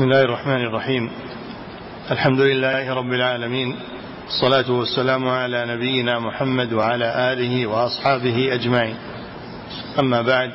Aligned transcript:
بسم 0.00 0.08
الله 0.08 0.22
الرحمن 0.22 0.64
الرحيم. 0.66 1.10
الحمد 2.10 2.40
لله 2.40 2.94
رب 2.94 3.12
العالمين. 3.12 3.76
الصلاة 4.26 4.70
والسلام 4.70 5.28
على 5.28 5.66
نبينا 5.66 6.18
محمد 6.18 6.72
وعلى 6.72 7.32
آله 7.32 7.66
وأصحابه 7.66 8.54
أجمعين. 8.54 8.96
أما 9.98 10.22
بعد 10.22 10.50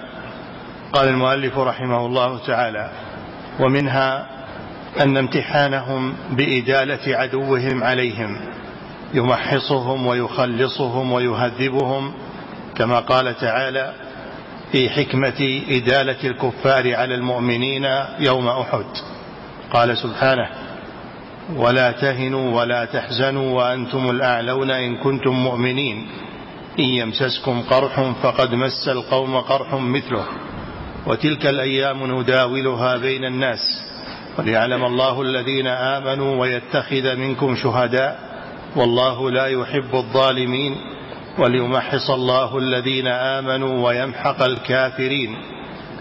قال 0.93 1.09
المؤلف 1.09 1.57
رحمه 1.57 2.05
الله 2.05 2.37
تعالى 2.47 2.91
ومنها 3.59 4.27
أن 4.99 5.17
امتحانهم 5.17 6.13
بإدالة 6.31 7.17
عدوهم 7.17 7.83
عليهم 7.83 8.37
يمحصهم 9.13 10.07
ويخلصهم 10.07 11.11
ويهذبهم 11.11 12.13
كما 12.75 12.99
قال 12.99 13.37
تعالى 13.37 13.93
في 14.71 14.89
حكمة 14.89 15.61
إدالة 15.69 16.23
الكفار 16.23 16.95
على 16.95 17.15
المؤمنين 17.15 17.85
يوم 18.19 18.47
أحد 18.47 19.14
قال 19.75 19.97
سبحانه 19.97 20.49
ولا 21.55 21.91
تهنوا 21.91 22.61
ولا 22.61 22.85
تحزنوا 22.85 23.57
وأنتم 23.57 24.09
الأعلون 24.09 24.71
إن 24.71 24.97
كنتم 24.97 25.31
مؤمنين. 25.31 26.07
إن 26.79 26.83
يمسسكم 26.83 27.61
قرح 27.61 28.11
فقد 28.23 28.53
مس 28.53 28.87
القوم 28.87 29.37
قرح 29.37 29.73
مثله. 29.73 30.25
وتلك 31.07 31.45
الأيام 31.45 32.19
نداولها 32.19 32.97
بين 32.97 33.25
الناس. 33.25 33.59
وليعلم 34.39 34.85
الله 34.85 35.21
الذين 35.21 35.67
آمنوا 35.67 36.41
ويتخذ 36.41 37.15
منكم 37.15 37.55
شهداء. 37.55 38.19
والله 38.75 39.31
لا 39.31 39.45
يحب 39.45 39.95
الظالمين. 39.95 40.75
وليمحص 41.39 42.09
الله 42.09 42.57
الذين 42.57 43.07
آمنوا 43.07 43.87
ويمحق 43.87 44.43
الكافرين. 44.43 45.54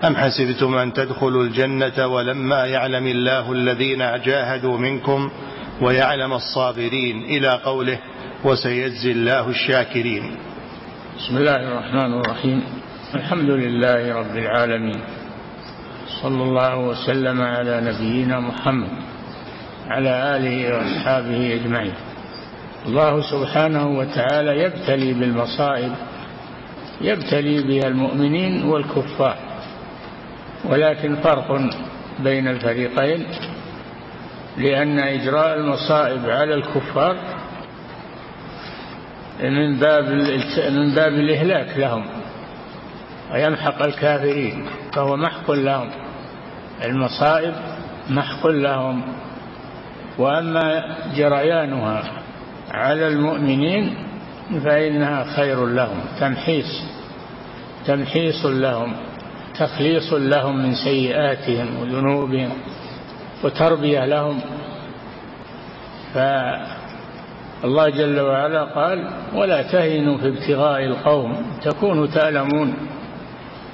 أم 0.06 0.16
حسبتم 0.16 0.74
أن 0.74 0.92
تدخلوا 0.92 1.42
الجنة 1.42 2.06
ولما 2.06 2.66
يعلم 2.66 3.06
الله 3.06 3.52
الذين 3.52 3.98
جاهدوا 3.98 4.78
منكم 4.78 5.30
ويعلم 5.80 6.32
الصابرين؟ 6.32 7.22
إلى 7.22 7.48
قوله 7.48 7.98
وسيجزي 8.44 9.12
الله 9.12 9.48
الشاكرين. 9.48 10.36
بسم 11.18 11.36
الله 11.36 11.56
الرحمن 11.56 12.20
الرحيم. 12.20 12.62
الحمد 13.14 13.50
لله 13.50 14.14
رب 14.14 14.36
العالمين. 14.36 15.00
صلى 16.22 16.42
الله 16.42 16.76
وسلم 16.76 17.42
على 17.42 17.80
نبينا 17.80 18.40
محمد 18.40 18.90
على 19.88 20.36
آله 20.36 20.76
وأصحابه 20.76 21.54
أجمعين. 21.54 21.94
الله 22.86 23.20
سبحانه 23.30 23.98
وتعالى 23.98 24.62
يبتلي 24.62 25.12
بالمصائب 25.12 25.92
يبتلي 27.00 27.62
بها 27.62 27.88
المؤمنين 27.88 28.64
والكفار. 28.64 29.53
ولكن 30.68 31.16
فرق 31.16 31.60
بين 32.18 32.48
الفريقين 32.48 33.26
لأن 34.56 34.98
إجراء 34.98 35.54
المصائب 35.54 36.30
على 36.30 36.54
الكفار 36.54 37.16
من 39.42 39.76
باب 39.76 40.04
من 40.70 40.94
باب 40.94 41.12
الإهلاك 41.12 41.78
لهم 41.78 42.06
ويمحق 43.32 43.82
الكافرين 43.82 44.66
فهو 44.92 45.16
محق 45.16 45.50
لهم. 45.50 45.90
المصائب 46.84 47.54
محق 48.10 48.46
لهم. 48.46 49.02
وأما 50.18 50.96
جريانها 51.16 52.02
على 52.70 53.08
المؤمنين 53.08 53.94
فإنها 54.64 55.24
خير 55.24 55.66
لهم 55.66 56.00
تمحيص 56.20 56.82
تمحيص 57.86 58.46
لهم. 58.46 58.92
تخليص 59.58 60.12
لهم 60.12 60.56
من 60.56 60.74
سيئاتهم 60.74 61.80
وذنوبهم 61.80 62.50
وتربية 63.44 64.04
لهم. 64.04 64.40
فالله 66.14 67.88
جل 67.88 68.20
وعلا 68.20 68.64
قال 68.64 69.10
ولا 69.34 69.62
تهنوا 69.62 70.18
في 70.18 70.28
ابتغاء 70.28 70.84
القوم 70.84 71.36
تكونوا 71.62 72.06
تألمون 72.06 72.74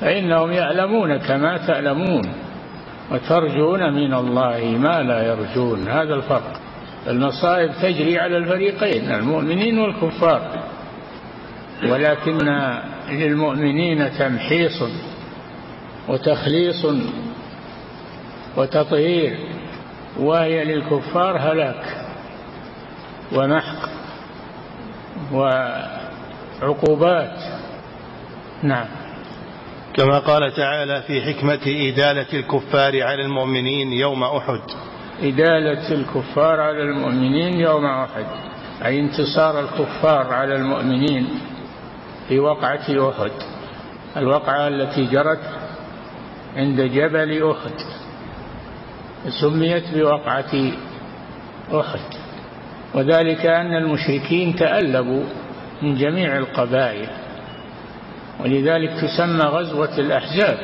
فإنهم 0.01 0.53
يألمون 0.53 1.17
كما 1.17 1.57
تألمون 1.67 2.23
وترجون 3.13 3.93
من 3.93 4.15
الله 4.15 4.77
ما 4.79 5.03
لا 5.03 5.23
يرجون. 5.27 5.89
هذا 5.89 6.15
الفرق. 6.15 6.61
المصائب 7.07 7.71
تجري 7.83 8.19
على 8.19 8.37
الفريقين 8.37 9.13
المؤمنين 9.13 9.79
والكفار. 9.79 10.43
ولكن 11.89 12.39
للمؤمنين 13.11 14.11
تمحيص 14.19 14.83
وتخليص 16.11 16.87
وتطهير 18.57 19.39
وهي 20.19 20.65
للكفار 20.65 21.39
هلاك 21.39 22.07
ومحق 23.33 23.89
وعقوبات. 26.63 27.39
نعم. 28.63 28.87
كما 29.95 30.19
قال 30.19 30.53
تعالى 30.53 31.03
في 31.03 31.21
حكمة 31.21 31.61
إدالة 31.67 32.33
الكفار 32.33 33.03
على 33.03 33.25
المؤمنين 33.25 33.93
يوم 33.93 34.25
أحد. 34.25 34.61
إدالة 35.23 35.95
الكفار 35.95 36.61
على 36.61 36.83
المؤمنين 36.83 37.61
يوم 37.61 37.87
أحد 37.87 38.27
أي 38.85 39.01
انتصار 39.01 39.61
الكفار 39.61 40.35
على 40.35 40.55
المؤمنين 40.55 41.29
في 42.29 42.39
وقعة 42.39 43.11
أحد. 43.11 43.33
الوقعة 44.17 44.69
التي 44.69 45.05
جرت 45.05 45.60
عند 46.57 46.81
جبل 46.81 47.51
أحد. 47.51 47.75
سميت 49.41 49.85
بوقعة 49.95 50.73
أحد. 51.75 52.01
وذلك 52.95 53.47
أن 53.47 53.75
المشركين 53.75 54.57
تألبوا 54.57 55.25
من 55.83 55.95
جميع 55.95 56.37
القبائل. 56.37 57.09
ولذلك 58.41 58.91
تسمى 58.91 59.45
غزوة 59.45 59.99
الأحزاب. 59.99 60.59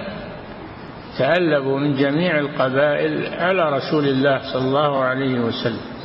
تألبوا 1.18 1.78
من 1.78 1.96
جميع 1.96 2.38
القبائل 2.38 3.34
على 3.34 3.70
رسول 3.70 4.04
الله 4.04 4.52
صلى 4.52 4.64
الله 4.64 5.04
عليه 5.04 5.40
وسلم. 5.40 5.96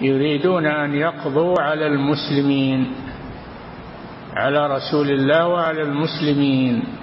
يريدون 0.00 0.66
أن 0.66 0.94
يقضوا 0.94 1.54
على 1.60 1.86
المسلمين 1.86 2.92
على 4.36 4.66
رسول 4.66 5.10
الله 5.10 5.48
وعلى 5.48 5.82
المسلمين. 5.82 6.99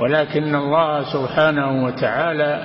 ولكن 0.00 0.54
الله 0.54 1.12
سبحانه 1.12 1.84
وتعالى 1.84 2.62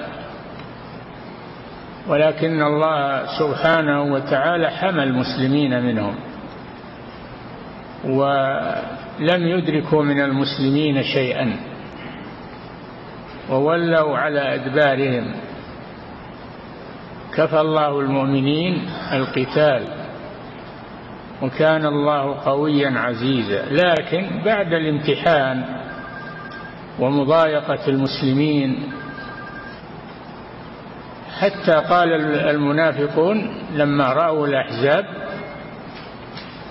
ولكن 2.07 2.61
الله 2.63 3.25
سبحانه 3.39 4.03
وتعالى 4.03 4.69
حمى 4.69 5.03
المسلمين 5.03 5.83
منهم 5.83 6.15
ولم 8.05 9.47
يدركوا 9.47 10.03
من 10.03 10.21
المسلمين 10.21 11.03
شيئا 11.03 11.55
وولوا 13.49 14.17
على 14.17 14.55
أدبارهم. 14.55 15.33
كفى 17.35 17.61
الله 17.61 17.99
المؤمنين 17.99 18.89
القتال 19.13 19.83
وكان 21.41 21.85
الله 21.85 22.35
قويا 22.45 22.99
عزيزا. 22.99 23.65
لكن 23.65 24.41
بعد 24.45 24.73
الامتحان 24.73 25.82
ومضايقة 26.99 27.87
المسلمين. 27.87 28.93
حتى 31.39 31.71
قال 31.71 32.13
المنافقون 32.35 33.55
لما 33.73 34.13
رأوا 34.13 34.47
الأحزاب 34.47 35.05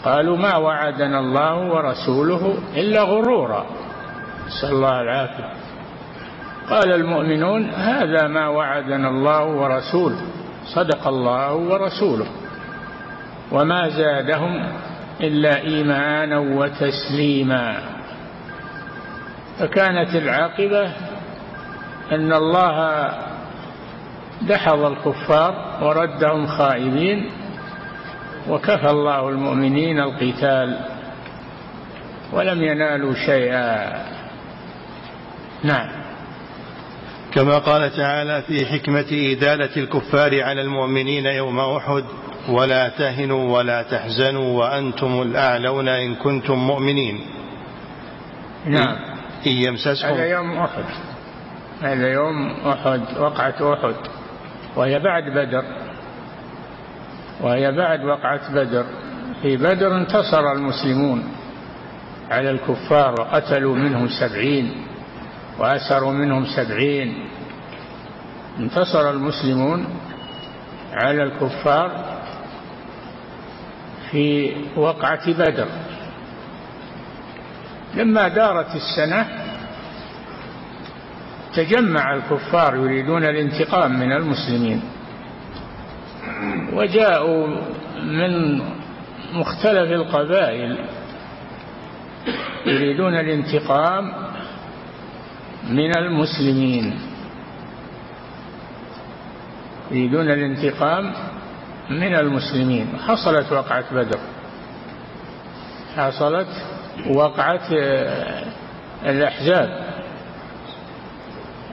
قالوا 0.04 0.36
ما 0.36 0.56
وعدنا 0.56 1.18
الله 1.18 1.54
ورسوله 1.54 2.58
إلا 2.76 3.02
غرورا. 3.02 3.66
نسأل 4.46 4.70
الله 4.70 5.00
العافية. 5.00 5.52
قال 6.70 6.92
المؤمنون 6.92 7.70
هذا 7.70 8.28
ما 8.28 8.48
وعدنا 8.48 9.08
الله 9.08 9.44
ورسوله. 9.44 10.20
صدق 10.74 11.08
الله 11.08 11.54
ورسوله. 11.54 12.26
وما 13.52 13.88
زادهم 13.88 14.72
إلا 15.20 15.60
إيمانا 15.60 16.38
وتسليما. 16.38 17.91
فكانت 19.58 20.14
العاقبة 20.14 20.92
أن 22.12 22.32
الله 22.32 23.08
دحض 24.42 24.78
الكفار 24.84 25.78
وردهم 25.82 26.46
خائبين 26.46 27.30
وكفى 28.48 28.90
الله 28.90 29.28
المؤمنين 29.28 30.00
القتال 30.00 30.78
ولم 32.32 32.62
ينالوا 32.62 33.14
شيئا. 33.26 33.92
نعم. 35.62 35.88
كما 37.34 37.58
قال 37.58 37.90
تعالى 37.96 38.42
في 38.42 38.66
حكمة 38.66 39.06
إدالة 39.12 39.76
الكفار 39.76 40.42
على 40.42 40.60
المؤمنين 40.60 41.26
يوم 41.26 41.60
أحد 41.60 42.04
ولا 42.48 42.88
تهنوا 42.88 43.56
ولا 43.56 43.82
تحزنوا 43.82 44.58
وأنتم 44.58 45.22
الأعلون 45.22 45.88
إن 45.88 46.14
كنتم 46.14 46.54
مؤمنين. 46.54 47.20
نعم. 48.66 49.11
إن 49.46 49.52
يمسسكم 49.52 50.08
هذا 50.08 50.26
يوم 50.26 50.58
أحد. 50.58 50.84
هذا 51.82 52.08
يوم 52.08 52.50
أحد 52.66 53.00
وقعة 53.18 53.74
أحد. 53.74 53.94
وهي 54.76 54.98
بعد 54.98 55.22
بدر. 55.22 55.64
وهي 57.40 57.72
بعد 57.72 58.04
وقعة 58.04 58.54
بدر. 58.54 58.84
في 59.42 59.56
بدر 59.56 59.96
انتصر 59.96 60.52
المسلمون 60.52 61.24
على 62.30 62.50
الكفار 62.50 63.20
وقتلوا 63.20 63.76
منهم 63.76 64.08
سبعين 64.08 64.86
وأسروا 65.58 66.12
منهم 66.12 66.46
سبعين. 66.46 67.28
انتصر 68.58 69.10
المسلمون 69.10 69.86
على 70.92 71.22
الكفار 71.22 72.04
في 74.10 74.52
وقعة 74.76 75.32
بدر. 75.32 75.66
لما 77.94 78.28
دارت 78.28 78.76
السنة 78.76 79.28
تجمع 81.54 82.14
الكفار 82.14 82.76
يريدون 82.76 83.24
الانتقام 83.24 84.00
من 84.00 84.12
المسلمين. 84.12 84.82
وجاءوا 86.72 87.46
من 88.02 88.58
مختلف 89.32 89.92
القبائل 89.92 90.78
يريدون 92.66 93.14
الانتقام 93.14 94.12
من 95.70 95.98
المسلمين. 95.98 96.98
يريدون 99.90 100.30
الانتقام 100.30 101.12
من 101.90 102.14
المسلمين. 102.14 102.86
حصلت 103.06 103.52
وقعة 103.52 103.94
بدر. 103.94 104.18
حصلت 105.96 106.48
وقعة 107.10 107.68
الأحزاب. 109.06 109.82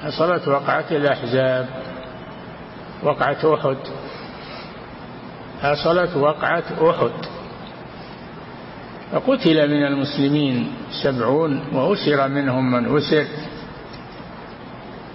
حصلت 0.03 0.47
وقعة 0.47 0.85
الأحزاب 0.91 1.69
وقعة 3.03 3.53
أحد. 3.55 3.77
حصلت 5.61 6.17
وقعة 6.17 6.63
أحد. 6.89 7.11
فقتل 9.11 9.67
من 9.67 9.85
المسلمين 9.85 10.71
سبعون 11.03 11.63
وأسر 11.73 12.27
منهم 12.27 12.71
من 12.71 12.97
أسر. 12.97 13.25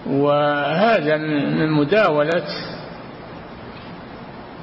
وهذا 0.07 1.17
من 1.17 1.71
مداولة 1.71 2.45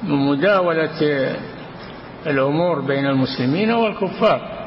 من 0.02 0.26
مداولة 0.26 1.34
الأمور 2.26 2.80
بين 2.80 3.06
المسلمين 3.06 3.72
والكفار. 3.72 4.61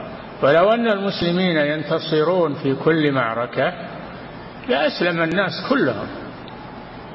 ولو 0.45 0.69
أن 0.69 0.87
المسلمين 0.87 1.57
ينتصرون 1.57 2.53
في 2.53 2.75
كل 2.75 3.11
معركة 3.11 3.73
لأسلم 4.69 5.21
الناس 5.21 5.51
كلهم 5.69 6.07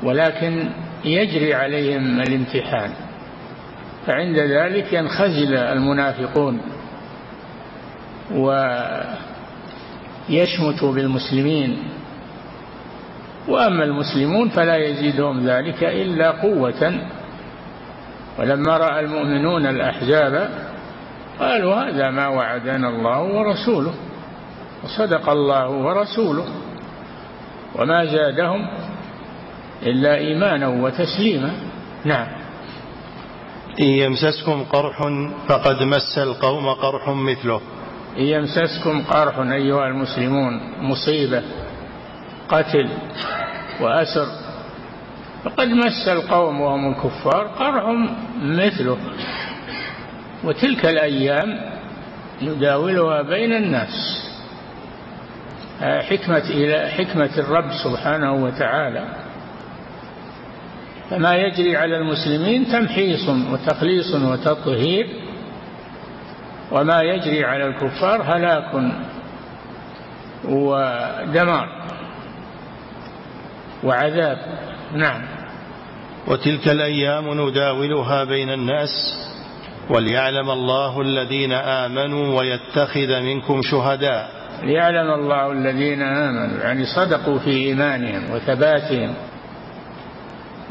ولكن 0.03 0.71
يجري 1.05 1.55
عليهم 1.55 2.21
الامتحان. 2.21 2.91
فعند 4.07 4.39
ذلك 4.39 4.93
ينخزل 4.93 5.55
المنافقون 5.57 6.61
ويشمتوا 10.29 10.93
بالمسلمين. 10.95 11.79
وأما 13.49 13.85
المسلمون 13.85 14.49
فلا 14.49 14.77
يزيدهم 14.77 15.47
ذلك 15.47 15.85
إلا 15.85 16.31
قوة. 16.31 17.01
ولما 18.39 18.77
رأى 18.77 19.01
المؤمنون 19.01 19.67
الأحزاب 19.67 20.51
قالوا 21.41 21.75
هذا 21.75 22.11
ما 22.11 22.29
وعدنا 22.29 22.89
الله 22.89 23.21
ورسوله 23.21 23.95
وصدق 24.85 25.29
الله 25.29 25.71
ورسوله 25.71 26.47
وما 27.75 28.05
زادهم 28.05 28.69
إلا 29.83 30.17
إيمانا 30.17 30.69
وتسليما. 30.69 31.53
نعم. 32.05 32.27
إن 33.81 33.87
يمسسكم 33.87 34.65
قرح 34.65 34.99
فقد 35.49 35.83
مس 35.83 36.19
القوم 36.19 36.69
قرح 36.69 37.09
مثله. 37.09 37.61
إن 38.19 38.23
يمسسكم 38.23 39.03
قرح 39.03 39.39
أيها 39.39 39.87
المسلمون 39.89 40.61
مصيبة 40.81 41.43
قتل 42.49 42.89
وأسر 43.81 44.27
فقد 45.45 45.69
مس 45.69 46.09
القوم 46.09 46.61
وهم 46.61 46.93
الكفار 46.93 47.47
قرح 47.47 47.85
مثله. 48.43 48.99
وتلك 50.45 50.87
الأيام 50.87 51.61
نداولها 52.43 53.23
بين 53.23 53.53
الناس. 53.53 54.27
حكمة 55.81 56.45
إلى 56.51 56.89
حكمة 56.91 57.31
الرب 57.39 57.71
سبحانه 57.85 58.33
وتعالى. 58.45 59.05
فما 61.11 61.37
يجري 61.37 61.77
على 61.77 61.97
المسلمين 61.97 62.67
تمحيص 62.69 63.29
وتخليص 63.29 64.15
وتطهير 64.15 65.07
وما 66.73 67.03
يجري 67.03 67.45
على 67.45 67.67
الكفار 67.67 68.23
هلاك 68.23 68.93
ودمار 70.45 71.69
وعذاب. 73.85 74.39
نعم. 74.95 75.23
وتلك 76.27 76.69
الأيام 76.69 77.41
نداولها 77.41 78.25
بين 78.25 78.51
الناس 78.51 78.91
وليعلم 79.91 80.51
الله 80.51 81.01
الذين 81.01 81.53
آمنوا 81.53 82.39
ويتخذ 82.39 83.21
منكم 83.21 83.63
شهداء. 83.63 84.31
ليعلم 84.63 85.11
الله 85.11 85.53
الذين 85.53 86.03
آمنوا 86.03 86.61
يعني 86.63 86.85
صدقوا 86.85 87.39
في 87.39 87.51
إيمانهم 87.51 88.31
وثباتهم. 88.31 89.15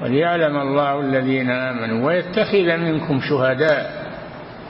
وليعلم 0.03 0.57
الله 0.57 0.99
الذين 0.99 1.49
آمنوا 1.49 2.07
ويتخذ 2.07 2.77
منكم 2.77 3.21
شهداء. 3.29 4.09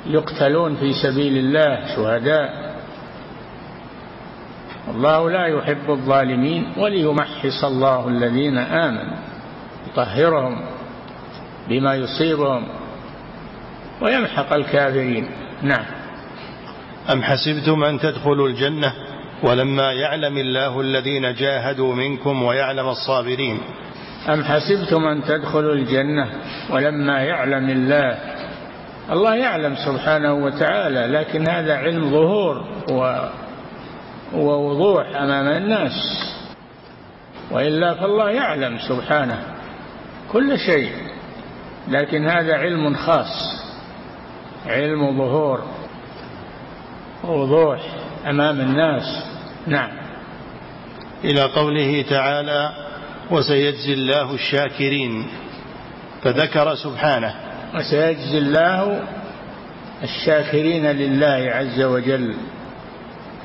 يقتلون 0.06 0.76
في 0.76 0.94
سبيل 0.94 1.38
الله 1.38 1.96
شهداء. 1.96 2.76
الله 4.96 5.30
لا 5.30 5.46
يحب 5.46 5.90
الظالمين 5.90 6.74
وليمحص 6.78 7.64
الله 7.64 8.08
الذين 8.08 8.58
آمنوا 8.58 9.18
يطهرهم 9.92 10.62
بما 11.70 11.96
يصيبهم. 11.96 12.68
ويمحق 14.02 14.54
الكافرين. 14.54 15.30
نعم. 15.62 15.86
أم 17.12 17.24
حسبتم 17.24 17.84
أن 17.84 18.00
تدخلوا 18.00 18.48
الجنة 18.48 18.94
ولما 19.44 19.94
يعلم 19.94 20.38
الله 20.38 20.82
الذين 20.82 21.34
جاهدوا 21.34 21.96
منكم 21.96 22.44
ويعلم 22.44 22.90
الصابرين؟ 22.90 23.60
أم 24.30 24.44
حسبتم 24.44 25.08
أن 25.08 25.24
تدخلوا 25.24 25.74
الجنة 25.74 26.30
ولما 26.70 27.22
يعلم 27.22 27.70
الله؟ 27.70 28.18
الله 29.12 29.36
يعلم 29.36 29.76
سبحانه 29.76 30.34
وتعالى 30.34 31.08
لكن 31.08 31.50
هذا 31.50 31.76
علم 31.78 32.12
ظهور 32.12 32.66
ووضوح 34.34 35.08
أمام 35.16 35.48
الناس. 35.48 35.94
وإلا 37.52 37.94
فالله 37.94 38.30
يعلم 38.30 38.78
سبحانه 38.80 39.40
كل 40.32 40.60
شيء 40.60 40.92
لكن 41.88 42.28
هذا 42.28 42.54
علم 42.54 42.96
خاص. 42.96 43.59
علم 44.68 45.18
ظهور. 45.18 45.64
ووضوح 47.24 47.80
أمام 48.30 48.62
الناس. 48.62 49.24
نعم. 49.68 49.90
إلى 51.24 51.42
قوله 51.42 52.06
تعالى 52.10 52.72
وسيجزي 53.32 53.94
الله 53.94 54.34
الشاكرين 54.34 55.28
فذكر 56.24 56.76
سبحانه. 56.76 57.36
وسيجزي 57.76 58.38
الله 58.38 59.04
الشاكرين 60.04 60.86
لله 60.86 61.52
عز 61.56 61.82
وجل. 61.82 62.36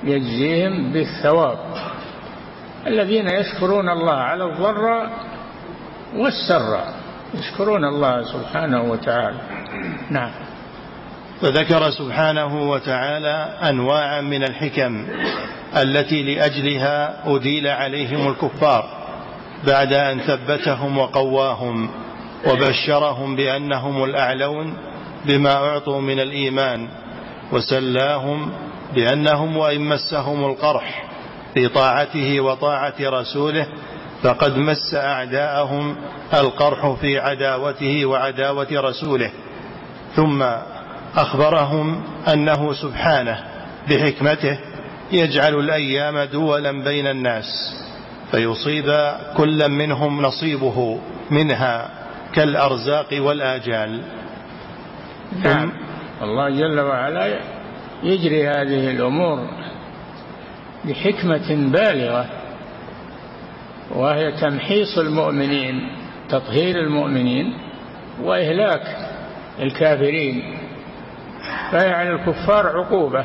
يجزيهم 0.04 0.92
بالثواب. 0.92 1.59
الذين 2.87 3.28
يشكرون 3.28 3.88
الله 3.88 4.14
على 4.14 4.44
الضر 4.44 5.09
والسر. 6.16 6.80
يشكرون 7.35 7.85
الله 7.85 8.23
سبحانه 8.23 8.83
وتعالى. 8.83 9.38
نعم. 10.11 10.30
فذكر 11.41 11.91
سبحانه 11.91 12.71
وتعالى 12.71 13.59
أنواعا 13.62 14.21
من 14.21 14.45
الحكم 14.45 15.07
التي 15.76 16.35
لأجلها 16.35 17.23
أديل 17.26 17.69
عليهم 17.69 18.29
الكفار 18.29 19.05
بعد 19.67 19.93
أن 19.93 20.21
ثبتهم 20.21 20.99
وقواهم 20.99 21.91
وبشرهم 22.47 23.37
بأنهم 23.37 24.05
الأعلون 24.05 24.75
بما 25.25 25.53
أعطوا 25.53 26.00
من 26.00 26.21
الإيمان 26.21 26.88
وسلاهم 27.53 28.53
بأنهم 28.95 29.57
وإن 29.57 29.81
مسهم 29.81 30.45
القرح 30.45 31.05
في 31.55 31.69
طاعته 31.69 32.41
وطاعة 32.41 32.95
رسوله 33.00 33.67
فقد 34.23 34.57
مس 34.57 34.95
أعداءهم 34.95 35.97
القرح 36.35 36.95
في 37.00 37.19
عداوته 37.19 38.07
وعداوة 38.07 38.69
رسوله 38.73 39.31
ثم 40.17 40.45
أخبرهم 41.16 42.02
أنه 42.33 42.73
سبحانه 42.73 43.44
بحكمته 43.90 44.59
يجعل 45.12 45.54
الأيام 45.54 46.18
دولا 46.23 46.85
بين 46.85 47.06
الناس 47.06 47.44
فيصيب 48.30 48.85
كل 49.37 49.68
منهم 49.68 50.23
نصيبه 50.23 50.99
منها 51.30 51.90
كالأرزاق 52.33 53.09
والآجال. 53.12 54.00
نعم. 55.44 55.73
الله 56.23 56.50
جل 56.50 56.80
وعلا 56.80 57.38
يجري 58.02 58.49
هذه 58.49 58.90
الأمور 58.90 59.49
بحكمة 60.85 61.71
بالغة 61.73 62.26
وهي 63.90 64.33
تمحيص 64.33 64.99
المؤمنين 64.99 65.88
تطهير 66.28 66.80
المؤمنين 66.80 67.54
وإهلاك 68.23 68.97
الكافرين. 69.61 70.63
فهي 71.72 71.92
على 71.92 72.10
الكفار 72.10 72.66
عقوبة. 72.66 73.24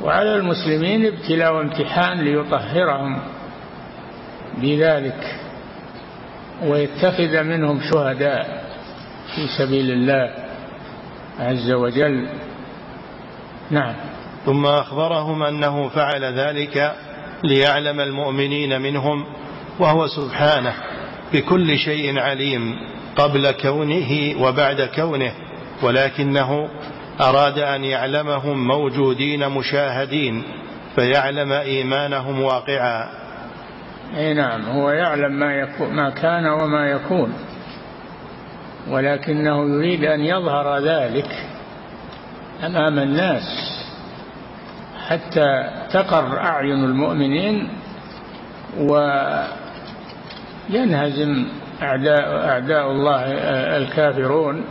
وعلى 0.00 0.36
المسلمين 0.36 1.06
ابتلاء 1.06 1.54
وامتحان 1.54 2.20
ليطهرهم 2.20 3.22
بذلك 4.58 5.36
ويتخذ 6.62 7.42
منهم 7.42 7.80
شهداء 7.92 8.64
في 9.34 9.46
سبيل 9.58 9.90
الله 9.90 10.34
عز 11.40 11.70
وجل. 11.70 12.28
نعم. 13.70 13.94
ثم 14.46 14.66
أخبرهم 14.66 15.42
أنه 15.42 15.88
فعل 15.88 16.24
ذلك 16.24 16.94
ليعلم 17.44 18.00
المؤمنين 18.00 18.80
منهم 18.80 19.24
وهو 19.78 20.06
سبحانه 20.06 20.74
بكل 21.32 21.78
شيء 21.78 22.18
عليم 22.18 22.76
قبل 23.16 23.50
كونه 23.50 24.34
وبعد 24.40 24.82
كونه. 24.82 25.32
ولكنه 25.82 26.68
أراد 27.20 27.58
أن 27.58 27.84
يعلمهم 27.84 28.66
موجودين 28.66 29.48
مشاهدين 29.48 30.42
فيعلم 30.94 31.52
إيمانهم 31.52 32.42
واقعا. 32.42 33.08
أي 34.16 34.34
نعم 34.34 34.62
هو 34.62 34.90
يعلم 34.90 35.32
ما, 35.32 35.54
يكون 35.54 35.94
ما 35.94 36.10
كان 36.10 36.46
وما 36.46 36.86
يكون 36.86 37.32
ولكنه 38.90 39.74
يريد 39.74 40.04
أن 40.04 40.20
يظهر 40.20 40.78
ذلك 40.78 41.46
أمام 42.66 42.98
الناس 42.98 43.42
حتى 45.08 45.70
تقر 45.92 46.38
أعين 46.38 46.84
المؤمنين 46.84 47.68
وينهزم 50.70 51.46
أعداء, 51.82 52.48
أعداء 52.48 52.90
الله 52.90 53.22
الكافرون. 53.76 54.64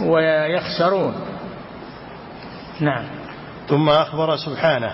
ويخسرون. 0.00 1.14
نعم. 2.80 3.04
ثم 3.68 3.88
أخبر 3.88 4.36
سبحانه 4.36 4.92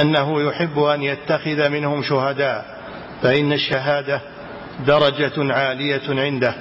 أنه 0.00 0.42
يحب 0.42 0.78
أن 0.78 1.02
يتخذ 1.02 1.68
منهم 1.68 2.02
شهداء 2.02 2.64
فإن 3.22 3.52
الشهادة 3.52 4.20
درجة 4.86 5.52
عالية 5.54 6.02
عنده 6.08 6.54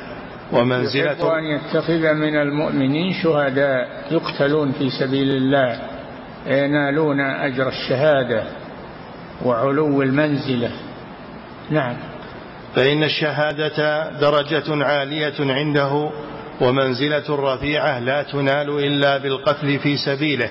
ومنزلة 0.52 1.12
يحب 1.12 1.26
أن 1.26 1.44
يتخذ 1.44 2.14
من 2.14 2.36
المؤمنين 2.36 3.14
شهداء 3.24 3.88
يقتلون 4.12 4.72
في 4.72 4.90
سبيل 4.90 5.30
الله 5.30 5.80
ينالون 6.48 7.20
أجر 7.20 7.68
الشهادة 7.68 8.44
وعلو 9.46 10.02
المنزلة. 10.02 10.72
نعم. 11.70 11.98
فإن 12.76 13.04
الشهادة 13.04 14.10
درجة 14.20 14.86
عالية 14.86 15.34
عنده 15.40 16.12
ومنزلة 16.62 17.54
رفيعة 17.54 18.00
لا 18.00 18.24
تنال 18.24 18.70
إلا 18.70 19.18
بالقتل 19.18 19.80
في 19.80 19.98
سبيله 19.98 20.50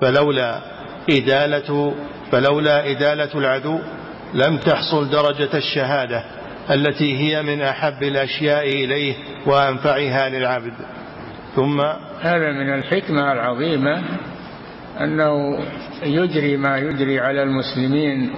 فلولا 0.00 0.60
إدالة 1.10 1.94
فلولا 2.32 2.90
إدالة 2.90 3.30
العدو 3.34 3.78
لم 4.34 4.56
تحصل 4.56 5.10
درجة 5.10 5.48
الشهادة 5.54 6.24
التي 6.70 7.18
هي 7.18 7.42
من 7.42 7.62
أحب 7.62 8.02
الأشياء 8.02 8.68
إليه 8.68 9.14
وأنفعها 9.46 10.28
للعبد. 10.28 10.72
ثم 11.56 11.80
هذا 12.20 12.52
من 12.52 12.74
الحكمة 12.74 13.32
العظيمة 13.32 14.02
أنه 15.00 15.58
يجري 16.02 16.56
ما 16.56 16.78
يجري 16.78 17.20
على 17.20 17.42
المسلمين 17.42 18.32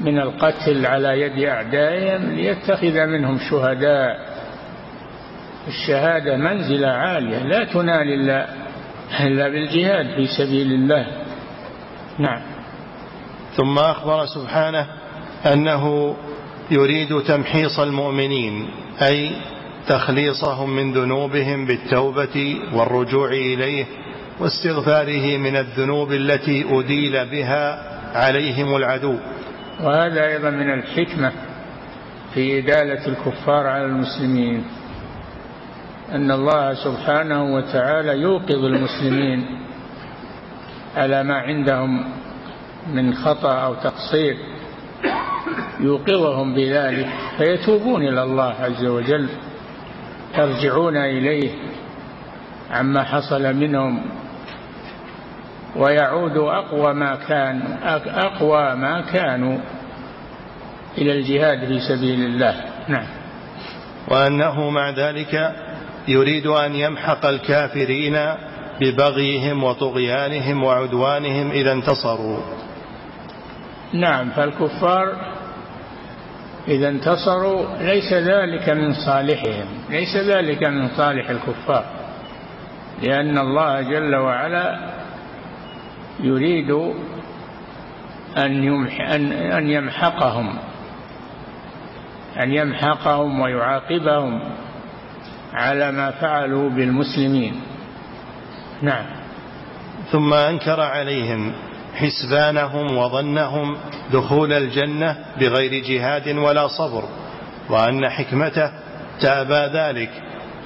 من 0.00 0.18
القتل 0.18 0.86
على 0.86 1.20
يد 1.20 1.48
أعدائهم 1.48 2.30
ليتخذ 2.30 3.06
منهم 3.06 3.38
شهداء. 3.50 4.29
الشهادة 5.70 6.36
منزلة 6.36 6.88
عالية 6.88 7.38
لا 7.38 7.64
تنال 7.64 8.08
إلا 8.08 8.48
إلا 9.20 9.48
بالجهاد 9.48 10.06
في 10.06 10.26
سبيل 10.38 10.72
الله. 10.72 11.06
نعم. 12.18 12.42
ثم 13.56 13.78
أخبر 13.78 14.26
سبحانه 14.26 14.86
أنه 15.52 16.16
يريد 16.70 17.20
تمحيص 17.20 17.78
المؤمنين 17.78 18.70
أي 19.02 19.30
تخليصهم 19.88 20.76
من 20.76 20.92
ذنوبهم 20.92 21.66
بالتوبة 21.66 22.56
والرجوع 22.72 23.28
إليه 23.28 23.84
واستغفاره 24.40 25.36
من 25.36 25.56
الذنوب 25.56 26.12
التي 26.12 26.64
أديل 26.70 27.26
بها 27.30 27.90
عليهم 28.14 28.76
العدو. 28.76 29.16
وهذا 29.80 30.26
أيضا 30.26 30.50
من 30.50 30.70
الحكمة 30.70 31.32
في 32.34 32.58
إدالة 32.58 33.06
الكفار 33.06 33.66
على 33.66 33.84
المسلمين. 33.84 34.64
أن 36.12 36.30
الله 36.30 36.74
سبحانه 36.74 37.54
وتعالى 37.54 38.18
يوقظ 38.18 38.64
المسلمين 38.64 39.46
على 40.96 41.22
ما 41.22 41.34
عندهم 41.34 42.04
من 42.92 43.14
خطأ 43.14 43.52
أو 43.52 43.74
تقصير 43.74 44.36
يوقظهم 45.80 46.54
بذلك 46.54 47.08
فيتوبون 47.38 48.02
إلى 48.02 48.22
الله 48.22 48.54
عز 48.60 48.84
وجل 48.84 49.28
يرجعون 50.38 50.96
إليه 50.96 51.50
عما 52.70 53.04
حصل 53.04 53.54
منهم 53.54 54.02
ويعود 55.76 56.36
أقوى 56.36 56.94
ما 56.94 57.14
كان 57.14 57.78
أقوى 58.06 58.74
ما 58.74 59.00
كانوا 59.00 59.58
إلى 60.98 61.12
الجهاد 61.12 61.66
في 61.66 61.80
سبيل 61.80 62.24
الله. 62.24 62.54
نعم. 62.88 63.06
وأنه 64.08 64.70
مع 64.70 64.90
ذلك 64.90 65.54
يريد 66.08 66.46
أن 66.46 66.74
يمحق 66.74 67.26
الكافرين 67.26 68.18
ببغيهم 68.80 69.64
وطغيانهم 69.64 70.64
وعدوانهم 70.64 71.50
إذا 71.50 71.72
انتصروا. 71.72 72.38
نعم 73.92 74.30
فالكفار 74.30 75.16
إذا 76.68 76.88
انتصروا 76.88 77.64
ليس 77.80 78.12
ذلك 78.12 78.68
من 78.68 78.92
صالحهم 78.92 79.66
ليس 79.90 80.16
ذلك 80.16 80.64
من 80.64 80.88
صالح 80.88 81.30
الكفار 81.30 81.84
لأن 83.02 83.38
الله 83.38 83.80
جل 83.80 84.16
وعلا 84.16 84.78
يريد 86.20 86.70
أن, 88.38 88.64
يمح 88.64 89.00
أن, 89.00 89.32
أن 89.32 89.70
يمحقهم 89.70 90.58
أن 92.42 92.52
يمحقهم 92.52 93.40
ويعاقبهم. 93.40 94.40
على 95.52 95.92
ما 95.92 96.10
فعلوا 96.10 96.70
بالمسلمين. 96.70 97.60
نعم. 98.82 99.04
ثم 100.12 100.34
أنكر 100.34 100.80
عليهم 100.80 101.52
حسبانهم 101.94 102.96
وظنهم 102.96 103.76
دخول 104.12 104.52
الجنة 104.52 105.16
بغير 105.40 105.84
جهاد 105.84 106.28
ولا 106.28 106.68
صبر 106.68 107.04
وأن 107.68 108.08
حكمته 108.08 108.70
تابى 109.20 109.78
ذلك 109.78 110.10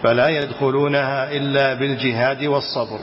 فلا 0.02 0.28
يدخلونها 0.28 1.32
إلا 1.32 1.74
بالجهاد 1.74 2.44
والصبر. 2.44 2.98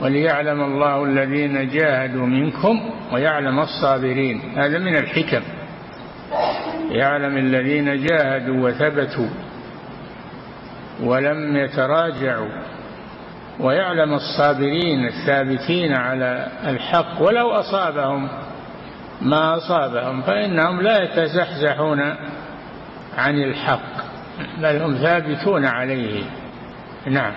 وليعلم 0.00 0.60
الله 0.60 1.04
الذين 1.04 1.68
جاهدوا 1.68 2.26
منكم 2.26 2.90
ويعلم 3.12 3.60
الصابرين. 3.60 4.40
هذا 4.56 4.78
من 4.78 4.96
الحكم. 4.96 5.42
يعلم 6.90 7.36
الذين 7.36 8.06
جاهدوا 8.06 8.68
وثبتوا. 8.68 9.28
ولم 11.02 11.56
يتراجعوا. 11.56 12.48
ويعلم 13.60 14.14
الصابرين 14.14 15.06
الثابتين 15.06 15.92
على 15.92 16.48
الحق 16.66 17.22
ولو 17.22 17.50
أصابهم 17.50 18.28
ما 19.22 19.56
أصابهم 19.56 20.22
فإنهم 20.22 20.80
لا 20.80 21.02
يتزحزحون 21.02 22.00
عن 23.18 23.42
الحق 23.42 24.06
بل 24.58 24.82
هم 24.82 24.94
ثابتون 24.94 25.64
عليه. 25.64 26.22
نعم. 27.06 27.32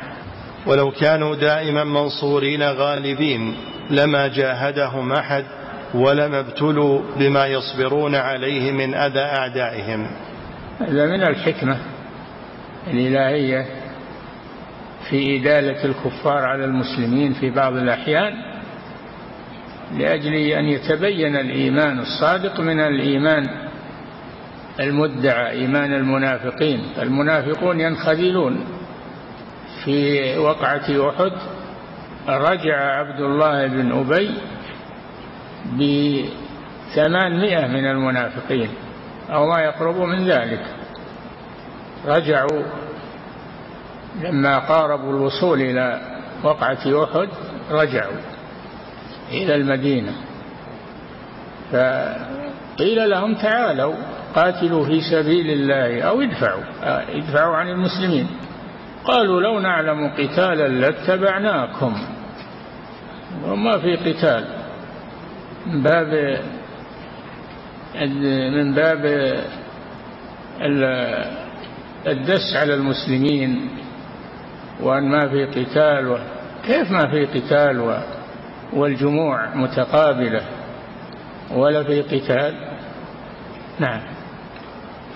ولو 0.65 0.91
كانوا 0.91 1.35
دائما 1.35 1.83
منصورين 1.83 2.63
غالبين 2.63 3.55
لما 3.89 4.27
جاهدهم 4.27 5.11
أحد 5.13 5.45
ولما 5.93 6.39
ابتلوا 6.39 7.01
بما 7.15 7.47
يصبرون 7.47 8.15
عليه 8.15 8.71
من 8.71 8.95
أذى 8.95 9.19
أعدائهم. 9.19 10.07
هذا 10.79 11.05
من 11.05 11.23
الحكمة. 11.23 11.77
الإلهية 12.93 13.65
في 15.09 15.39
إدالة 15.39 15.85
الكفار 15.85 16.45
على 16.45 16.65
المسلمين 16.65 17.33
في 17.33 17.49
بعض 17.49 17.73
الأحيان 17.73 18.33
لأجل 19.97 20.33
أن 20.33 20.65
يتبين 20.65 21.35
الإيمان 21.35 21.99
الصادق 21.99 22.59
من 22.59 22.79
الإيمان 22.79 23.45
المدعى 24.79 25.51
إيمان 25.51 25.93
المنافقين. 25.93 26.81
المنافقون 27.01 27.79
ينخذلون. 27.79 28.65
في 29.85 30.37
وقعة 30.37 31.09
أحد 31.09 31.31
رجع 32.27 32.99
عبد 32.99 33.21
الله 33.21 33.67
بن 33.67 33.91
أبي 33.91 34.31
بثمانمائة 35.73 37.67
من 37.67 37.85
المنافقين 37.85 38.69
أو 39.29 39.47
ما 39.47 39.59
يقرب 39.59 39.95
من 39.95 40.27
ذلك. 40.27 40.78
رجعوا 42.05 42.63
لما 44.21 44.59
قاربوا 44.59 45.09
الوصول 45.09 45.61
إلى 45.61 46.01
وقعة 46.43 47.03
أحد 47.03 47.29
رجعوا 47.71 48.17
إلى 49.31 49.55
المدينة. 49.55 50.11
فقيل 51.71 53.09
لهم 53.09 53.35
تعالوا 53.35 53.95
قاتلوا 54.35 54.85
في 54.85 55.01
سبيل 55.01 55.49
الله 55.49 56.01
أو 56.01 56.21
ادفعوا 56.21 56.63
ادفعوا 57.17 57.55
عن 57.55 57.69
المسلمين. 57.69 58.27
قالوا 59.05 59.41
لو 59.41 59.59
نعلم 59.59 60.07
قتالا 60.07 60.67
لاتبعناكم. 60.67 61.97
وما 63.45 63.77
في 63.77 63.95
قتال. 63.95 64.45
من 65.65 65.83
باب 65.83 66.39
من 68.53 68.73
باب 68.73 69.05
الدس 72.07 72.55
على 72.55 72.73
المسلمين 72.73 73.69
وأن 74.81 75.09
ما 75.09 75.29
في 75.29 75.45
قتال 75.45 76.17
كيف 76.67 76.91
ما 76.91 77.11
في 77.11 77.25
قتال 77.25 78.01
والجموع 78.73 79.55
متقابلة 79.55 80.41
ولا 81.51 81.83
في 81.83 82.01
قتال؟ 82.01 82.55
نعم. 83.79 84.01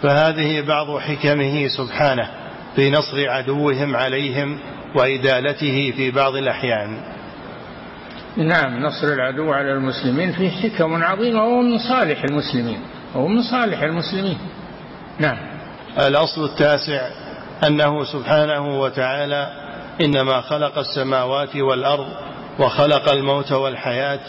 فهذه 0.01 0.61
بعض 0.67 0.99
حكمه 0.99 1.67
سبحانه 1.67 2.29
في 2.75 2.91
نصر 2.91 3.29
عدوهم 3.29 3.95
عليهم 3.95 4.59
وإدالته 4.95 5.93
في 5.95 6.11
بعض 6.11 6.35
الأحيان. 6.35 6.97
نعم 8.37 8.83
نصر 8.83 9.07
العدو 9.07 9.51
على 9.51 9.73
المسلمين 9.73 10.31
فيه 10.31 10.49
حكم 10.49 11.03
عظيمة 11.03 11.43
وهو 11.43 11.61
من 11.61 11.77
صالح 11.77 12.23
المسلمين 12.23 12.79
هو 13.15 13.27
من 13.27 13.41
صالح 13.41 13.81
المسلمين. 13.81 14.37
نعم. 15.19 15.52
الأصل 15.99 16.45
التاسع 16.45 17.09
أنه 17.67 18.03
سبحانه 18.03 18.81
وتعالى 18.81 19.47
إنما 20.01 20.41
خلق 20.41 20.77
السماوات 20.77 21.55
والأرض 21.55 22.07
وخلق 22.59 23.09
الموت 23.09 23.51
والحياة 23.51 24.19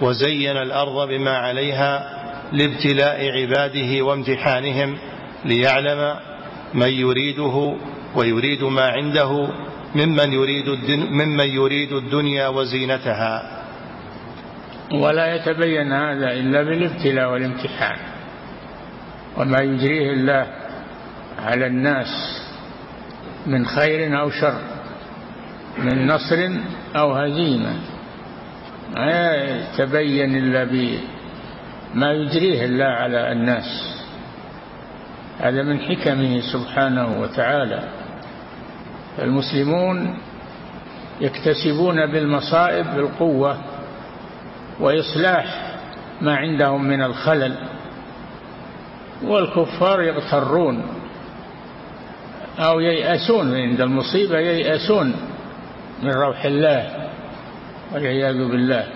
وزين 0.00 0.56
الأرض 0.56 1.08
بما 1.08 1.36
عليها 1.36 2.16
لابتلاء 2.52 3.30
عباده 3.30 4.02
وامتحانهم 4.04 4.98
ليعلم 5.44 6.16
من 6.74 6.88
يريده 6.88 7.76
ويريد 8.14 8.64
ما 8.64 8.84
عنده 8.84 9.48
ممن 9.94 10.32
يريد 10.32 10.68
ممن 10.90 11.46
يريد 11.46 11.92
الدنيا 11.92 12.48
وزينتها. 12.48 13.62
ولا 14.92 15.34
يتبين 15.34 15.92
هذا 15.92 16.32
إلا 16.32 16.62
بالابتلاء 16.62 17.32
والامتحان. 17.32 17.98
وما 19.36 19.58
يجريه 19.60 20.12
الله 20.12 20.65
على 21.38 21.66
الناس 21.66 22.42
من 23.46 23.66
خير 23.66 24.20
أو 24.20 24.30
شر 24.30 24.60
من 25.78 26.06
نصر 26.06 26.50
أو 26.96 27.12
هزيمة. 27.12 27.76
ما 28.94 29.34
يتبين 29.34 30.36
إلا 30.36 30.64
بما 30.64 32.12
يجريه 32.12 32.64
الله 32.64 32.84
على 32.84 33.32
الناس. 33.32 33.96
هذا 35.40 35.62
من 35.62 35.80
حكمه 35.80 36.40
سبحانه 36.52 37.20
وتعالى. 37.20 37.82
المسلمون 39.18 40.18
يكتسبون 41.20 42.06
بالمصائب 42.06 42.86
بالقوة 42.96 43.58
وإصلاح 44.80 45.76
ما 46.20 46.36
عندهم 46.36 46.84
من 46.84 47.02
الخلل 47.02 47.56
والكفار 49.22 50.02
يغترون. 50.02 50.95
أو 52.58 52.80
ييأسون 52.80 53.54
عند 53.54 53.80
المصيبة 53.80 54.38
ييأسون 54.38 55.16
من 56.02 56.10
روح 56.10 56.44
الله 56.44 57.08
والعياذ 57.92 58.36
بالله. 58.36 58.86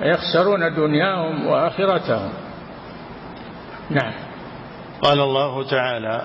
يخسرون 0.00 0.74
دنياهم 0.74 1.46
وآخرتهم. 1.46 2.32
نعم. 3.90 4.12
قال 5.02 5.20
الله 5.20 5.64
تعالى 5.64 6.22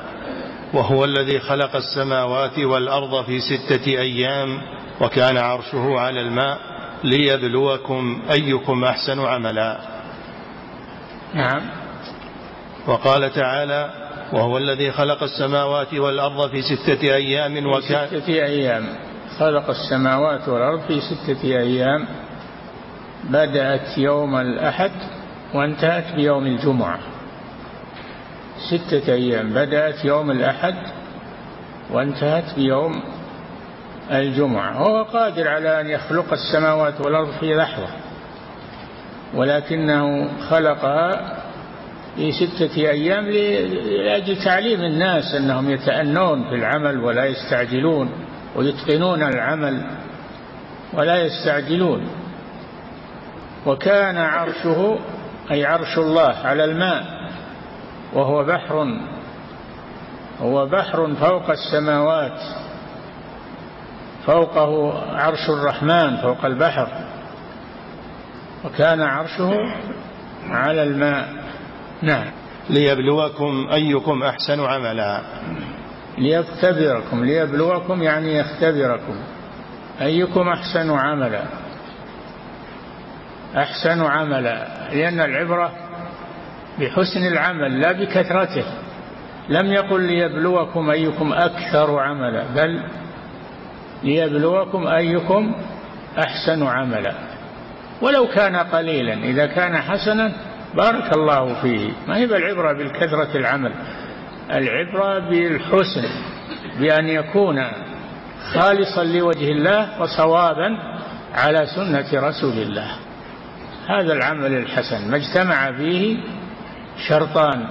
وهو 0.73 1.05
الذي 1.05 1.39
خلق 1.39 1.75
السماوات 1.75 2.59
والأرض 2.59 3.25
في 3.25 3.39
ستة 3.39 3.87
أيام 3.87 4.61
وكان 5.01 5.37
عرشه 5.37 5.99
على 5.99 6.21
الماء 6.21 6.57
ليبلوكم 7.03 8.21
أيكم 8.31 8.83
أحسن 8.83 9.19
عملا. 9.19 9.79
نعم. 11.33 11.61
وقال 12.87 13.33
تعالى 13.33 14.08
وهو 14.33 14.57
الذي 14.57 14.91
خلق 14.91 15.23
السماوات 15.23 15.93
والأرض 15.93 16.49
في 16.49 16.61
ستة 16.61 17.01
أيام 17.15 17.67
وكان 17.67 18.07
في 18.07 18.21
ستة 18.21 18.33
أيام. 18.33 18.85
خلق 19.39 19.69
السماوات 19.69 20.47
والأرض 20.47 20.79
في 20.79 21.01
ستة 21.01 21.43
أيام. 21.43 22.05
بدأت 23.23 23.97
يوم 23.97 24.35
الأحد 24.35 24.91
وانتهت 25.53 26.15
بيوم 26.15 26.45
الجمعة. 26.45 26.99
ستة 28.69 29.13
أيام. 29.13 29.53
بدأت 29.53 30.05
يوم 30.05 30.31
الأحد 30.31 30.75
وانتهت 31.91 32.55
بيوم 32.55 33.03
الجمعة. 34.11 34.71
هو 34.73 35.03
قادر 35.03 35.47
على 35.47 35.81
أن 35.81 35.87
يخلق 35.87 36.33
السماوات 36.33 37.01
والأرض 37.01 37.31
في 37.39 37.55
لحظة 37.55 37.87
ولكنه 39.33 40.29
خلقها 40.49 41.38
في 42.15 42.31
ستة 42.31 42.75
أيام 42.75 43.25
لأجل 43.25 44.43
تعليم 44.43 44.81
الناس 44.81 45.35
أنهم 45.35 45.69
يتأنون 45.69 46.49
في 46.49 46.55
العمل 46.55 46.99
ولا 46.99 47.25
يستعجلون 47.25 48.09
ويتقنون 48.55 49.23
العمل 49.23 49.81
ولا 50.93 51.25
يستعجلون. 51.25 52.07
وكان 53.65 54.17
عرشه 54.17 54.99
أي 55.51 55.65
عرش 55.65 55.97
الله 55.97 56.35
على 56.43 56.65
الماء 56.65 57.29
وهو 58.13 58.43
بحر 58.43 58.99
هو 60.41 60.65
بحر 60.65 61.13
فوق 61.15 61.49
السماوات 61.49 62.39
فوقه 64.25 64.93
عرش 65.15 65.49
الرحمن 65.49 66.17
فوق 66.17 66.45
البحر. 66.45 66.87
وكان 68.65 69.01
عرشه 69.01 69.53
على 70.49 70.83
الماء. 70.83 71.48
نعم. 72.01 72.25
ليبلوكم 72.69 73.67
أيكم 73.71 74.23
أحسن 74.23 74.59
عملا. 74.59 75.21
ليختبركم. 76.17 77.25
ليبلوكم 77.25 78.03
يعني 78.03 78.37
يختبركم. 78.37 79.15
أيكم 80.01 80.49
أحسن 80.49 80.91
عملا. 80.91 81.43
أحسن 83.57 84.01
عملا. 84.01 84.67
لأن 84.93 85.19
العبرة 85.19 85.71
بحسن 86.79 87.27
العمل 87.27 87.79
لا 87.79 87.91
بكثرته. 87.91 88.65
لم 89.49 89.73
يقل 89.73 90.01
ليبلوكم 90.01 90.89
أيكم 90.89 91.33
أكثر 91.33 91.99
عملا 91.99 92.43
بل 92.55 92.83
ليبلوكم 94.03 94.87
أيكم 94.87 95.55
أحسن 96.19 96.63
عملا. 96.63 97.13
ولو 98.01 98.27
كان 98.27 98.55
قليلا 98.55 99.13
إذا 99.13 99.45
كان 99.45 99.77
حسنا 99.77 100.31
بارك 100.75 101.13
الله 101.15 101.61
فيه. 101.61 101.91
ما 102.07 102.17
هي 102.17 102.27
بالعبرة 102.27 102.73
بالكثرة 102.73 103.37
العمل؟ 103.37 103.71
العبرة 104.51 105.19
بالحسن 105.19 106.03
بأن 106.79 107.07
يكون 107.07 107.63
خالصا 108.53 109.03
لوجه 109.03 109.51
الله 109.51 110.01
وصوابا 110.01 110.77
على 111.33 111.65
سنة 111.75 112.27
رسول 112.27 112.57
الله. 112.57 112.91
هذا 113.87 114.13
العمل 114.13 114.53
الحسن. 114.53 115.11
ما 115.11 115.17
اجتمع 115.17 115.71
فيه 115.71 116.17
شرطان. 117.07 117.67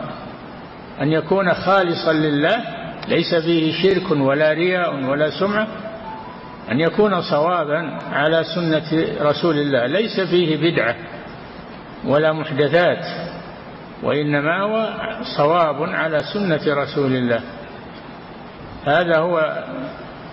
أن 1.00 1.12
يكون 1.12 1.54
خالصا 1.54 2.12
لله 2.12 2.60
ليس 3.08 3.34
فيه 3.34 3.72
شرك 3.82 4.10
ولا 4.10 4.52
رياء 4.52 5.04
ولا 5.04 5.30
سمعة 5.30 5.66
أن 6.70 6.80
يكون 6.80 7.22
صوابا 7.22 7.98
على 8.12 8.44
سنة 8.54 9.06
رسول 9.20 9.58
الله 9.58 9.86
ليس 9.86 10.20
فيه 10.20 10.70
بدعة. 10.70 10.96
ولا 12.04 12.32
محدثات 12.32 13.04
وإنما 14.02 14.62
هو 14.62 14.94
صواب 15.36 15.82
على 15.82 16.18
سنة 16.18 16.74
رسول 16.74 17.12
الله. 17.12 17.40
هذا 18.84 19.18
هو 19.18 19.64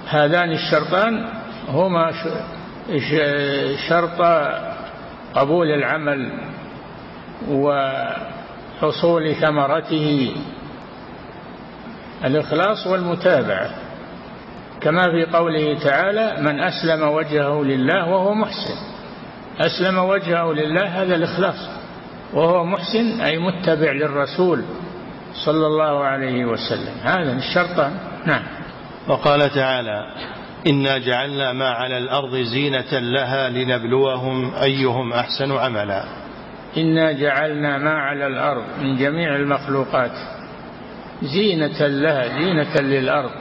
هذان 0.07 0.51
الشرطان 0.51 1.25
هما 1.67 2.11
شرط 3.89 4.21
قبول 5.33 5.67
العمل 5.67 6.31
وحصول 7.49 9.35
ثمرته. 9.35 10.35
الإخلاص 12.25 12.87
والمتابعة. 12.87 13.69
كما 14.81 15.03
في 15.03 15.25
قوله 15.25 15.79
تعالى 15.79 16.41
من 16.41 16.59
أسلم 16.59 17.07
وجهه 17.07 17.63
لله 17.63 18.09
وهو 18.09 18.33
محسن. 18.33 18.94
أسلم 19.59 19.97
وجهه 19.97 20.53
لله 20.53 21.01
هذا 21.01 21.15
الإخلاص. 21.15 21.69
وهو 22.33 22.65
محسن 22.65 23.21
أي 23.21 23.37
متبع 23.37 23.91
للرسول 23.91 24.63
صلى 25.45 25.67
الله 25.67 26.03
عليه 26.03 26.45
وسلم. 26.45 26.93
هذا 27.03 27.31
الشرطان 27.31 27.91
نعم. 28.25 28.43
وقال 29.07 29.49
تعالى 29.49 30.01
إنا 30.67 30.97
جعلنا 30.97 31.53
ما 31.53 31.69
على 31.69 31.97
الأرض 31.97 32.35
زينة 32.35 32.99
لها 32.99 33.49
لنبلوهم 33.49 34.53
أيهم 34.63 35.13
أحسن 35.13 35.51
عملا. 35.51 36.03
إنا 36.77 37.11
جعلنا 37.11 37.77
ما 37.77 37.93
على 37.93 38.27
الأرض 38.27 38.63
من 38.81 38.97
جميع 38.97 39.35
المخلوقات 39.35 40.11
زينة 41.23 41.87
لها 41.87 42.39
زينة 42.39 42.81
للأرض. 42.81 43.31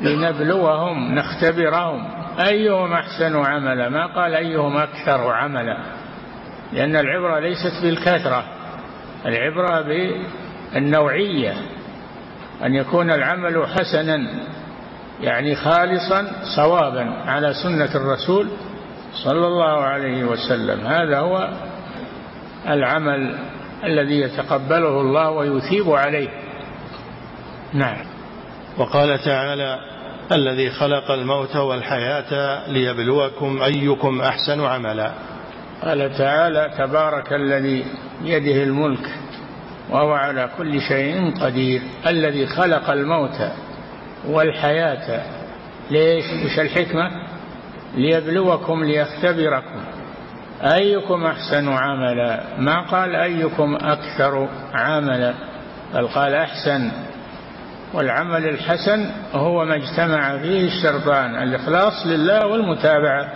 لنبلوهم 0.00 1.14
نختبرهم. 1.14 2.15
أيهم 2.40 2.92
أحسن 2.92 3.36
عملا؟ 3.36 3.88
ما 3.88 4.06
قال 4.06 4.34
أيهم 4.34 4.76
أكثر 4.76 5.32
عملا؟ 5.32 5.78
لأن 6.72 6.96
العبرة 6.96 7.38
ليست 7.38 7.82
بالكثرة 7.82 8.44
العبرة 9.26 9.80
بالنوعية 10.72 11.54
أن 12.64 12.74
يكون 12.74 13.10
العمل 13.10 13.66
حسنا 13.66 14.18
يعني 15.20 15.54
خالصا 15.54 16.26
صوابا 16.56 17.10
على 17.26 17.54
سنة 17.54 17.94
الرسول 17.94 18.48
صلى 19.24 19.46
الله 19.46 19.82
عليه 19.82 20.24
وسلم. 20.24 20.86
هذا 20.86 21.18
هو 21.18 21.48
العمل 22.68 23.38
الذي 23.84 24.20
يتقبله 24.20 25.00
الله 25.00 25.30
ويثيب 25.30 25.90
عليه. 25.90 26.28
نعم. 27.72 28.06
وقال 28.78 29.18
تعالى 29.18 29.95
الذي 30.32 30.70
خلق 30.70 31.10
الموت 31.10 31.56
والحياة 31.56 32.62
ليبلوكم 32.68 33.62
أيكم 33.62 34.20
أحسن 34.20 34.60
عملا. 34.60 35.12
قال 35.82 36.18
تعالى 36.18 36.70
تبارك 36.78 37.32
الذي 37.32 37.84
بيده 38.22 38.62
الملك 38.62 39.08
وهو 39.90 40.12
على 40.12 40.50
كل 40.58 40.80
شيء 40.80 41.34
قدير. 41.40 41.82
الذي 42.06 42.46
خلق 42.46 42.90
الموت 42.90 43.50
والحياة 44.28 45.22
ليش؟ 45.90 46.24
وش 46.44 46.58
الحكمة؟ 46.58 47.10
ليبلوكم 47.94 48.84
ليختبركم. 48.84 49.84
أيكم 50.62 51.26
أحسن 51.26 51.68
عملا. 51.68 52.40
ما 52.58 52.80
قال 52.80 53.16
أيكم 53.16 53.76
أكثر 53.76 54.48
عملا 54.74 55.34
بل 55.94 56.08
قال 56.08 56.34
أحسن. 56.34 56.90
والعمل 57.94 58.48
الحسن 58.48 59.10
هو 59.32 59.64
ما 59.64 59.74
اجتمع 59.74 60.38
فيه 60.38 60.66
الشرطان 60.66 61.42
الإخلاص 61.42 62.06
لله 62.06 62.46
والمتابعة 62.46 63.32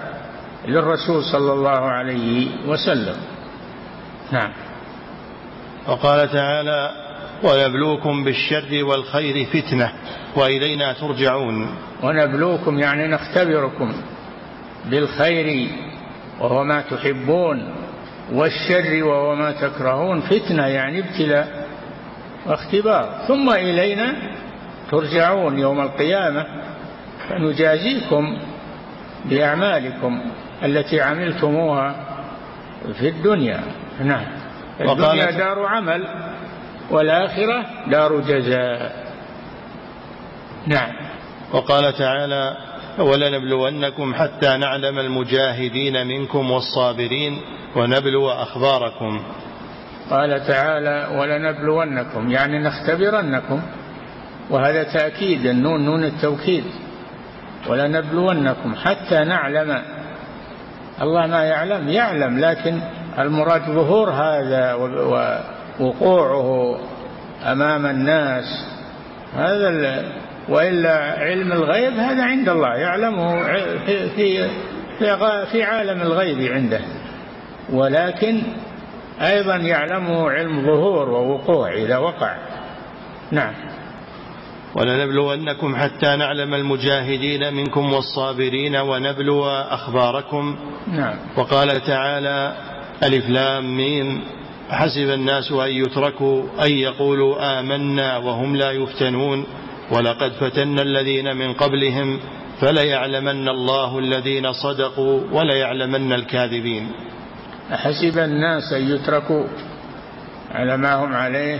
للرسول 0.68 1.24
صلى 1.24 1.52
الله 1.52 1.80
عليه 1.80 2.48
وسلم. 2.66 3.16
نعم. 4.32 4.52
وقال 5.88 6.32
تعالى 6.32 6.90
ونبلوكم 7.42 8.24
بالشر 8.24 8.84
والخير 8.84 9.46
فتنة 9.46 9.92
وإلينا 10.36 10.92
ترجعون. 10.92 11.68
ونبلوكم 12.02 12.78
يعني 12.78 13.06
نختبركم 13.06 13.92
بالخير 14.90 15.68
وهو 16.40 16.64
ما 16.64 16.80
تحبون 16.80 17.74
والشر 18.32 19.04
وهو 19.04 19.34
ما 19.34 19.52
تكرهون. 19.52 20.20
فتنة 20.20 20.66
يعني 20.66 20.98
ابتلاء. 20.98 21.59
واختبار. 22.46 23.24
ثم 23.28 23.50
إلينا 23.50 24.14
ترجعون 24.90 25.58
يوم 25.58 25.80
القيامة 25.80 26.46
فنجازيكم 27.28 28.38
بأعمالكم 29.24 30.22
التي 30.64 31.00
عملتموها 31.00 31.96
في 32.98 33.08
الدنيا. 33.08 33.60
نعم. 34.00 34.24
الدنيا 34.80 35.30
دار 35.30 35.66
عمل 35.66 36.06
والآخرة 36.90 37.66
دار 37.90 38.20
جزاء. 38.20 39.06
نعم. 40.66 40.92
وقال 41.52 41.92
تعالى 41.92 42.56
ولنبلونكم 42.98 44.14
حتى 44.14 44.56
نعلم 44.56 44.98
المجاهدين 44.98 46.06
منكم 46.06 46.50
والصابرين 46.50 47.40
ونبلو 47.76 48.30
أخباركم. 48.30 49.22
قال 50.10 50.46
تعالى 50.46 51.08
ولنبلونكم 51.18 52.30
يعني 52.30 52.58
نختبرنكم 52.58 53.60
وهذا 54.50 54.82
تأكيد 54.82 55.46
النون 55.46 55.84
نون 55.84 56.04
التوكيد. 56.04 56.64
ولنبلونكم 57.68 58.74
حتى 58.74 59.24
نعلم. 59.24 59.82
الله 61.02 61.26
ما 61.26 61.44
يعلم 61.44 61.88
يعلم 61.88 62.38
لكن 62.38 62.80
المراد 63.18 63.62
ظهور 63.62 64.10
هذا 64.10 64.74
ووقوعه 65.80 66.80
أمام 67.52 67.86
الناس. 67.86 68.44
هذا 69.36 70.02
وإلا 70.48 70.96
علم 70.96 71.52
الغيب 71.52 71.92
هذا 71.92 72.22
عند 72.22 72.48
الله 72.48 72.74
يعلمه 72.74 73.42
في 73.86 74.08
في 74.98 75.16
في 75.52 75.62
عالم 75.62 76.02
الغيب 76.02 76.52
عنده. 76.52 76.80
ولكن 77.72 78.42
أيضا 79.20 79.56
يعلمه 79.56 80.30
علم 80.30 80.62
ظهور 80.66 81.08
ووقوع 81.08 81.72
إذا 81.72 81.98
وقع. 81.98 82.36
نعم. 83.30 83.54
ولنبلونكم 84.74 85.76
حتى 85.76 86.16
نعلم 86.16 86.54
المجاهدين 86.54 87.54
منكم 87.54 87.92
والصابرين 87.92 88.76
ونبلو 88.76 89.46
أخباركم. 89.48 90.56
نعم. 90.92 91.14
وقال 91.36 91.80
تعالى 91.80 92.56
ألف 93.02 93.28
لام 93.28 93.76
ميم. 93.76 94.20
حسب 94.70 95.10
الناس 95.10 95.52
أن 95.52 95.70
يتركوا 95.70 96.42
أن 96.62 96.70
يقولوا 96.70 97.60
آمنا 97.60 98.16
وهم 98.16 98.56
لا 98.56 98.70
يفتنون. 98.70 99.46
ولقد 99.90 100.32
فتنا 100.32 100.82
الذين 100.82 101.36
من 101.36 101.52
قبلهم 101.52 102.20
فليعلمن 102.60 103.48
الله 103.48 103.98
الذين 103.98 104.52
صدقوا 104.52 105.20
وليعلمن 105.32 106.12
الكاذبين. 106.12 106.92
أحسب 107.72 108.18
الناس 108.18 108.72
أن 108.72 108.88
يتركوا 108.88 109.44
على 110.50 110.76
ما 110.76 110.94
هم 110.94 111.14
عليه. 111.14 111.58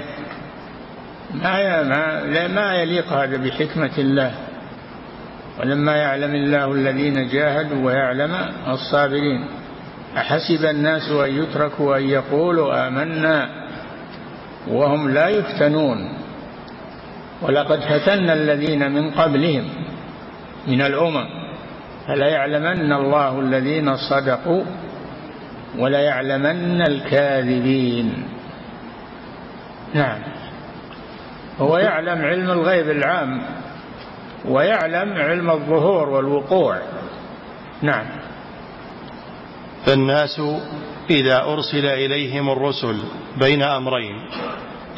ما 1.35 1.83
ما 1.83 2.49
ما 2.49 2.75
يليق 2.75 3.12
هذا 3.12 3.37
بحكمة 3.37 3.90
الله. 3.99 4.33
ولما 5.61 5.96
يعلم 5.96 6.35
الله 6.35 6.73
الذين 6.73 7.29
جاهدوا 7.29 7.87
ويعلم 7.87 8.35
الصابرين. 8.68 9.46
أحسب 10.16 10.64
الناس 10.64 11.11
أن 11.11 11.42
يتركوا 11.42 11.96
أن 11.96 12.03
يقولوا 12.03 12.88
آمنا 12.88 13.49
وهم 14.68 15.11
لا 15.11 15.29
يفتنون. 15.29 15.99
ولقد 17.42 17.81
فتنا 17.81 18.33
الذين 18.33 18.92
من 18.92 19.11
قبلهم 19.11 19.64
من 20.66 20.81
الأمم. 20.83 21.27
فلا 22.07 22.29
يعلمن 22.29 22.92
الله 22.92 23.40
الذين 23.40 23.96
صدقوا 23.96 24.64
ولا 25.78 26.00
يعلمن 26.00 26.83
الكاذبين. 26.83 28.28
نعم. 29.94 30.18
هو 31.59 31.78
يعلم 31.78 32.22
علم 32.24 32.50
الغيب 32.50 32.90
العام 32.90 33.42
ويعلم 34.44 35.12
علم 35.12 35.50
الظهور 35.50 36.09
والوقوع. 36.09 36.78
نعم. 37.83 38.06
فالناس 39.87 40.40
إذا 41.11 41.42
أرسل 41.44 41.87
إليهم 41.87 42.50
الرسل 42.50 42.96
بين 43.40 43.62
أمرين. 43.62 44.16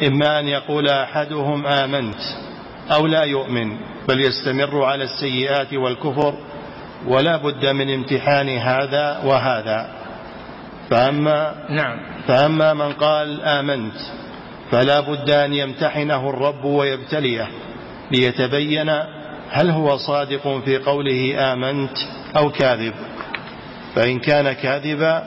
إما 0.07 0.39
أن 0.39 0.47
يقول 0.47 0.89
أحدهم 0.89 1.67
آمنت 1.67 2.19
أو 2.91 3.07
لا 3.07 3.23
يؤمن 3.23 3.77
بل 4.07 4.21
يستمر 4.21 4.83
على 4.83 5.03
السيئات 5.03 5.73
والكفر 5.73 6.33
ولا 7.07 7.37
بد 7.37 7.65
من 7.65 7.93
امتحان 7.93 8.49
هذا 8.49 9.21
وهذا. 9.25 10.02
فأما, 10.89 11.55
نعم. 11.69 11.99
فأما 12.27 12.73
من 12.73 12.91
قال 12.93 13.41
آمنت 13.41 13.95
فلا 14.71 14.99
بد 14.99 15.29
أن 15.29 15.53
يمتحنه 15.53 16.29
الرب 16.29 16.65
ويبتليه 16.65 17.47
ليتبين 18.11 18.89
هل 19.49 19.69
هو 19.69 19.97
صادق 19.97 20.61
في 20.65 20.77
قوله 20.77 21.53
آمنت 21.53 21.97
أو 22.37 22.49
كاذب. 22.49 22.93
فإن 23.95 24.19
كان 24.19 24.51
كاذبا 24.51 25.23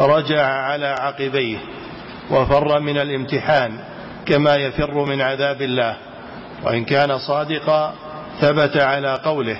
رجع 0.00 0.46
على 0.46 0.86
عقبيه 0.86 1.58
وفر 2.30 2.80
من 2.80 2.98
الامتحان 2.98 3.78
كما 4.26 4.54
يفر 4.54 5.04
من 5.04 5.20
عذاب 5.20 5.62
الله. 5.62 5.96
وإن 6.64 6.84
كان 6.84 7.18
صادقا 7.18 7.94
ثبت 8.40 8.76
على 8.76 9.20
قوله 9.24 9.56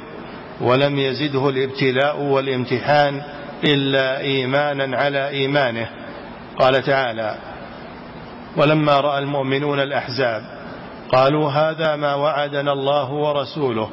ولم 0.61 0.99
يزده 0.99 1.49
الابتلاء 1.49 2.21
والامتحان 2.21 3.23
إلا 3.65 4.21
إيمانا 4.21 4.97
على 4.97 5.29
إيمانه. 5.29 5.89
قال 6.59 6.83
تعالى 6.83 7.35
ولما 8.57 9.01
رأى 9.01 9.19
المؤمنون 9.19 9.81
الأحزاب 9.81 10.43
قالوا 11.13 11.51
هذا 11.51 11.97
ما 11.97 12.15
وعدنا 12.15 12.73
الله 12.73 13.13
ورسوله 13.13 13.91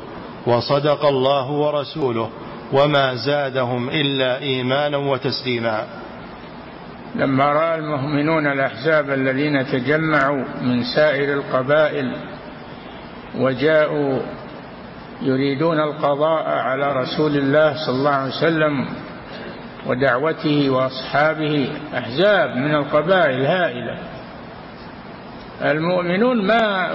وصدق 0.48 1.06
الله 1.06 1.52
ورسوله 1.52 2.30
وما 2.74 3.16
زادهم 3.16 3.90
إلا 3.90 4.40
إيمانا 4.40 4.98
وتسليما. 4.98 5.86
لما 7.16 7.54
رأى 7.54 7.76
المؤمنون 7.76 8.48
الأحزاب 8.48 9.10
الذين 9.10 9.66
تجمعوا 9.66 10.44
من 10.62 10.84
سائر 10.84 11.34
القبائل 11.34 12.16
وجاءوا 13.36 14.20
يريدون 15.22 15.80
القضاء 15.80 16.50
على 16.50 16.94
رسول 16.94 17.38
الله 17.38 17.86
صلى 17.86 17.96
الله 17.96 18.12
عليه 18.12 18.38
وسلم 18.38 18.88
ودعوته 19.86 20.70
وأصحابه 20.70 21.70
أحزاب 21.98 22.56
من 22.56 22.76
القبائل 22.76 23.46
هائله 23.46 23.98
المؤمنون 25.62 26.48
ما 26.48 26.92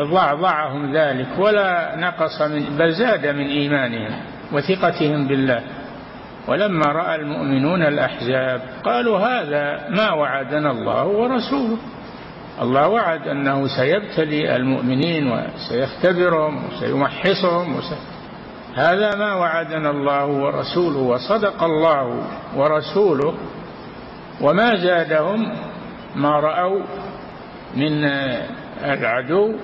ضعضعهم 0.00 0.96
ذلك 0.96 1.26
ولا 1.38 1.96
نقص 1.96 2.42
من 2.42 2.76
بل 2.78 2.92
زاد 2.92 3.26
من 3.26 3.46
إيمانهم 3.46 4.20
وثقتهم 4.52 5.28
بالله. 5.28 5.62
ولما 6.48 6.86
رأى 6.86 7.14
المؤمنون 7.14 7.82
الأحزاب 7.82 8.60
قالوا 8.84 9.18
هذا 9.18 9.88
ما 9.90 10.12
وعدنا 10.12 10.70
الله 10.70 11.06
ورسوله. 11.06 11.78
الله 12.62 12.88
وعد 12.88 13.28
أنه 13.28 13.66
سيبتلي 13.76 14.56
المؤمنين 14.56 15.32
وسيختبرهم 15.32 16.64
وسيمحصهم 16.64 17.76
وسي... 17.76 17.96
هذا 18.74 19.14
ما 19.14 19.34
وعدنا 19.34 19.90
الله 19.90 20.26
ورسوله 20.26 20.98
وصدق 20.98 21.62
الله 21.62 22.24
ورسوله 22.56 23.34
وما 24.40 24.76
زادهم 24.76 25.52
ما 26.16 26.40
رأوا 26.40 26.82
من 27.76 28.04
العدو 28.84 29.54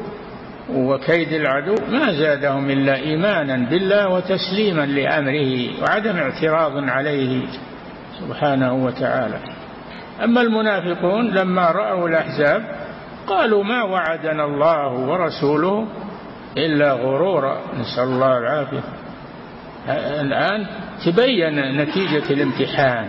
وكيد 0.74 1.32
العدو 1.32 1.74
ما 1.90 2.12
زادهم 2.12 2.70
إلا 2.70 2.96
إيمانا 2.96 3.56
بالله 3.70 4.08
وتسليما 4.08 4.86
لأمره 4.86 5.82
وعدم 5.82 6.16
اعتراض 6.16 6.88
عليه 6.88 7.42
سبحانه 8.20 8.84
وتعالى. 8.84 9.38
أما 10.24 10.40
المنافقون 10.40 11.30
لما 11.30 11.70
رأوا 11.70 12.08
الأحزاب 12.08 12.62
قالوا 13.26 13.64
ما 13.64 13.82
وعدنا 13.82 14.44
الله 14.44 14.92
ورسوله 14.92 15.86
إلا 16.56 16.92
غرورا 16.92 17.60
نسأل 17.80 18.04
الله 18.04 18.38
العافية. 18.38 18.82
الآن 20.20 20.66
تبين 21.04 21.76
نتيجة 21.76 22.32
الامتحان. 22.32 23.08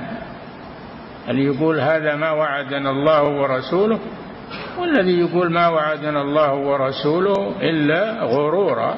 اللي 1.29 1.45
يقول 1.45 1.79
هذا 1.79 2.15
ما 2.15 2.31
وعدنا 2.31 2.89
الله 2.89 3.23
ورسوله؟ 3.23 3.99
والذي 4.79 5.19
يقول 5.19 5.51
ما 5.51 5.67
وعدنا 5.67 6.21
الله 6.21 6.53
ورسوله 6.53 7.55
إلا 7.61 8.23
غرورا. 8.23 8.95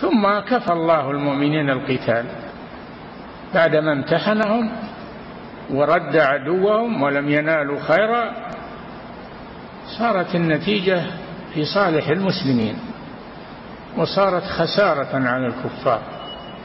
ثم 0.00 0.38
كفى 0.38 0.72
الله 0.72 1.10
المؤمنين 1.10 1.70
القتال. 1.70 2.24
بعدما 3.54 3.92
امتحنهم 3.92 4.72
ورد 5.70 6.16
عدوهم 6.16 7.02
ولم 7.02 7.28
ينالوا 7.28 7.80
خيرا 7.80 8.32
صارت 9.98 10.34
النتيجة 10.34 11.02
في 11.54 11.64
صالح 11.64 12.08
المسلمين 12.08 12.78
وصارت 13.96 14.42
خسارة 14.42 15.28
على 15.28 15.46
الكفار 15.46 16.02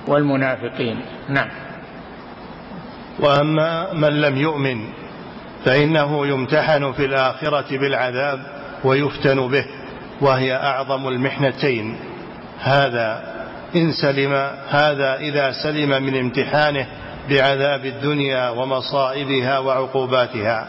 والمنافقين. 0.08 1.02
نعم. 1.30 1.50
وأما 3.20 3.94
من 3.94 4.22
لم 4.22 4.38
يؤمن 4.38 4.90
فإنه 5.66 6.28
يمتحن 6.28 6.92
في 6.92 7.06
الآخرة 7.06 7.78
بالعذاب 7.78 8.40
ويفتن 8.84 9.48
به 9.48 9.66
وهي 10.22 10.56
أعظم 10.56 11.08
المحنتين. 11.08 11.98
هذا 12.60 13.38
إن 13.76 13.92
سلم 13.92 14.34
هذا 14.70 15.16
إذا 15.16 15.52
سلم 15.52 16.04
من 16.04 16.20
امتحانه 16.20 16.88
بعذاب 17.30 17.86
الدنيا 17.86 18.50
ومصائبها 18.50 19.60
وعقوباتها. 19.60 20.68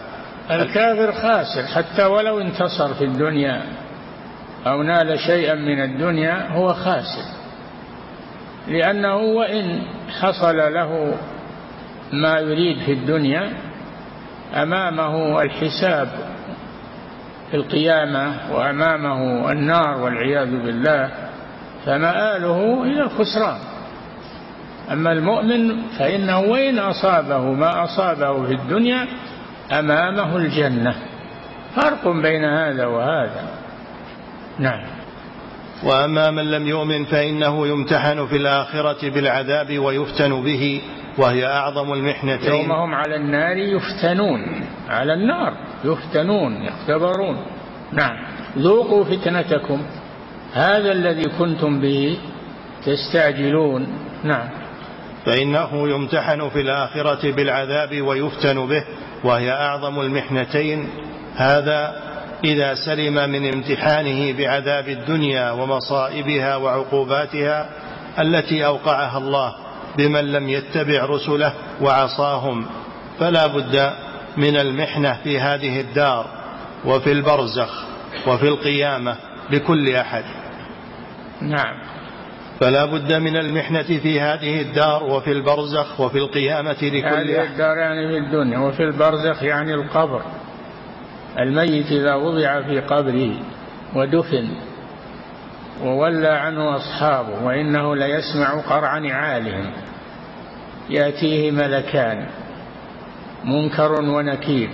الكافر 0.50 1.12
خاسر 1.12 1.66
حتى 1.66 2.04
ولو 2.04 2.40
انتصر 2.40 2.94
في 2.94 3.04
الدنيا. 3.04 3.62
أو 4.66 4.83
نال 4.83 5.21
شيئا 5.21 5.55
من 5.55 5.81
الدنيا 5.83 6.49
هو 6.51 6.75
خاسر. 6.75 7.38
لأنه 8.68 9.16
وإن 9.16 9.83
حصل 10.21 10.57
له 10.57 11.14
ما 12.12 12.38
يريد 12.38 12.79
في 12.79 12.92
الدنيا 12.92 13.53
أمامه 14.55 15.42
الحساب 15.42 16.09
في 17.51 17.57
القيامة 17.57 18.35
وأمامه 18.53 19.53
النار 19.53 20.01
والعياذ 20.01 20.51
بالله 20.51 21.11
فمآله 21.87 22.83
إلى 22.83 23.03
الخسران. 23.03 23.59
أما 24.92 25.12
المؤمن 25.12 25.83
فإنه 25.99 26.40
وإن 26.40 26.79
أصابه 26.79 27.53
ما 27.53 27.85
أصابه 27.85 28.47
في 28.47 28.53
الدنيا 28.53 29.07
أمامه 29.73 30.37
الجنة. 30.37 30.94
فرق 31.77 32.09
بين 32.09 32.44
هذا 32.44 32.87
وهذا. 32.87 33.58
نعم. 34.59 34.81
وأما 35.85 36.31
من 36.31 36.51
لم 36.51 36.66
يؤمن 36.66 37.05
فإنه 37.05 37.66
يمتحن 37.66 38.27
في 38.27 38.37
الآخرة 38.37 39.11
بالعذاب 39.11 39.79
ويفتن 39.79 40.42
به 40.42 40.83
وهي 41.18 41.47
أعظم 41.47 41.92
المحنتين. 41.92 42.53
يوم 42.53 42.73
هم 42.73 42.94
على 42.94 43.16
النار 43.16 43.57
يفتنون. 43.57 44.40
على 44.88 45.14
النار 45.14 45.53
يفتنون 45.85 46.62
يختبرون. 46.62 47.37
نعم. 47.92 48.16
ذوقوا 48.59 49.05
فتنتكم. 49.05 49.83
هذا 50.53 50.92
الذي 50.92 51.25
كنتم 51.38 51.81
به 51.81 52.18
تستعجلون. 52.87 53.87
نعم. 54.25 54.49
فإنه 55.27 55.88
يمتحن 55.88 56.49
في 56.49 56.61
الآخرة 56.61 57.33
بالعذاب 57.33 58.03
ويفتن 58.03 58.66
به 58.66 58.85
وهي 59.25 59.53
أعظم 59.53 60.01
المحنتين. 60.01 60.88
هذا 61.37 62.08
إذا 62.44 62.74
سلم 62.74 63.31
من 63.31 63.53
امتحانه 63.55 64.33
بعذاب 64.33 64.88
الدنيا 64.88 65.51
ومصائبها 65.51 66.57
وعقوباتها 66.57 67.68
التي 68.18 68.66
أوقعها 68.66 69.18
الله 69.18 69.55
بمن 69.96 70.33
لم 70.33 70.48
يتبع 70.48 71.05
رسله 71.05 71.53
وعصاهم 71.81 72.66
فلا 73.18 73.46
بد 73.46 73.92
من 74.37 74.57
المحنة 74.57 75.18
في 75.24 75.40
هذه 75.40 75.81
الدار 75.81 76.27
وفي 76.85 77.12
البرزخ 77.12 77.85
وفي 78.27 78.48
القيامة 78.48 79.16
لكل 79.51 79.94
أحد. 79.94 80.24
نعم. 81.40 81.74
فلا 82.61 82.85
بد 82.85 83.12
من 83.12 83.37
المحنة 83.37 83.83
في 83.83 84.20
هذه 84.20 84.61
الدار 84.61 85.05
وفي 85.05 85.33
البرزخ 85.33 86.01
وفي 86.01 86.18
القيامة 86.18 86.77
لكل 86.83 87.07
هذه 87.07 87.42
الدار 87.42 87.77
يعني 87.77 88.09
في 88.09 88.18
الدنيا 88.18 88.59
وفي 88.59 88.83
البرزخ 88.83 89.42
يعني 89.42 89.74
القبر. 89.74 90.22
الميت 91.38 91.87
إذا 91.92 92.14
وضع 92.14 92.62
في 92.62 92.81
قبره 92.81 93.35
ودفن 93.94 94.48
وولى 95.85 96.29
عنه 96.29 96.77
أصحابه 96.77 97.44
وإنه 97.44 97.96
ليسمع 97.96 98.61
قرع 98.61 98.98
نعالهم 98.98 99.72
يأتيه 100.90 101.51
ملكان 101.51 102.27
منكر 103.44 103.92
ونكير 103.92 104.70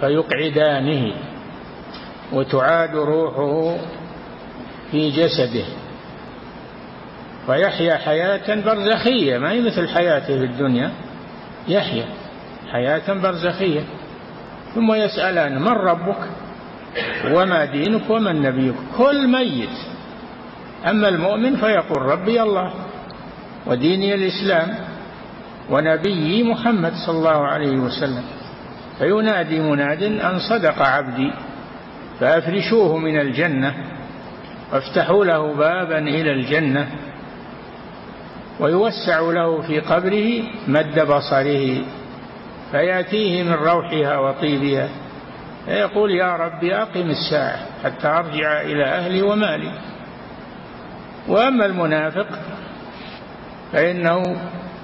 فيقعدانه 0.00 1.14
وتعاد 2.32 2.96
روحه 2.96 3.76
في 4.90 5.10
جسده 5.10 5.64
ويحيا 7.48 7.96
حياة 7.96 8.54
برزخية 8.64 9.38
ما 9.38 9.50
هي 9.52 9.60
مثل 9.60 9.88
حياته 9.88 10.38
في 10.38 10.44
الدنيا 10.44 10.90
يحيا 11.68 12.04
حياة 12.72 13.14
برزخية 13.14 13.80
ثم 14.74 14.92
يسألان 14.92 15.60
من 15.60 15.68
ربك؟ 15.72 16.22
وما 17.32 17.64
دينك 17.64 18.10
ومن 18.10 18.42
نبيك. 18.42 18.74
كل 18.98 19.28
ميت. 19.28 19.76
أما 20.90 21.08
المؤمن 21.08 21.56
فيقول 21.56 22.02
ربي 22.02 22.42
الله 22.42 22.72
وديني 23.66 24.14
الإسلام 24.14 24.74
ونبيي 25.70 26.42
محمد 26.42 26.92
صلى 27.06 27.18
الله 27.18 27.46
عليه 27.46 27.76
وسلم. 27.76 28.24
فينادي 28.98 29.60
مناد 29.60 30.02
أن 30.02 30.38
صدق 30.38 30.82
عبدي 30.82 31.32
فأفرشوه 32.20 32.96
من 32.96 33.20
الجنة 33.20 33.74
وافتحوا 34.72 35.24
له 35.24 35.54
بابا 35.54 35.98
إلى 35.98 36.32
الجنة 36.32 36.86
ويوسع 38.60 39.20
له 39.20 39.62
في 39.62 39.80
قبره 39.80 40.42
مد 40.68 41.00
بصره. 41.00 41.84
فيأتيه 42.70 43.42
من 43.42 43.52
روحها 43.52 44.18
وطيبها 44.18 44.88
فيقول 45.66 46.10
يا 46.10 46.36
ربي 46.36 46.74
أقم 46.74 47.10
الساعة 47.10 47.58
حتى 47.84 48.08
أرجع 48.08 48.60
إلى 48.60 48.84
أهلي 48.84 49.22
ومالي. 49.22 49.72
وأما 51.28 51.66
المنافق 51.66 52.26
فإنه 53.72 54.22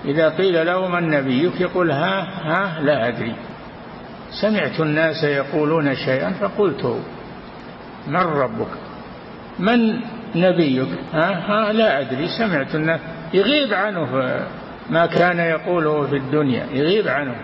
إذا 0.05 0.29
قيل 0.29 0.67
له 0.67 0.89
من 0.89 1.11
نبيك 1.11 1.61
يقول 1.61 1.91
ها 1.91 2.21
ها 2.45 2.81
لا 2.81 3.09
أدري. 3.09 3.35
سمعت 4.41 4.81
الناس 4.81 5.25
يقولون 5.25 5.95
شيئا 5.95 6.31
فقلته 6.31 7.01
من 8.07 8.17
ربك؟ 8.17 8.69
من 9.59 10.01
نبيك؟ 10.35 10.89
ها 11.13 11.31
ها 11.49 11.73
لا 11.73 12.01
أدري. 12.01 12.29
سمعت 12.39 12.75
الناس 12.75 13.01
يغيب 13.35 13.75
عنه 13.75 14.07
ما 14.91 15.07
كان 15.07 15.39
يقوله 15.39 16.07
في 16.07 16.17
الدنيا 16.17 16.67
يغيب 16.73 17.09
عنه. 17.09 17.35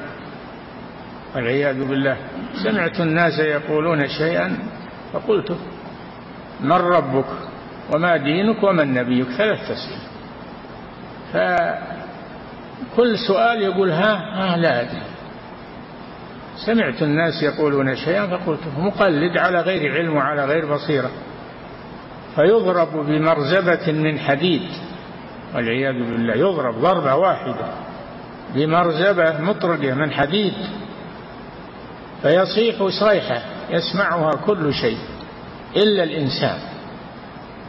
والعياذ 1.35 1.85
بالله. 1.85 2.17
سمعت 2.65 3.01
الناس 3.01 3.39
يقولون 3.39 4.09
شيئا 4.09 4.59
فقلت 5.13 5.57
من 6.61 6.73
ربك؟ 6.73 7.25
وما 7.95 8.17
دينك؟ 8.17 8.63
ومن 8.63 8.95
نبيك؟ 8.95 9.27
ثلاث 9.29 9.61
تسئل 9.69 9.99
فكل 11.33 13.19
سؤال 13.29 13.63
يقول 13.63 13.91
ها 13.91 14.15
ها 14.15 14.57
لا 14.57 14.81
أدري. 14.81 15.03
سمعت 16.67 17.03
الناس 17.03 17.43
يقولون 17.43 17.97
شيئا 17.97 18.27
فقلت 18.27 18.61
مقلد 18.79 19.39
على 19.39 19.61
غير 19.61 19.93
علم 19.95 20.17
وعلى 20.17 20.45
غير 20.45 20.75
بصيرة. 20.75 21.11
فيضرب 22.35 23.07
بمرزبة 23.07 23.93
من 23.93 24.19
حديد. 24.19 24.63
والعياذ 25.55 25.95
بالله 25.95 26.35
يضرب 26.35 26.75
ضربة 26.75 27.15
واحدة 27.15 27.67
بمرزبة 28.55 29.41
مطرقة 29.41 29.95
من 29.95 30.11
حديد. 30.11 30.55
فيصيح 32.23 32.89
صيحة 32.89 33.43
يسمعها 33.71 34.31
كل 34.47 34.75
شيء 34.75 34.99
إلا 35.77 36.03
الإنسان. 36.03 36.59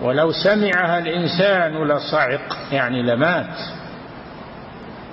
ولو 0.02 0.32
سمعها 0.32 1.00
الإنسان 1.00 1.88
لصعق 1.88 2.58
يعني 2.72 3.02
لمات. 3.02 3.56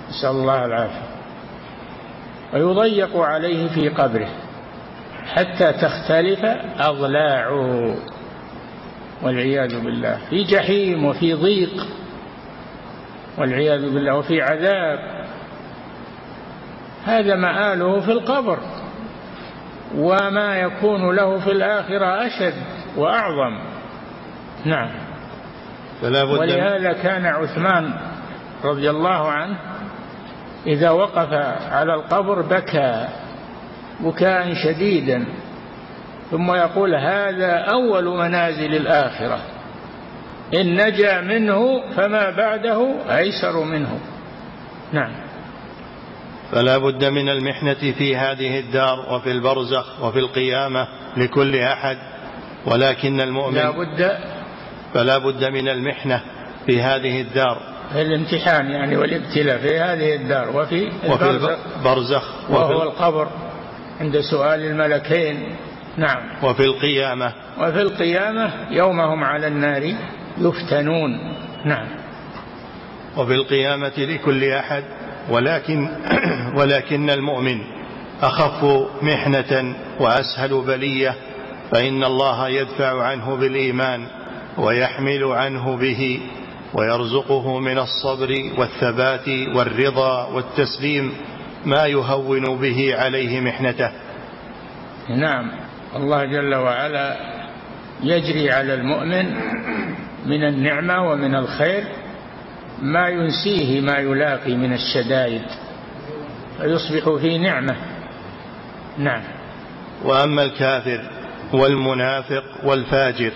نسأل 0.09 0.29
الله 0.29 0.65
العافية. 0.65 1.11
ويضيق 2.53 3.17
عليه 3.17 3.67
في 3.67 3.89
قبره 3.89 4.29
حتى 5.33 5.73
تختلف 5.73 6.45
أضلاعه. 6.79 7.95
والعياذ 9.23 9.83
بالله 9.83 10.17
في 10.29 10.43
جحيم 10.43 11.05
وفي 11.05 11.33
ضيق. 11.33 11.87
والعياذ 13.37 13.81
بالله 13.93 14.15
وفي 14.15 14.41
عذاب. 14.41 15.25
هذا 17.05 17.35
مآله 17.35 17.99
في 17.99 18.11
القبر. 18.11 18.59
وما 19.95 20.55
يكون 20.55 21.15
له 21.15 21.39
في 21.39 21.51
الآخرة 21.51 22.27
أشد 22.27 22.53
وأعظم. 22.97 23.59
نعم. 24.65 24.89
فلا 26.01 26.23
بد 26.23 26.39
ولهذا 26.39 26.93
كان 26.93 27.25
عثمان 27.25 27.93
رضي 28.63 28.89
الله 28.89 29.31
عنه 29.31 29.57
إذا 30.67 30.89
وقف 30.89 31.33
على 31.71 31.93
القبر 31.93 32.41
بكى 32.41 33.07
بكاء 33.99 34.53
شديدا 34.53 35.25
ثم 36.31 36.51
يقول 36.51 36.95
هذا 36.95 37.51
أول 37.53 38.05
منازل 38.05 38.75
الآخرة. 38.75 39.39
إن 40.53 40.87
نجا 40.87 41.21
منه 41.21 41.81
فما 41.95 42.29
بعده 42.29 42.93
أيسر 43.17 43.63
منه. 43.63 43.99
نعم. 44.93 45.30
فلا 46.51 46.77
بد 46.77 47.05
من 47.05 47.29
المحنة 47.29 47.93
في 47.97 48.15
هذه 48.15 48.59
الدار 48.59 49.13
وفي 49.13 49.31
البرزخ 49.31 50.03
وفي 50.03 50.19
القيامة 50.19 50.87
لكل 51.17 51.55
أحد 51.55 51.97
ولكن 52.65 53.21
المؤمن 53.21 53.55
لا 53.55 53.69
بد 53.69 54.17
فلا 54.93 55.17
بد 55.17 55.43
من 55.45 55.69
المحنة 55.69 56.21
في 56.65 56.81
هذه 56.81 57.21
الدار. 57.21 57.57
الامتحان 57.95 58.71
يعني 58.71 58.97
والابتلاء 58.97 59.57
في 59.57 59.79
هذه 59.79 60.15
الدار 60.15 60.57
وفي 60.57 60.91
وفي 61.09 61.57
البرزخ. 61.79 62.49
وهو 62.49 62.83
القبر 62.83 63.27
عند 64.01 64.19
سؤال 64.19 64.59
الملكين. 64.59 65.55
نعم. 65.97 66.43
وفي 66.43 66.63
القيامة. 66.63 67.33
وفي 67.59 67.81
القيامة 67.81 68.51
يومهم 68.71 69.23
على 69.23 69.47
النار 69.47 69.93
يفتنون. 70.37 71.35
نعم. 71.65 71.87
وفي 73.17 73.33
القيامة 73.33 73.93
لكل 73.97 74.43
أحد 74.43 74.83
ولكن 75.29 75.89
ولكن 76.59 77.09
المؤمن 77.09 77.57
أخف 78.21 78.63
محنة 79.01 79.75
وأسهل 79.99 80.61
بلية 80.61 81.15
فإن 81.71 82.03
الله 82.03 82.47
يدفع 82.47 83.03
عنه 83.03 83.35
بالإيمان 83.35 84.07
ويحمل 84.57 85.23
عنه 85.23 85.77
به 85.77 86.19
ويرزقه 86.73 87.59
من 87.59 87.77
الصبر 87.77 88.51
والثبات 88.57 89.27
والرضا 89.55 90.25
والتسليم 90.25 91.11
ما 91.65 91.85
يهون 91.85 92.57
به 92.61 92.95
عليه 92.97 93.41
محنته. 93.41 93.91
نعم 95.09 95.51
الله 95.95 96.25
جل 96.25 96.55
وعلا 96.55 97.17
يجري 98.03 98.51
على 98.51 98.73
المؤمن 98.73 99.25
من 100.25 100.43
النعمة 100.43 101.11
ومن 101.11 101.35
الخير 101.35 101.83
ما 102.81 103.09
ينسيه 103.09 103.81
ما 103.81 103.97
يلاقي 103.97 104.55
من 104.55 104.73
الشدائد. 104.73 105.41
فيصبح 106.57 107.21
في 107.21 107.37
نعمة. 107.37 107.75
نعم. 108.97 109.21
وأما 110.03 110.43
الكافر 110.43 111.01
والمنافق 111.53 112.43
والفاجر 112.63 113.31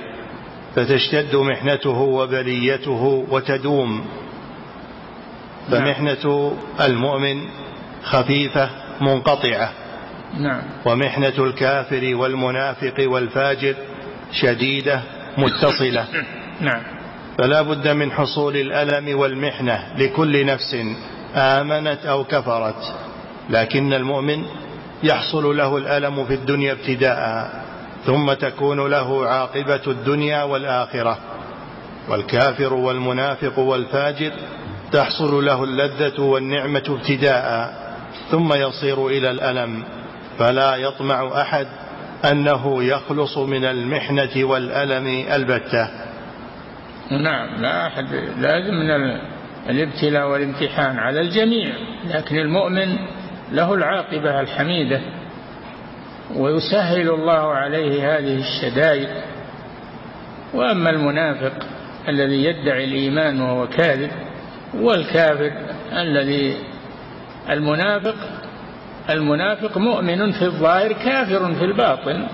فتشتد 0.76 1.36
محنته 1.36 2.02
وبليته 2.02 3.26
وتدوم. 3.30 4.06
فمحنة 5.72 6.58
المؤمن 6.82 7.42
خفيفة 8.04 8.70
منقطعة. 9.02 9.72
نعم. 10.40 10.62
ومحنة 10.86 11.34
الكافر 11.38 12.16
والمنافق 12.16 12.96
والفاجر 13.00 13.76
شديدة 14.32 15.02
متصلة. 15.38 16.06
نعم. 16.62 16.95
فلا 17.38 17.62
بد 17.62 17.88
من 17.88 18.12
حصول 18.12 18.58
الألم 18.58 19.20
والمحنة 19.20 19.94
لكل 19.98 20.46
نفس 20.46 20.78
آمنت 21.36 22.06
أو 22.06 22.24
كفرت 22.24 22.94
لكن 23.50 23.94
المؤمن 23.94 24.46
يحصل 25.04 25.58
له 25.58 25.78
الألم 25.78 26.26
في 26.26 26.34
الدنيا 26.34 26.72
ابتداء 26.72 27.50
ثم 28.06 28.34
تكون 28.34 28.88
له 28.90 29.28
عاقبة 29.28 29.82
الدنيا 29.88 30.44
والآخرة. 30.44 31.18
والكافر 32.10 32.74
والمنافق 32.74 33.60
والفاجر 33.60 34.32
تحصل 34.92 35.46
له 35.46 35.64
اللذة 35.64 36.22
والنعمة 36.22 36.84
ابتداء 36.90 37.74
ثم 38.32 38.54
يصير 38.54 39.08
إلى 39.08 39.32
الألم. 39.32 39.84
فلا 40.40 40.76
يطمع 40.76 41.42
أحد 41.42 41.68
أنه 42.32 42.84
يخلص 42.84 43.38
من 43.38 43.66
المحنة 43.66 44.44
والألم 44.44 45.26
البتة. 45.32 46.05
نعم 47.12 47.62
لا 47.62 47.88
أحد 47.88 48.06
لازم 48.40 48.74
من 48.74 49.18
الابتلاء 49.70 50.28
والامتحان 50.30 51.00
على 51.00 51.22
الجميع 51.22 51.74
لكن 52.14 52.38
المؤمن 52.38 52.96
له 53.52 53.74
العاقبة 53.74 54.42
الحميدة 54.42 55.02
ويسهل 56.36 57.10
الله 57.10 57.54
عليه 57.54 58.18
هذه 58.18 58.40
الشدائد. 58.40 59.10
وأما 60.54 60.90
المنافق 60.90 61.54
الذي 62.08 62.44
يدعي 62.44 62.84
الإيمان 62.86 63.42
وهو 63.42 63.68
كاذب 63.68 64.12
والكافر 64.74 65.52
الذي 65.94 66.58
المنافق 67.50 68.16
المنافق 69.10 69.78
مؤمن 69.78 70.32
في 70.32 70.42
الظاهر 70.46 70.94
كافر 70.94 71.54
في 71.54 71.66
الباطن. 71.66 72.28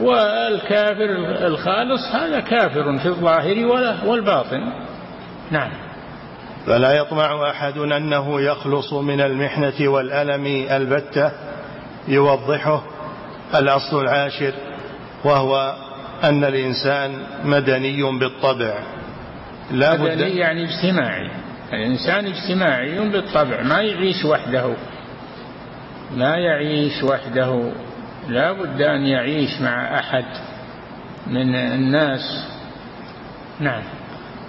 والكافر 0.00 1.10
الخالص 1.46 2.14
هذا 2.14 2.40
كافر 2.40 2.98
في 2.98 3.06
الظاهر 3.06 3.66
والباطن. 4.06 4.72
نعم. 5.50 5.70
فلا 6.66 6.92
يطمع 6.92 7.50
أحد 7.50 7.78
أنه 7.78 8.40
يخلص 8.40 8.92
من 8.92 9.20
المحنة 9.20 9.88
والألم 9.88 10.46
البتة 10.70 11.32
يوضحه 12.08 12.82
الأصل 13.54 14.02
العاشر 14.02 14.52
وهو 15.24 15.76
أن 16.24 16.44
الإنسان 16.44 17.12
مدني 17.44 18.02
بالطبع. 18.02 18.74
لا 19.70 19.96
مدني 19.96 20.36
يعني 20.36 20.64
اجتماعي. 20.64 21.30
الإنسان 21.72 22.26
اجتماعي 22.26 22.98
بالطبع 22.98 23.62
ما 23.62 23.80
يعيش 23.82 24.24
وحده. 24.24 24.74
ما 26.16 26.36
يعيش 26.36 27.02
وحده. 27.02 27.72
لا 28.28 28.52
بد 28.52 28.82
أن 28.82 29.06
يعيش 29.06 29.60
مع 29.60 29.98
أحد 29.98 30.24
من 31.26 31.54
الناس. 31.54 32.46
نعم. 33.60 33.82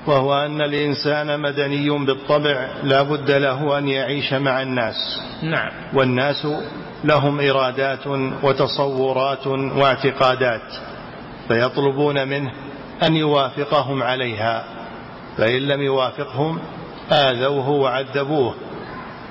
وهو 0.07 0.33
أن 0.45 0.61
الإنسان 0.61 1.39
مدني 1.39 1.89
بالطبع 1.89 2.67
لا 2.83 3.01
بد 3.01 3.31
له 3.31 3.77
أن 3.77 3.87
يعيش 3.87 4.33
مع 4.33 4.61
الناس. 4.61 5.21
نعم. 5.43 5.71
والناس 5.93 6.47
لهم 7.03 7.39
إرادات 7.39 8.07
وتصورات 8.43 9.47
واعتقادات 9.47 10.73
فيطلبون 11.47 12.27
منه 12.27 12.51
أن 13.03 13.15
يوافقهم 13.15 14.03
عليها. 14.03 14.63
فإن 15.37 15.61
لم 15.67 15.81
يوافقهم 15.81 16.59
آذوه 17.11 17.69
وعذبوه. 17.69 18.55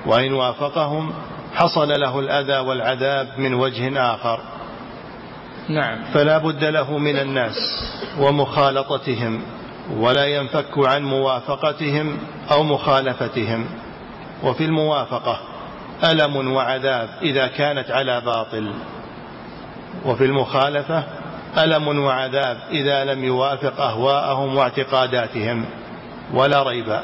وإن 0.06 0.32
وافقهم 0.32 1.12
حصل 1.54 1.88
له 2.00 2.18
الأذى 2.18 2.58
والعذاب 2.58 3.28
من 3.38 3.54
وجه 3.54 4.14
آخر. 4.14 4.40
نعم. 5.68 6.04
فلا 6.14 6.38
بد 6.38 6.64
له 6.64 6.98
من 6.98 7.16
الناس 7.16 7.54
ومخالطتهم 8.18 9.42
ولا 9.96 10.26
ينفك 10.26 10.78
عن 10.78 11.02
موافقتهم 11.02 12.18
أو 12.50 12.62
مخالفتهم. 12.62 13.66
وفي 14.44 14.64
الموافقة 14.64 15.40
ألم 16.04 16.52
وعذاب 16.52 17.08
إذا 17.22 17.46
كانت 17.46 17.90
على 17.90 18.20
باطل. 18.20 18.72
وفي 20.04 20.24
المخالفة 20.24 21.04
ألم 21.58 22.04
وعذاب 22.04 22.58
إذا 22.70 23.04
لم 23.04 23.24
يوافق 23.24 23.80
أهواءهم 23.80 24.56
واعتقاداتهم. 24.56 25.64
ولا 26.34 26.62
ريب 26.62 27.00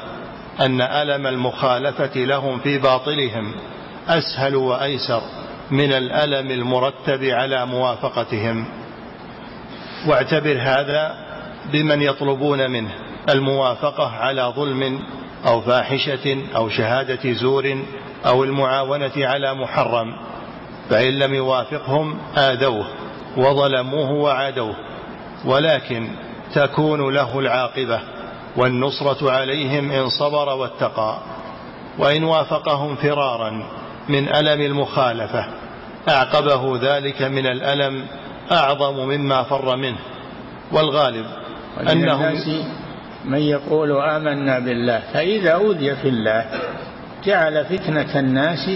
أن 0.61 0.81
ألم 0.81 1.27
المخالفة 1.27 2.17
لهم 2.17 2.59
في 2.59 2.79
باطلهم. 2.79 3.55
أسهل 4.09 4.57
وأيسر 4.57 5.23
من 5.71 5.93
الألم 5.93 6.51
المرتب 6.51 7.25
على 7.25 7.67
موافقتهم. 7.67 8.67
واعتبر 10.07 10.57
هذا 10.61 11.15
بمن 11.73 12.03
يطلبون 12.03 12.71
منه 12.71 12.91
الموافقة 13.29 14.07
على 14.09 14.53
ظلم 14.57 15.03
أو 15.47 15.61
فاحشة 15.61 16.39
أو 16.57 16.69
شهادة 16.69 17.33
زور 17.33 17.79
أو 18.27 18.45
المعاونة 18.45 19.13
على 19.17 19.55
محرم 19.55 20.17
فإن 20.91 21.19
لم 21.19 21.35
يوافقهم 21.35 22.19
آذوه 22.37 22.87
وظلموه 23.37 24.11
وعادوه 24.11 24.77
ولكن 25.45 26.09
تكون 26.55 27.15
له 27.15 27.39
العاقبة 27.39 28.01
والنصرة 28.57 29.31
عليهم 29.31 29.91
إن 29.91 30.09
صبر 30.09 30.49
واتقى. 30.49 31.19
وإن 31.99 32.25
وافقهم 32.25 32.97
فرارا 32.97 33.63
من 34.09 34.35
ألم 34.35 34.61
المخالفة. 34.61 35.47
أعقبه 36.09 36.79
ذلك 36.83 37.23
من 37.23 37.47
الألم 37.47 38.07
أعظم 38.53 39.09
مما 39.09 39.43
فر 39.43 39.77
منه. 39.77 39.99
والغالب 40.73 41.27
أنه 41.91 42.33
من 43.25 43.39
يقول 43.39 43.93
آمنا 43.93 44.59
بالله 44.59 45.03
فإذا 45.13 45.51
أوذي 45.51 45.97
في 45.97 46.09
الله 46.09 46.45
جعل 47.25 47.65
فتنة 47.65 48.19
الناس 48.19 48.71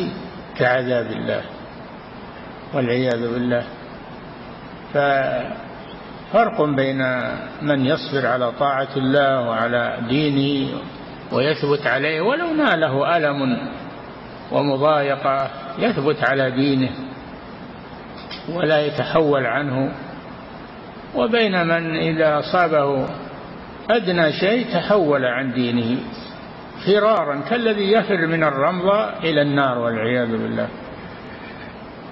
كعذاب 0.59 1.07
الله. 1.07 1.43
والعياذ 2.75 3.33
بالله. 3.33 3.65
ففرق 4.95 6.63
بين 6.63 6.99
من 7.63 7.87
يصبر 7.87 8.27
على 8.27 8.53
طاعة 8.53 8.89
الله 8.97 9.41
وعلى 9.41 9.99
دينه 10.09 10.69
ويثبت 11.33 11.87
عليه 11.87 12.21
ولو 12.21 12.53
ناله 12.53 13.17
ألم 13.17 13.59
ومضايقة 14.53 15.51
يثبت 15.79 16.25
على 16.25 16.51
دينه 16.51 16.91
ولا 18.53 18.87
يتحول 18.87 19.47
عنه. 19.47 19.93
وبين 21.15 21.67
من 21.67 21.97
إذا 21.97 22.39
أصابه 22.39 23.07
أدنى 23.91 24.33
شيء 24.33 24.67
تحول 24.73 25.25
عن 25.25 25.53
دينه 25.53 26.01
فرارا 26.87 27.41
كالذي 27.51 27.93
يفر 27.93 28.27
من 28.27 28.45
الرمضة 28.45 29.09
إلى 29.19 29.43
النار 29.43 29.79
والعياذ 29.79 30.31
بالله. 30.31 30.69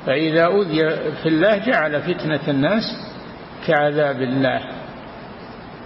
فإذا 0.07 0.45
أوذي 0.45 0.91
في 1.23 1.29
الله 1.29 1.59
جعل 1.59 2.03
فتنة 2.03 2.41
الناس 2.49 2.83
كعذاب 3.67 4.23
الله. 4.23 4.61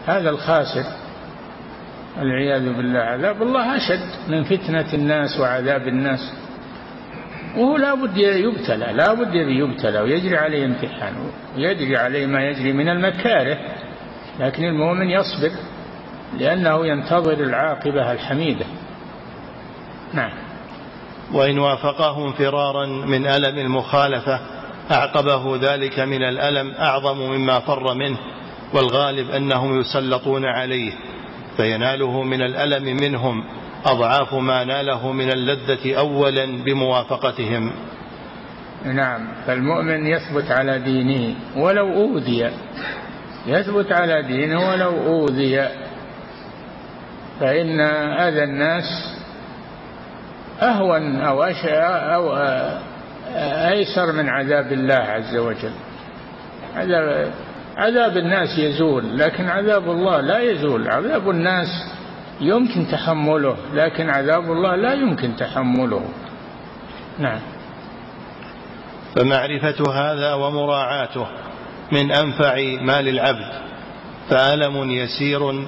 هذا 0.07 0.31
الخاسر. 0.31 1.00
العياذ 2.19 2.73
بالله 2.77 2.99
عذاب 2.99 3.43
الله 3.43 3.77
أشد 3.77 4.31
من 4.31 4.45
فتنة 4.45 4.95
الناس 4.95 5.41
وعذاب 5.41 5.89
الناس. 5.89 6.33
وهو 7.57 7.77
لا 7.77 7.95
بد 7.95 8.17
يبتلى 8.17 8.93
لا 8.93 9.15
بد 9.15 9.35
يبتلى 9.35 10.01
ويجري 10.01 10.37
عليه 10.37 10.65
امتحان 10.65 11.15
ويجري 11.57 11.97
عليه 11.97 12.27
ما 12.27 12.45
يجري 12.45 12.73
من 12.73 12.89
المكاره. 12.89 13.59
لكن 14.41 14.65
المؤمن 14.65 15.11
يصبر 15.11 15.51
لأنه 16.39 16.87
ينتظر 16.87 17.33
العاقبة 17.33 18.13
الحميدة. 18.13 18.67
نعم. 20.15 20.33
وإن 21.33 21.59
وافقهم 21.59 22.33
فرارا 22.33 22.87
من 22.87 23.27
ألم 23.27 23.59
المخالفة 23.59 24.41
أعقبه 24.91 25.57
ذلك 25.57 25.99
من 25.99 26.23
الألم 26.23 26.71
أعظم 26.71 27.19
مما 27.19 27.61
فر 27.61 27.95
منه 27.95 28.19
والغالب 28.75 29.31
أنهم 29.31 29.81
يسلطون 29.81 30.45
عليه. 30.45 30.93
فيناله 31.61 32.23
من 32.23 32.43
الألم 32.43 32.97
منهم 32.97 33.45
أضعاف 33.85 34.35
ما 34.35 34.65
ناله 34.65 35.13
من 35.13 35.31
اللذة 35.31 35.99
أولا 35.99 36.65
بموافقتهم. 36.65 37.73
نعم 38.85 39.29
فالمؤمن 39.47 40.07
يثبت 40.07 40.51
على 40.51 40.79
دينه 40.79 41.35
ولو 41.57 41.93
أوذي. 41.93 42.51
يثبت 43.47 43.93
على 43.93 44.23
دينه 44.23 44.71
ولو 44.71 44.91
أوذي. 45.07 45.69
فإن 47.41 47.81
أذى 48.21 48.45
الناس 48.45 48.85
أهون 50.63 51.21
أو 51.21 51.45
أو 51.45 52.37
أيسر 53.69 54.13
من 54.13 54.29
عذاب 54.29 54.73
الله 54.73 54.95
عز 54.95 55.37
وجل. 55.37 55.73
عذاب 56.77 57.33
عذاب 57.81 58.17
الناس 58.17 58.59
يزول 58.59 59.19
لكن 59.19 59.49
عذاب 59.49 59.91
الله 59.91 60.21
لا 60.21 60.39
يزول. 60.39 60.91
عذاب 60.91 61.31
الناس 61.31 61.69
يمكن 62.41 62.87
تحمله 62.93 63.57
لكن 63.75 64.11
عذاب 64.11 64.53
الله 64.53 64.77
لا 64.77 64.95
يمكن 64.95 65.37
تحمله. 65.37 66.05
نعم. 67.19 67.41
فمعرفة 69.17 69.93
هذا 69.93 70.35
ومراعاته 70.35 71.27
من 71.93 72.13
أنفع 72.13 72.55
ما 72.83 73.03
للعبد 73.03 73.53
فألم 74.31 74.91
يسير 74.91 75.65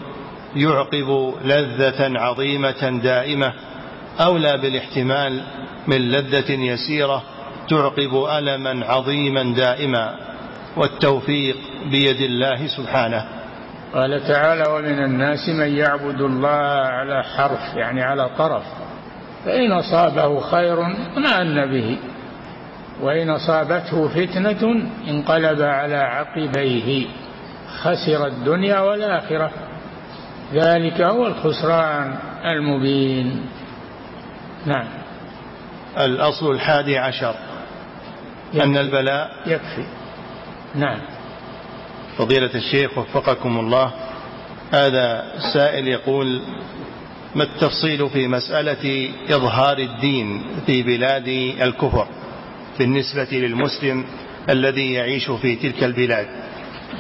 يعقب 0.57 1.35
لذة 1.45 2.21
عظيمة 2.21 3.01
دائمة 3.03 3.53
أولى 4.21 4.59
بالاحتمال 4.59 5.43
من 5.87 5.97
لذة 5.97 6.53
يسيرة 6.53 7.23
تعقب 7.69 8.25
ألما 8.39 8.87
عظيما 8.87 9.43
دائما 9.43 10.17
والتوفيق 10.77 11.57
بيد 11.91 12.20
الله 12.20 12.66
سبحانه. 12.66 13.24
قال 13.95 14.28
تعالى 14.28 14.64
ومن 14.68 15.05
الناس 15.05 15.49
من 15.49 15.76
يعبد 15.76 16.20
الله 16.20 16.49
على 16.87 17.22
حرف 17.22 17.74
يعني 17.76 18.03
على 18.03 18.28
طرف. 18.39 18.62
فإن 19.45 19.72
أصابه 19.72 20.41
خير 20.41 20.83
اطمأن 20.83 21.70
به 21.70 21.99
وإن 23.01 23.30
أصابته 23.30 24.09
فتنة 24.09 24.83
انقلب 25.09 25.62
على 25.62 25.97
عقبيه 25.97 27.07
خسر 27.83 28.26
الدنيا 28.26 28.80
والآخرة. 28.80 29.51
ذلك 30.55 31.01
هو 31.01 31.26
الخسران 31.26 32.14
المبين. 32.45 33.47
نعم. 34.66 34.87
الأصل 35.99 36.51
الحادي 36.51 36.99
عشر. 36.99 37.35
أن 38.55 38.76
البلاء 38.76 39.30
يكفي. 39.47 39.85
نعم. 40.74 40.99
فضيلة 42.19 42.51
الشيخ 42.55 42.99
وفقكم 42.99 43.59
الله 43.61 43.93
هذا 44.73 45.25
سائل 45.53 45.89
يقول 45.89 46.43
ما 47.35 47.43
التفصيل 47.45 48.09
في 48.11 48.29
مسألة 48.29 49.11
إظهار 49.31 49.79
الدين 49.79 50.43
في 50.67 50.83
بلاد 50.83 51.29
الكفر 51.63 52.07
بالنسبة 52.79 53.29
للمسلم 53.33 54.05
الذي 54.51 54.93
يعيش 54.93 55.31
في 55.31 55.57
تلك 55.57 55.85
البلاد؟ 55.85 56.27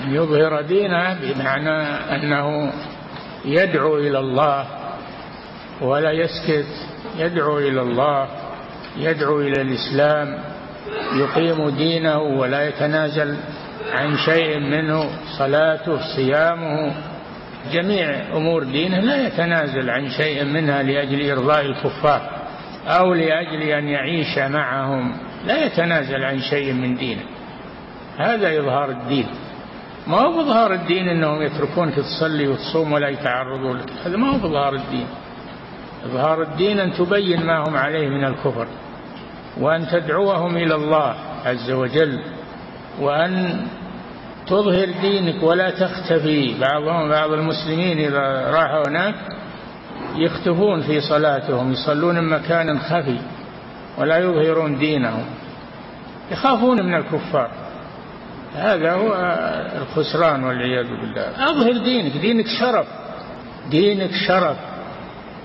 يظهر 0.08 0.62
دينه 0.62 1.14
بمعنى 1.14 1.82
أنه 2.16 2.72
يدعو 3.44 3.98
إلى 3.98 4.18
الله 4.18 4.66
ولا 5.80 6.12
يسكت 6.12 6.66
يدعو 7.18 7.58
إلى 7.58 7.80
الله 7.80 8.28
يدعو 8.96 9.40
إلى 9.40 9.62
الإسلام 9.62 10.44
يقيم 11.16 11.68
دينه 11.68 12.18
ولا 12.18 12.68
يتنازل 12.68 13.36
عن 13.92 14.16
شيء 14.16 14.58
منه 14.58 15.10
صلاته 15.38 15.98
صيامه 16.16 16.94
جميع 17.72 18.36
أمور 18.36 18.64
دينه 18.64 19.00
لا 19.00 19.26
يتنازل 19.26 19.90
عن 19.90 20.08
شيء 20.08 20.44
منها 20.44 20.82
لأجل 20.82 21.30
إرضاء 21.30 21.60
الكفار 21.60 22.42
أو 22.86 23.14
لأجل 23.14 23.62
أن 23.62 23.88
يعيش 23.88 24.38
معهم 24.38 25.16
لا 25.46 25.64
يتنازل 25.64 26.24
عن 26.24 26.38
شيء 26.38 26.72
من 26.72 26.94
دينه. 26.94 27.22
هذا 28.18 28.60
إظهار 28.60 28.90
الدين. 28.90 29.26
ما 30.06 30.20
هو 30.20 30.32
بإظهار 30.32 30.72
الدين 30.72 31.08
أنهم 31.08 31.42
يتركونك 31.42 31.94
تصلي 31.94 32.48
وتصوم 32.48 32.92
ولا 32.92 33.08
يتعرضوا 33.08 33.74
لك. 33.74 33.90
هذا 34.06 34.16
ما 34.16 34.30
هو 34.30 34.38
بإظهار 34.38 34.74
الدين. 34.74 35.06
إظهار 36.04 36.42
الدين 36.42 36.80
أن 36.80 36.92
تبين 36.92 37.46
ما 37.46 37.58
هم 37.58 37.76
عليه 37.76 38.08
من 38.08 38.24
الكفر 38.24 38.66
وأن 39.60 39.86
تدعوهم 39.86 40.56
إلى 40.56 40.74
الله 40.74 41.14
عز 41.44 41.70
وجل 41.70 42.20
وأن 43.00 43.60
تظهر 44.52 44.88
دينك 45.00 45.42
ولا 45.42 45.70
تختفي. 45.70 46.54
بعضهم 46.60 47.08
بعض 47.08 47.32
المسلمين 47.32 47.98
إذا 47.98 48.50
راحوا 48.50 48.88
هناك 48.88 49.14
يختفون 50.16 50.82
في 50.82 51.00
صلاتهم 51.00 51.72
يصلون 51.72 52.28
مكان 52.28 52.78
خفي 52.78 53.18
ولا 53.98 54.18
يظهرون 54.18 54.78
دينهم. 54.78 55.24
يخافون 56.30 56.82
من 56.82 56.94
الكفار. 56.94 57.50
هذا 58.56 58.92
هو 58.92 59.36
الخسران 59.82 60.44
والعياذ 60.44 60.86
بالله. 60.86 61.50
أظهر 61.50 61.72
دينك. 61.72 62.16
دينك 62.16 62.46
شرف. 62.60 62.86
دينك 63.70 64.10
شرف. 64.28 64.56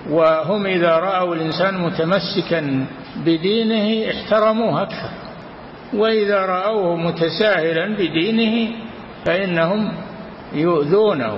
وهم 0.09 0.65
إذا 0.65 0.95
رأوا 0.95 1.35
الإنسان 1.35 1.77
متمسكا 1.77 2.85
بدينه 3.25 4.11
احترموه 4.11 4.81
أكثر. 4.81 5.09
وإذا 5.93 6.45
رأوه 6.45 6.95
متساهلا 6.95 7.95
بدينه 7.95 8.86
فإنهم 9.27 9.93
يؤذونه. 10.53 11.37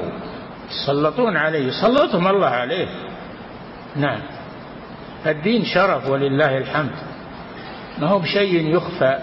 يسلطون 0.72 1.38
عليه. 1.38 1.72
سلطهم 1.82 2.28
الله 2.28 2.48
عليه. 2.48 2.88
نعم. 3.96 4.22
الدين 5.26 5.66
شرف 5.66 6.10
ولله 6.10 6.58
الحمد. 6.58 6.96
ما 8.02 8.08
هو 8.08 8.20
بشيء 8.20 8.76
يخفى 8.76 9.20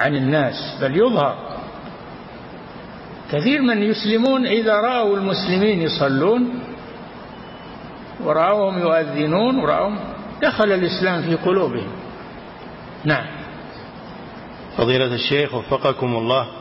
عن 0.00 0.16
الناس 0.16 0.78
بل 0.80 0.96
يظهر. 0.96 1.36
كثير 3.32 3.62
من 3.62 3.82
يسلمون 3.82 4.46
إذا 4.46 4.74
رأوا 4.74 5.16
المسلمين 5.16 5.82
يصلون 5.82 6.60
ورأوهم 8.24 8.78
يؤذنون 8.78 9.58
ورأوهم 9.58 9.98
دخل 10.42 10.72
الإسلام 10.72 11.22
في 11.22 11.34
قلوبهم. 11.34 11.92
نعم. 13.04 13.26
فضيلة 14.76 15.14
الشيخ 15.14 15.54
وفقكم 15.54 16.16
الله. 16.16 16.57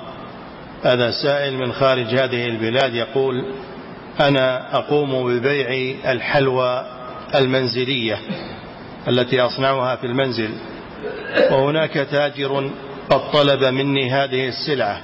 هذا 0.83 1.11
سائل 1.11 1.57
من 1.57 1.73
خارج 1.73 2.15
هذه 2.15 2.45
البلاد 2.45 2.93
يقول 2.93 3.45
أنا 4.19 4.75
أقوم 4.77 5.27
ببيع 5.27 5.95
الحلوى 6.11 6.85
المنزلية 7.35 8.19
التي 9.07 9.41
أصنعها 9.41 9.95
في 9.95 10.07
المنزل 10.07 10.49
وهناك 11.51 11.93
تاجر 11.93 12.71
قد 13.09 13.31
طلب 13.31 13.63
مني 13.63 14.11
هذه 14.11 14.47
السلعة 14.47 15.01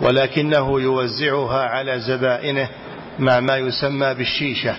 ولكنه 0.00 0.80
يوزعها 0.80 1.62
على 1.62 2.00
زبائنه 2.00 2.68
مع 3.18 3.40
ما 3.40 3.56
يسمى 3.56 4.14
بالشيشة 4.14 4.76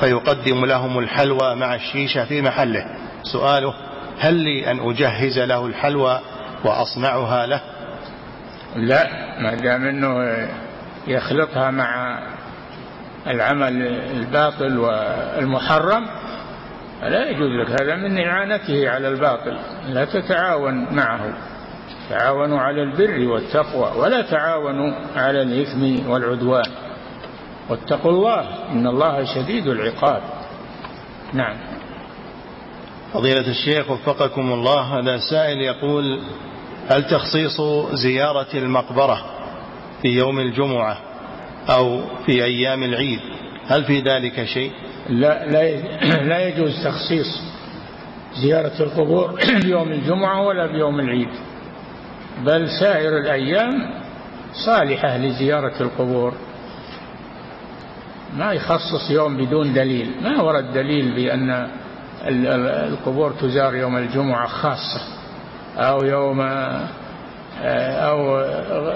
فيقدم 0.00 0.64
لهم 0.64 0.98
الحلوى 0.98 1.54
مع 1.54 1.74
الشيشة 1.74 2.24
في 2.24 2.42
محله. 2.42 2.86
سؤاله 3.22 3.74
هل 4.18 4.34
لي 4.34 4.70
أن 4.70 4.90
أجهز 4.90 5.38
له 5.38 5.66
الحلوى 5.66 6.20
وأصنعها 6.64 7.46
له؟ 7.46 7.60
لا 8.80 9.08
ما 9.40 9.54
دام 9.54 9.84
أنه 9.84 10.48
يخلطها 11.06 11.70
مع 11.70 12.18
العمل 13.26 13.82
الباطل 14.16 14.78
والمحرم 14.78 16.06
فلا 17.00 17.30
يجوز 17.30 17.50
لك. 17.50 17.82
هذا 17.82 17.94
من 17.96 18.18
إعانته 18.18 18.90
على 18.90 19.08
الباطل. 19.08 19.58
لا 19.88 20.04
تتعاون 20.04 20.94
معه. 20.94 21.20
تعاونوا 22.10 22.60
على 22.60 22.82
البر 22.82 23.28
والتقوى 23.28 24.00
ولا 24.02 24.22
تعاونوا 24.22 24.92
على 25.16 25.42
الإثم 25.42 26.10
والعدوان. 26.10 26.70
واتقوا 27.68 28.10
الله 28.10 28.72
إن 28.72 28.86
الله 28.86 29.24
شديد 29.34 29.66
العقاب. 29.66 30.22
نعم. 31.32 31.56
فضيلة 33.12 33.50
الشيخ 33.50 33.90
وفقكم 33.90 34.52
الله 34.52 34.80
هذا 34.80 35.18
سائل 35.30 35.58
يقول 35.58 36.20
هل 36.88 37.04
تخصيص 37.04 37.60
زيارة 37.92 38.46
المقبرة 38.54 39.24
في 40.02 40.08
يوم 40.08 40.40
الجمعة 40.40 40.98
أو 41.70 42.00
في 42.26 42.44
أيام 42.44 42.82
العيد 42.82 43.20
هل 43.66 43.84
في 43.84 44.00
ذلك 44.00 44.44
شيء؟ 44.44 44.72
لا, 45.08 45.46
لا, 45.46 45.76
لا 46.30 46.48
يجوز 46.48 46.84
تخصيص 46.84 47.40
زيارة 48.42 48.82
القبور 48.82 49.40
بيوم 49.64 49.92
الجمعة 49.92 50.46
ولا 50.46 50.66
بيوم 50.66 51.00
العيد. 51.00 51.28
بل 52.44 52.68
سائر 52.80 53.18
الأيام 53.18 53.72
صالحة 54.66 55.16
لزيارة 55.16 55.82
القبور. 55.82 56.32
ما 58.36 58.52
يخصص 58.52 59.10
يوم 59.10 59.36
بدون 59.36 59.72
دليل. 59.72 60.10
ما 60.22 60.42
ورد 60.42 60.72
دليل 60.72 61.14
بأن 61.14 61.68
القبور 62.92 63.30
تزار 63.30 63.74
يوم 63.74 63.96
الجمعة 63.96 64.46
خاصة. 64.46 65.17
أو 65.78 66.04
يوم 66.04 66.40
أو 67.60 68.38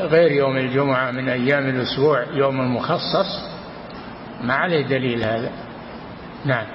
غير 0.07 0.33
يوم 0.33 0.57
الجمعة 0.57 1.11
من 1.11 1.29
أيام 1.29 1.69
الأسبوع 1.69 2.25
يوم 2.33 2.77
مخصص 2.77 3.53
ما 4.43 4.55
عليه 4.55 4.87
دليل 4.87 5.25
هذا. 5.25 5.51
نعم. 6.45 6.67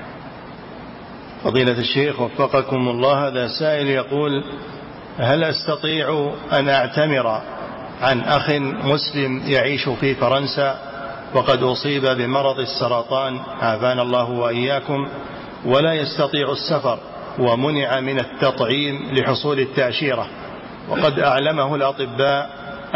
فضيلة 1.44 1.80
الشيخ 1.80 2.22
وفقكم 2.22 2.88
الله 2.88 3.28
هذا 3.28 3.48
سائل 3.48 3.88
يقول 3.88 4.44
هل 5.18 5.44
أستطيع 5.44 6.32
أن 6.54 6.70
أعتمر 6.70 7.42
عن 8.02 8.22
أخ 8.22 8.50
مسلم 8.86 9.42
يعيش 9.46 9.90
في 9.90 10.16
فرنسا 10.16 10.80
وقد 11.34 11.64
أصيب 11.64 12.06
بمرض 12.06 12.60
السرطان؟ 12.60 13.40
عافانا 13.62 14.02
الله 14.02 14.30
وإياكم. 14.30 15.08
ولا 15.66 15.94
يستطيع 15.94 16.52
السفر. 16.52 17.00
ومنع 17.40 18.00
من 18.00 18.20
التطعيم 18.20 19.08
لحصول 19.12 19.60
التأشيرة. 19.60 20.28
وقد 20.90 21.20
أعلمه 21.20 21.76
الأطباء 21.76 22.50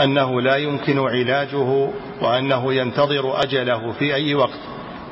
أنه 0.03 0.41
لا 0.41 0.55
يمكن 0.55 0.99
علاجه 0.99 1.89
وأنه 2.21 2.73
ينتظر 2.73 3.43
أجله 3.43 3.91
في 3.91 4.15
أي 4.15 4.35
وقت. 4.35 4.59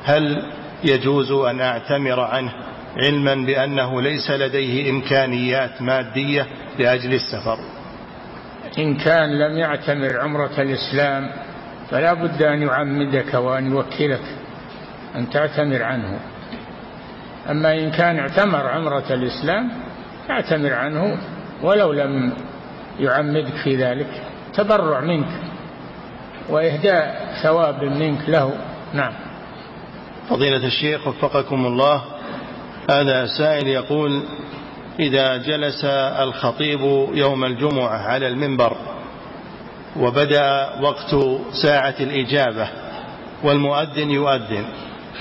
هل 0.04 0.42
يجوز 0.84 1.32
أن 1.32 1.60
أعتمر 1.60 2.20
عنه 2.20 2.52
علما 2.96 3.34
بأنه 3.34 4.02
ليس 4.02 4.30
لديه 4.30 4.90
إمكانيات 4.90 5.82
مادية 5.82 6.46
لأجل 6.78 7.14
السفر؟ 7.14 7.58
إن 8.78 8.96
كان 8.96 9.38
لم 9.38 9.58
يعتمر 9.58 10.20
عمرة 10.20 10.60
الإسلام 10.60 11.30
فلا 11.90 12.12
بد 12.14 12.42
أن 12.42 12.62
يعمدك 12.62 13.34
وأن 13.34 13.70
يوكلك 13.70 14.22
أن 15.16 15.30
تعتمر 15.30 15.82
عنه. 15.82 16.20
أما 17.50 17.74
إن 17.74 17.90
كان 17.90 18.18
اعتمر 18.18 18.66
عمرة 18.66 19.04
الإسلام 19.10 19.70
اعتمر 20.30 20.72
عنه 20.72 21.18
ولو 21.62 21.92
لم 21.92 22.32
يعمدك 23.00 23.54
في 23.64 23.76
ذلك. 23.76 24.22
تبرع 24.54 25.00
منك 25.00 25.28
وإهداء 26.48 27.34
ثواب 27.42 27.84
منك 27.84 28.28
له. 28.28 28.52
نعم. 28.94 29.12
فضيلة 30.28 30.66
الشيخ 30.66 31.06
وفقكم 31.06 31.66
الله 31.66 32.02
هذا 32.90 33.26
سائل 33.26 33.66
يقول 33.66 34.22
إذا 35.00 35.36
جلس 35.36 35.84
الخطيب 36.20 36.80
يوم 37.14 37.44
الجمعة 37.44 37.96
على 37.98 38.28
المنبر 38.28 38.76
وبدأ 39.96 40.70
وقت 40.80 41.16
ساعة 41.62 41.94
الإجابة 42.00 42.68
والمؤذن 43.44 44.10
يؤذن 44.10 44.64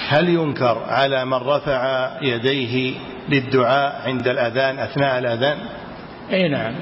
هل 0.07 0.29
ينكر 0.29 0.83
على 0.87 1.25
من 1.25 1.33
رفع 1.33 2.11
يديه 2.21 2.93
للدعاء 3.29 4.01
عند 4.05 4.27
الأذان 4.27 4.79
أثناء 4.79 5.19
الأذان؟ 5.19 5.57
أي 6.31 6.47
نعم. 6.47 6.73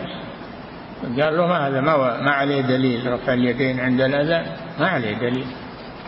قال 1.03 1.37
له 1.37 1.47
ما 1.47 1.67
هذا؟ 1.67 1.81
ما, 1.81 2.21
ما 2.21 2.31
عليه 2.31 2.61
دليل 2.61 3.11
رفع 3.11 3.33
اليدين 3.33 3.79
عند 3.79 4.01
الأذان؟ 4.01 4.45
ما 4.79 4.87
عليه 4.87 5.17
دليل. 5.17 5.45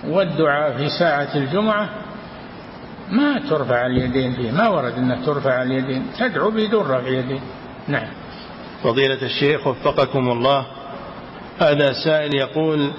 والدعاء 0.07 0.77
في 0.77 0.89
ساعة 0.89 1.35
الجمعة 1.35 1.89
ما 3.11 3.39
ترفع 3.49 3.85
اليدين 3.85 4.33
فيه. 4.33 4.51
ما 4.51 4.67
ورد 4.67 4.93
أنه 4.93 5.25
ترفع 5.25 5.63
اليدين. 5.63 6.05
تدعو 6.19 6.51
بدون 6.51 6.87
رفع 6.87 7.07
يدين. 7.07 7.41
نعم. 7.87 8.07
فضيلة 8.83 9.21
الشيخ 9.21 9.67
وفقكم 9.67 10.29
الله 10.29 10.65
هذا 11.61 11.93
سائل 12.05 12.35
يقول 12.35 12.91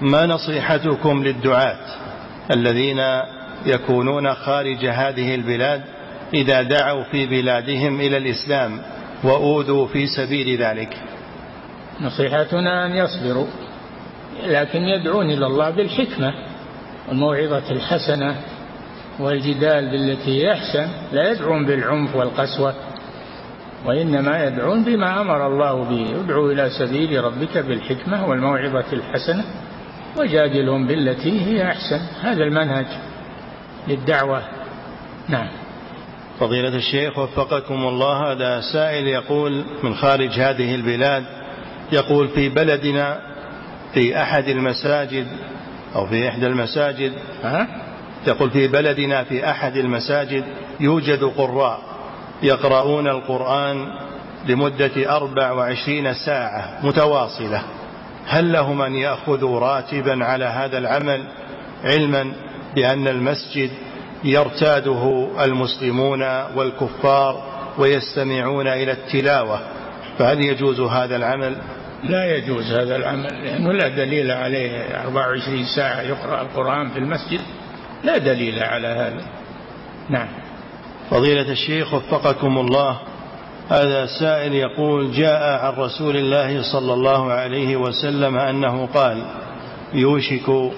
ما 0.00 0.26
نصيحتكم 0.26 1.24
للدعاة 1.24 1.78
الذين 2.50 3.00
يكونون 3.66 4.34
خارج 4.34 4.86
هذه 4.86 5.34
البلاد 5.34 5.82
إذا 6.34 6.62
دعوا 6.62 7.02
في 7.02 7.26
بلادهم 7.26 8.00
إلى 8.00 8.16
الإسلام 8.16 8.80
وأوذوا 9.24 9.86
في 9.86 10.06
سبيل 10.06 10.62
ذلك. 10.62 10.96
نصيحتنا 12.00 12.86
أن 12.86 12.96
يصبروا 12.96 13.46
لكن 14.46 14.82
يدعون 14.82 15.30
إلى 15.30 15.46
الله 15.46 15.70
بالحكمة 15.70 16.32
والموعظة 17.08 17.70
الحسنة 17.70 18.36
والجدال 19.18 19.90
بالتي 19.90 20.42
هي 20.42 20.52
أحسن 20.52 20.88
لا 21.12 21.30
يدعون 21.30 21.66
بالعنف 21.66 22.16
والقسوة 22.16 22.74
وإنما 23.86 24.44
يدعون 24.44 24.84
بما 24.84 25.20
أمر 25.20 25.46
الله 25.46 25.84
به. 25.84 26.24
ادعوا 26.24 26.52
إلى 26.52 26.70
سبيل 26.70 27.24
ربك 27.24 27.58
بالحكمة 27.58 28.28
والموعظة 28.28 28.92
الحسنة 28.92 29.44
وجادلهم 30.18 30.86
بالتي 30.86 31.40
هي 31.46 31.64
أحسن. 31.64 32.00
هذا 32.22 32.44
المنهج. 32.44 32.86
للدعوة. 33.88 34.42
نعم. 35.28 35.48
فضيلة 36.40 36.76
الشيخ 36.76 37.18
وفقكم 37.18 37.74
الله 37.74 38.32
هذا 38.32 38.60
سائل 38.72 39.06
يقول 39.06 39.64
من 39.82 39.94
خارج 39.94 40.30
هذه 40.30 40.74
البلاد 40.74 41.24
يقول 41.92 42.28
في 42.28 42.48
بلدنا 42.48 43.20
في 43.94 44.22
أحد 44.22 44.48
المساجد 44.48 45.26
أو 45.94 46.06
في 46.06 46.28
إحدى 46.28 46.46
المساجد 46.46 47.12
أه؟ 47.44 47.66
يقول 48.26 48.50
في 48.50 48.68
بلدنا 48.68 49.24
في 49.24 49.50
أحد 49.50 49.76
المساجد 49.76 50.44
يوجد 50.80 51.24
قراء 51.24 51.80
يقرؤون 52.42 53.08
القرآن 53.08 53.88
لمدة 54.46 55.16
أربع 55.16 55.52
وعشرين 55.52 56.14
ساعة 56.14 56.78
متواصلة. 56.82 57.62
هل 58.26 58.52
لهم 58.52 58.82
أن 58.82 58.94
يأخذوا 58.94 59.60
راتبا 59.60 60.24
على 60.24 60.44
هذا 60.44 60.78
العمل 60.78 61.24
علما 61.84 62.32
بأن 62.74 63.08
المسجد 63.08 63.70
يرتاده 64.24 65.28
المسلمون 65.44 66.22
والكفار 66.56 67.42
ويستمعون 67.78 68.66
إلى 68.68 68.92
التلاوة. 68.92 69.60
فهل 70.18 70.40
يجوز 70.40 70.80
هذا 70.80 71.16
العمل؟ 71.16 71.56
لا 72.04 72.36
يجوز 72.36 72.72
هذا 72.72 72.96
العمل 72.96 73.44
لأنه 73.44 73.72
لا 73.72 73.88
دليل 73.88 74.30
عليه. 74.30 75.02
24 75.04 75.64
ساعة 75.76 76.00
يقرأ 76.00 76.42
القرآن 76.42 76.88
في 76.88 76.98
المسجد 76.98 77.40
لا 78.04 78.18
دليل 78.18 78.62
على 78.62 78.88
هذا. 78.88 79.22
نعم. 80.10 80.28
فضيلة 81.10 81.52
الشيخ 81.52 81.94
وفقكم 81.94 82.58
الله 82.58 83.00
هذا 83.70 84.06
سائل 84.06 84.54
يقول 84.54 85.12
جاء 85.12 85.64
عن 85.64 85.72
رسول 85.74 86.16
الله 86.16 86.72
صلى 86.72 86.94
الله 86.94 87.32
عليه 87.32 87.76
وسلم 87.76 88.36
أنه 88.36 88.86
قال 88.86 89.24
يوشك 89.94 90.72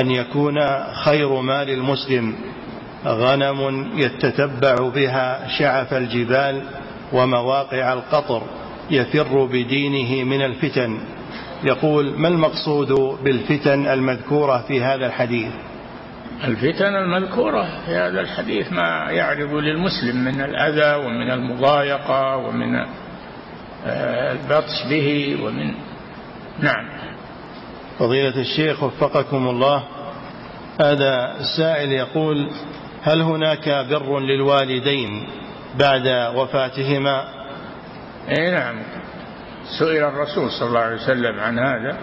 أن 0.00 0.10
يكون 0.10 0.60
خير 1.04 1.40
مال 1.40 1.70
المسلم 1.70 2.34
غنم 3.06 3.90
يتتبع 3.98 4.74
بها 4.94 5.48
شعف 5.58 5.94
الجبال 5.94 6.62
ومواقع 7.12 7.92
القطر 7.92 8.42
يفر 8.90 9.44
بدينه 9.44 10.24
من 10.24 10.42
الفتن. 10.42 10.98
يقول 11.64 12.18
ما 12.18 12.28
المقصود 12.28 12.92
بالفتن 13.24 13.86
المذكورة 13.86 14.64
في 14.68 14.82
هذا 14.82 15.06
الحديث؟ 15.06 15.52
الفتن 16.44 16.96
المذكورة 16.96 17.62
في 17.86 17.94
هذا 17.94 18.20
الحديث 18.20 18.72
ما 18.72 19.10
يعرض 19.10 19.54
للمسلم 19.54 20.16
من 20.16 20.40
الأذى 20.40 21.06
ومن 21.06 21.30
المضايقة 21.30 22.36
ومن 22.36 22.74
آه، 23.86 24.32
البطش 24.32 24.86
به 24.90 25.38
ومن 25.44 25.74
نعم. 26.60 26.88
فضيلة 27.98 28.40
الشيخ 28.40 28.82
وفقكم 28.82 29.48
الله 29.48 29.82
هذا 30.80 31.36
السائل 31.40 31.92
يقول 31.92 32.50
هل 33.02 33.22
هناك 33.22 33.68
بر 33.90 34.20
للوالدين 34.20 35.28
بعد 35.78 36.34
وفاتهما؟ 36.36 37.24
اي 38.28 38.50
نعم. 38.50 38.82
سئل 39.78 40.04
الرسول 40.04 40.50
صلى 40.50 40.68
الله 40.68 40.80
عليه 40.80 40.96
وسلم 40.96 41.40
عن 41.40 41.58
هذا 41.58 41.98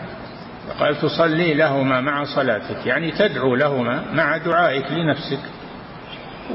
قال 0.79 1.01
تصلي 1.01 1.53
لهما 1.53 2.01
مع 2.01 2.23
صلاتك 2.35 2.85
يعني 2.85 3.11
تدعو 3.11 3.55
لهما 3.55 4.03
مع 4.13 4.37
دعائك 4.37 4.91
لنفسك 4.91 5.39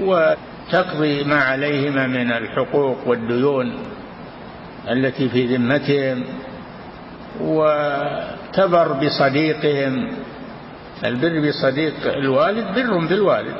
وتقضي 0.00 1.24
ما 1.24 1.40
عليهما 1.40 2.06
من 2.06 2.32
الحقوق 2.32 3.08
والديون 3.08 3.74
التي 4.90 5.28
في 5.28 5.56
ذمتهم 5.56 6.24
وتبر 8.54 8.92
بصديقهم. 8.92 10.08
البر 11.04 11.48
بصديق 11.48 11.94
الوالد 12.06 12.74
بر 12.74 13.06
بالوالد 13.06 13.56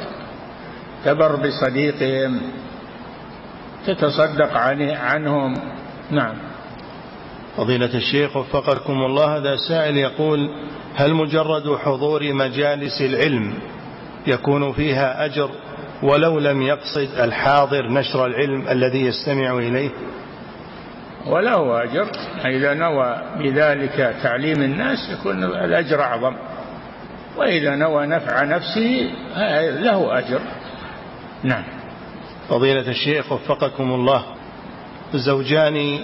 تبر 1.04 1.36
بصديقهم. 1.36 2.40
تتصدق 3.86 4.56
عنهم. 4.96 5.54
نعم. 6.10 6.34
فضيلة 7.56 7.94
الشيخ 7.94 8.36
وفقكم 8.36 8.92
الله 8.92 9.36
هذا 9.36 9.56
سائل 9.68 9.96
يقول 9.96 10.50
هل 10.94 11.14
مجرد 11.14 11.76
حضور 11.76 12.32
مجالس 12.32 13.00
العلم 13.00 13.54
يكون 14.26 14.72
فيها 14.72 15.24
أجر 15.24 15.50
ولو 16.02 16.38
لم 16.38 16.62
يقصد 16.62 17.08
الحاضر 17.18 17.92
نشر 17.92 18.26
العلم 18.26 18.68
الذي 18.68 19.00
يستمع 19.00 19.58
إليه؟ 19.58 19.90
وله 21.26 21.82
أجر. 21.82 22.06
إذا 22.44 22.74
نوى 22.74 23.16
بذلك 23.38 24.16
تعليم 24.22 24.62
الناس 24.62 24.98
يكون 25.10 25.44
الأجر 25.44 26.02
أعظم. 26.02 26.36
وإذا 27.36 27.74
نوى 27.74 28.06
نفع 28.06 28.42
نفسه 28.44 29.10
له 29.80 30.18
أجر. 30.18 30.40
نعم. 31.42 31.64
فضيلة 32.48 32.88
الشيخ 32.88 33.32
وفقكم 33.32 33.94
الله. 33.94 34.24
زوجان 35.14 35.98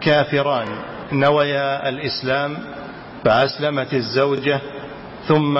كافران. 0.00 0.68
نويا 1.12 1.88
الإسلام 1.88 2.58
فأسلمت 3.24 3.94
الزوجة 3.94 4.60
ثم 5.28 5.58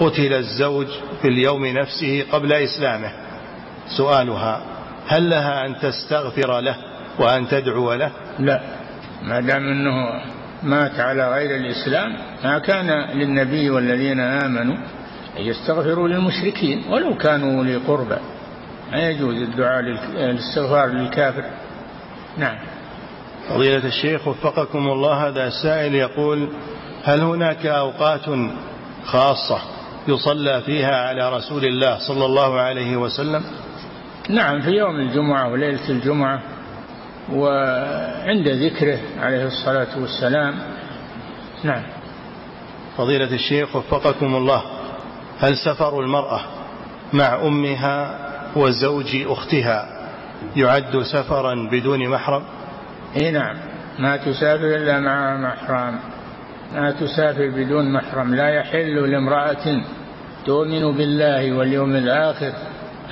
قتل 0.00 0.32
الزوج 0.32 0.86
في 1.22 1.28
اليوم 1.28 1.66
نفسه 1.66 2.24
قبل 2.32 2.52
إسلامه. 2.52 3.12
سؤالها 3.96 4.60
هل 5.06 5.30
لها 5.30 5.66
أن 5.66 5.78
تستغفر 5.78 6.60
له 6.60 6.76
وأن 7.18 7.48
تدعو 7.48 7.94
له؟ 7.94 8.10
لا. 8.38 8.60
ما 9.22 9.40
دام 9.40 9.68
أنه 9.68 10.20
مات 10.62 11.00
على 11.00 11.32
غير 11.32 11.56
الإسلام 11.56 12.16
ما 12.44 12.58
كان 12.58 12.90
للنبي 13.18 13.70
والذين 13.70 14.20
آمنوا 14.20 14.76
أن 15.38 15.42
يستغفروا 15.42 16.08
للمشركين 16.08 16.84
ولو 16.90 17.16
كانوا 17.16 17.64
لقربى 17.64 18.16
ما 18.92 19.08
يجوز 19.10 19.34
الدعاء 19.34 19.82
للاستغفار 19.82 20.88
للكافر. 20.88 21.44
نعم. 22.38 22.56
فضيلة 23.48 23.86
الشيخ 23.86 24.28
وفقكم 24.28 24.88
الله 24.88 25.28
هذا 25.28 25.50
سائل 25.62 25.94
يقول 25.94 26.48
هل 27.04 27.20
هناك 27.20 27.66
أوقات 27.66 28.24
خاصة 29.04 29.58
يصلى 30.08 30.62
فيها 30.66 31.08
على 31.08 31.36
رسول 31.36 31.64
الله 31.64 31.98
صلى 32.08 32.24
الله 32.24 32.60
عليه 32.60 32.96
وسلم؟ 32.96 33.44
نعم 34.28 34.60
في 34.60 34.70
يوم 34.70 34.96
الجمعة 34.96 35.52
وليلة 35.52 35.88
الجمعة. 35.90 36.40
وعند 37.32 38.48
ذكره 38.48 38.98
عليه 39.20 39.46
الصلاة 39.46 40.00
والسلام. 40.00 40.54
نعم. 41.64 41.82
فضيلة 42.96 43.34
الشيخ 43.34 43.76
وفقكم 43.76 44.34
الله 44.34 44.62
هل 45.40 45.56
سفر 45.56 46.00
المرأة 46.00 46.40
مع 47.12 47.34
أمها 47.46 48.18
وزوج 48.56 49.16
أختها 49.26 49.88
يعد 50.56 51.02
سفرا 51.02 51.68
بدون 51.72 52.08
محرم؟ 52.08 52.42
إي 53.16 53.30
نعم. 53.30 53.56
ما 53.98 54.16
تسافر 54.16 54.76
إلا 54.76 55.00
مع 55.00 55.36
محرم. 55.36 55.98
ما 56.74 56.90
تسافر 56.90 57.50
بدون 57.50 57.92
محرم. 57.92 58.34
لا 58.34 58.48
يحل 58.48 59.10
لامرأة 59.10 59.82
تؤمن 60.46 60.92
بالله 60.92 61.52
واليوم 61.52 61.96
الآخر 61.96 62.52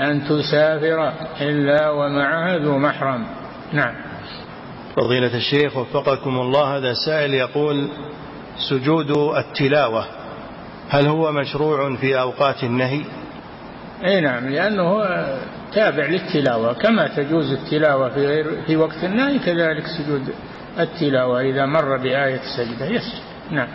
أن 0.00 0.24
تسافر 0.24 1.12
إلا 1.40 1.90
ومعها 1.90 2.58
ذو 2.58 2.78
محرم. 2.78 3.41
نعم. 3.72 3.94
فضيلة 4.96 5.36
الشيخ 5.36 5.76
وفقكم 5.76 6.40
الله 6.40 6.76
هذا 6.76 6.94
سائل 7.06 7.34
يقول 7.34 7.88
سجود 8.70 9.10
التلاوة 9.36 10.06
هل 10.88 11.06
هو 11.06 11.32
مشروع 11.32 11.96
في 11.96 12.20
أوقات 12.20 12.64
النهي؟ 12.64 13.00
أي 14.04 14.20
نعم 14.20 14.48
لأنه 14.48 15.04
تابع 15.72 16.06
للتلاوة. 16.06 16.72
كما 16.72 17.06
تجوز 17.06 17.52
التلاوة 17.52 18.08
في 18.08 18.26
غير 18.26 18.62
في 18.66 18.76
وقت 18.76 19.04
النهي 19.04 19.38
كذلك 19.38 19.84
سجود 19.86 20.34
التلاوة 20.78 21.40
إذا 21.40 21.66
مر 21.66 21.96
بآية 21.96 22.40
السجدة 22.40 22.86
يسجد 22.86 23.20
نعم. 23.50 23.68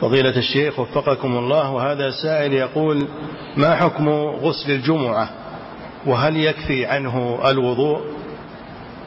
فضيلة 0.00 0.36
الشيخ 0.38 0.78
وفقكم 0.78 1.38
الله 1.38 1.70
وهذا 1.70 2.10
سائل 2.10 2.52
يقول 2.52 3.08
ما 3.56 3.74
حكم 3.74 4.08
غسل 4.08 4.70
الجمعة؟ 4.70 5.30
وهل 6.06 6.36
يكفي 6.36 6.86
عنه 6.86 7.40
الوضوء؟ 7.50 8.00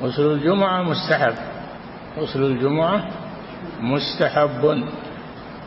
غسل 0.03 0.31
الجمعة 0.31 0.83
مستحب. 0.83 1.33
غسل 2.17 2.43
الجمعة 2.43 3.07
مستحب. 3.81 4.83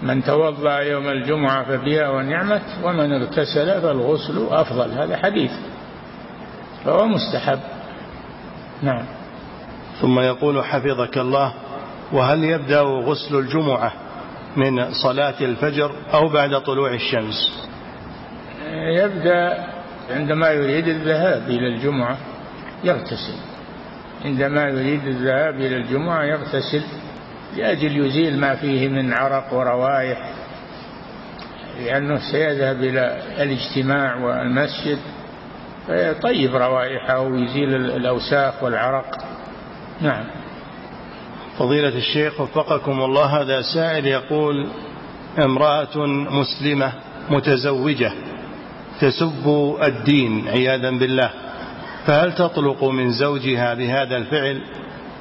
من 0.03 0.25
توضأ 0.25 0.79
يوم 0.79 1.09
الجمعة 1.09 1.65
فبها 1.65 2.09
ونعمت 2.09 2.63
ومن 2.85 3.13
اغتسل 3.13 3.81
فالغسل 3.83 4.47
أفضل. 4.51 4.91
هذا 4.91 5.17
حديث. 5.17 5.53
فهو 6.85 7.07
مستحب. 7.07 7.59
نعم. 8.83 9.05
ثم 10.01 10.21
يقول 10.21 10.65
حفظك 10.65 11.19
الله 11.19 11.55
وهل 12.13 12.45
يبدأ 12.45 12.81
غسل 12.81 13.39
الجمعة 13.39 13.93
من 14.57 14.93
صلاة 14.93 15.35
الفجر 15.41 15.93
أو 16.15 16.29
بعد 16.29 16.61
طلوع 16.63 16.95
الشمس؟ 16.95 17.69
يبدأ 18.97 19.67
عندما 20.11 20.51
يريد 20.51 20.89
الذهاب 20.89 21.49
إلى 21.49 21.67
الجمعة 21.75 22.17
يغتسل. 22.85 23.54
عندما 24.25 24.69
يريد 24.69 25.07
الذهاب 25.07 25.55
إلى 25.55 25.77
الجمعة 25.77 26.25
يغتسل 26.25 26.83
لأجل 27.57 28.07
يزيل 28.07 28.41
ما 28.41 28.55
فيه 28.55 28.89
من 28.89 29.13
عرق 29.13 29.55
وروائح 29.55 30.31
لأنه 31.81 32.19
سيذهب 32.33 32.77
إلى 32.83 33.23
الاجتماع 33.39 34.17
والمسجد 34.17 34.99
فيطيب 35.87 36.57
روائحه 36.57 37.21
ويزيل 37.21 37.75
الأوساخ 37.75 38.63
والعرق. 38.63 39.25
نعم. 40.01 40.25
فضيلة 41.59 41.97
الشيخ 41.97 42.41
وفقكم 42.41 43.01
الله 43.03 43.25
هذا 43.41 43.63
سائل 43.63 44.07
يقول 44.07 44.69
امرأة 45.39 46.07
مسلمة 46.07 46.93
متزوجة 47.31 48.13
تسب 49.01 49.77
الدين 49.83 50.49
عياذا 50.49 50.91
بالله. 50.91 51.31
فهل 52.07 52.33
تطلق 52.33 52.85
من 52.85 53.11
زوجها 53.11 53.75
بهذا 53.75 54.17
الفعل؟ 54.17 54.61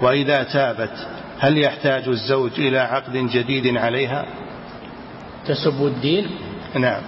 وإذا 0.01 0.43
تابت 0.43 1.07
هل 1.39 1.57
يحتاج 1.57 2.07
الزوج 2.07 2.51
إلى 2.57 2.79
عقد 2.79 3.13
جديد 3.13 3.77
عليها؟ 3.77 4.25
تسب 5.45 5.85
الدين؟ 5.85 6.27
نعم. 6.75 7.01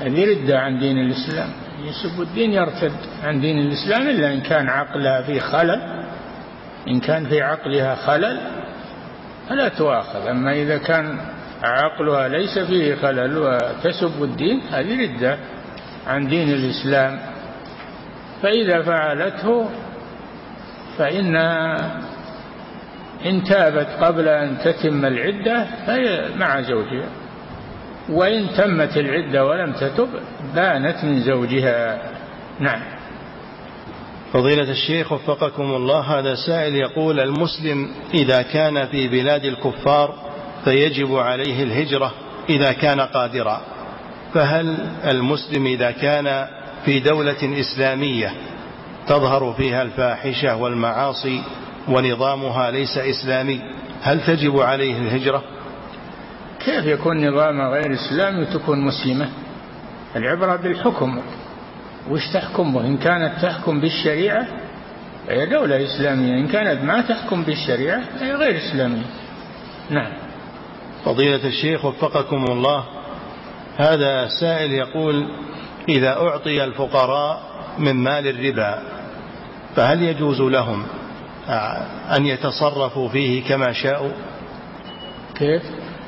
هذه 0.00 0.24
ردة 0.24 0.58
عن 0.58 0.78
دين 0.78 0.98
الإسلام. 0.98 1.48
يسب 1.84 2.22
الدين 2.22 2.52
يرتد 2.52 2.92
عن 3.24 3.40
دين 3.40 3.58
الإسلام 3.58 4.08
إلا 4.08 4.32
إن 4.32 4.40
كان 4.40 4.68
عقلها 4.68 5.22
في 5.22 5.40
خلل. 5.40 5.80
إن 6.88 7.00
كان 7.00 7.26
في 7.26 7.42
عقلها 7.42 7.94
خلل 7.94 8.40
فلا 9.48 9.68
تؤاخذ. 9.68 10.26
أما 10.26 10.52
إذا 10.52 10.78
كان 10.78 11.18
عقلها 11.62 12.28
ليس 12.28 12.58
فيه 12.58 12.94
خلل 12.94 13.38
وتسب 13.38 14.22
الدين 14.22 14.60
هذه 14.70 15.02
ردة 15.02 15.38
عن 16.06 16.28
دين 16.28 16.48
الإسلام. 16.48 17.35
فإذا 18.42 18.82
فعلته 18.82 19.68
فإنها 20.98 21.76
إن 23.26 23.44
تابت 23.44 23.88
قبل 24.00 24.28
أن 24.28 24.58
تتم 24.64 25.04
العدة 25.04 25.66
فهي 25.86 26.28
مع 26.36 26.60
زوجها. 26.60 27.08
وإن 28.08 28.48
تمت 28.56 28.96
العدة 28.96 29.46
ولم 29.46 29.72
تتب 29.72 30.08
بانت 30.54 31.04
من 31.04 31.20
زوجها. 31.20 31.98
نعم. 32.60 32.82
فضيلة 34.32 34.70
الشيخ 34.70 35.12
وفقكم 35.12 35.62
الله 35.62 36.00
هذا 36.00 36.34
سائل 36.34 36.74
يقول 36.74 37.20
المسلم 37.20 37.90
إذا 38.14 38.42
كان 38.42 38.86
في 38.86 39.08
بلاد 39.08 39.44
الكفار 39.44 40.14
فيجب 40.64 41.16
عليه 41.16 41.62
الهجرة 41.62 42.12
إذا 42.48 42.72
كان 42.72 43.00
قادرا. 43.00 43.60
فهل 44.34 44.76
المسلم 45.06 45.66
إذا 45.66 45.90
كان 45.90 46.46
في 46.86 47.00
دولة 47.00 47.60
إسلامية 47.60 48.32
تظهر 49.06 49.52
فيها 49.52 49.82
الفاحشة 49.82 50.56
والمعاصي 50.56 51.42
ونظامها 51.88 52.70
ليس 52.70 52.98
إسلامي. 52.98 53.60
هل 54.02 54.20
تجب 54.26 54.60
عليه 54.60 54.98
الهجرة؟ 54.98 55.42
كيف 56.64 56.84
يكون 56.86 57.28
نظامها 57.28 57.70
غير 57.70 57.94
إسلامي 57.94 58.42
وتكون 58.42 58.80
مسلمة؟ 58.80 59.28
العبرة 60.16 60.56
بالحكم. 60.56 61.22
وش 62.10 62.28
تحكم 62.34 62.78
إن 62.78 62.96
كانت 62.96 63.32
تحكم 63.42 63.80
بالشريعة 63.80 64.46
هي 65.28 65.46
دولة 65.46 65.84
إسلامية. 65.84 66.34
إن 66.34 66.48
كانت 66.48 66.82
ما 66.82 67.00
تحكم 67.00 67.42
بالشريعة 67.42 68.02
هي 68.20 68.32
غير 68.32 68.56
إسلامية. 68.56 69.06
نعم. 69.90 70.12
فضيلة 71.04 71.48
الشيخ 71.48 71.84
وفقكم 71.84 72.44
الله 72.44 72.84
هذا 73.76 74.28
سائل 74.40 74.72
يقول 74.72 75.28
إذا 75.88 76.16
أعطي 76.16 76.64
الفقراء 76.64 77.42
من 77.78 77.94
مال 77.96 78.28
الربا 78.28 78.78
فهل 79.76 80.02
يجوز 80.02 80.40
لهم 80.40 80.82
أن 82.16 82.26
يتصرفوا 82.26 83.08
فيه 83.08 83.48
كما 83.48 83.72
شاءوا؟ 83.72 84.12
كيف؟ 85.34 85.62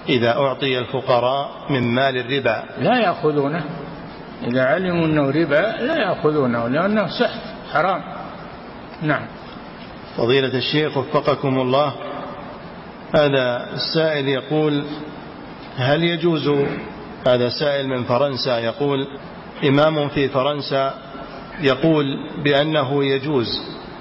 إذا 0.08 0.36
أعطي 0.36 0.78
الفقراء 0.78 1.50
من 1.70 1.94
مال 1.94 2.16
الربا. 2.16 2.64
لا 2.78 3.00
يأخذونه. 3.00 3.64
إذا 4.46 4.64
علموا 4.64 5.06
أنه 5.06 5.30
ربا 5.30 5.76
لا 5.80 5.96
يأخذونه 5.96 6.68
لأنه 6.68 7.06
سحت 7.06 7.40
حرام. 7.72 8.02
نعم. 9.02 9.26
فضيلة 10.16 10.58
الشيخ 10.58 10.96
وفقكم 10.96 11.58
الله 11.58 11.92
هذا 13.14 13.68
السائل 13.74 14.28
يقول 14.28 14.84
هل 15.76 16.04
يجوز 16.04 16.48
هذا 17.26 17.48
سائل 17.48 17.88
من 17.88 18.04
فرنسا 18.04 18.58
يقول 18.58 19.08
إمام 19.64 20.08
في 20.08 20.28
فرنسا 20.28 20.94
يقول 21.60 22.04
بأنه 22.44 23.04
يجوز 23.04 23.46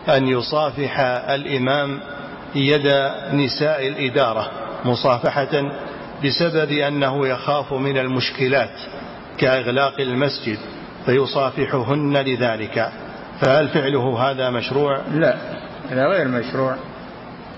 أن 0.10 0.28
يصافح 0.28 1.00
الإمام 1.30 2.00
يد 2.56 2.88
نساء 3.34 3.88
الإدارة 3.88 4.52
مصافحة 4.86 5.72
بسبب 6.26 6.72
أنه 6.72 7.28
يخاف 7.28 7.74
من 7.74 7.98
المشكلات 7.98 8.80
كإغلاق 9.38 10.00
المسجد 10.00 10.58
فيصافحهن 11.06 12.18
لذلك. 12.18 12.92
فهل 13.42 13.68
فعله 13.68 14.32
هذا 14.32 14.50
مشروع؟ 14.50 15.02
لا 15.12 15.38
هذا 15.90 16.08
غير 16.08 16.28
مشروع. 16.28 16.76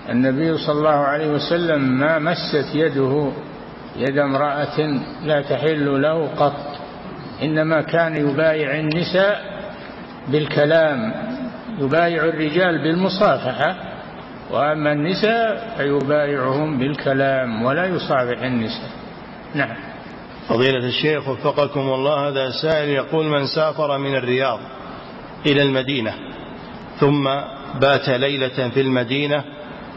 النبي 0.08 0.58
صلى 0.58 0.78
الله 0.78 0.90
عليه 0.90 1.28
وسلم 1.28 1.82
ما 1.82 2.18
مست 2.18 2.74
يده 2.74 3.32
يد 3.96 4.18
امرأة 4.18 4.80
لا 5.24 5.42
تحل 5.42 6.02
له 6.02 6.28
قط. 6.36 6.69
إنما 7.42 7.82
كان 7.82 8.16
يبايع 8.16 8.78
النساء 8.78 9.40
بالكلام 10.28 11.14
يبايع 11.78 12.24
الرجال 12.24 12.82
بالمصافحة 12.82 13.76
وأما 14.50 14.92
النساء 14.92 15.74
فيبايعهم 15.76 16.78
بالكلام 16.78 17.62
ولا 17.62 17.86
يصافح 17.86 18.42
النساء. 18.42 18.90
نعم. 19.54 19.76
فضيلة 20.48 20.86
الشيخ 20.86 21.28
وفقكم 21.28 21.80
الله 21.80 22.28
هذا 22.28 22.50
سائل 22.62 22.88
يقول 22.88 23.26
من 23.26 23.46
سافر 23.46 23.98
من 23.98 24.16
الرياض 24.16 24.60
إلى 25.46 25.62
المدينة 25.62 26.14
ثم 27.00 27.24
بات 27.80 28.08
ليلة 28.08 28.68
في 28.68 28.80
المدينة 28.80 29.44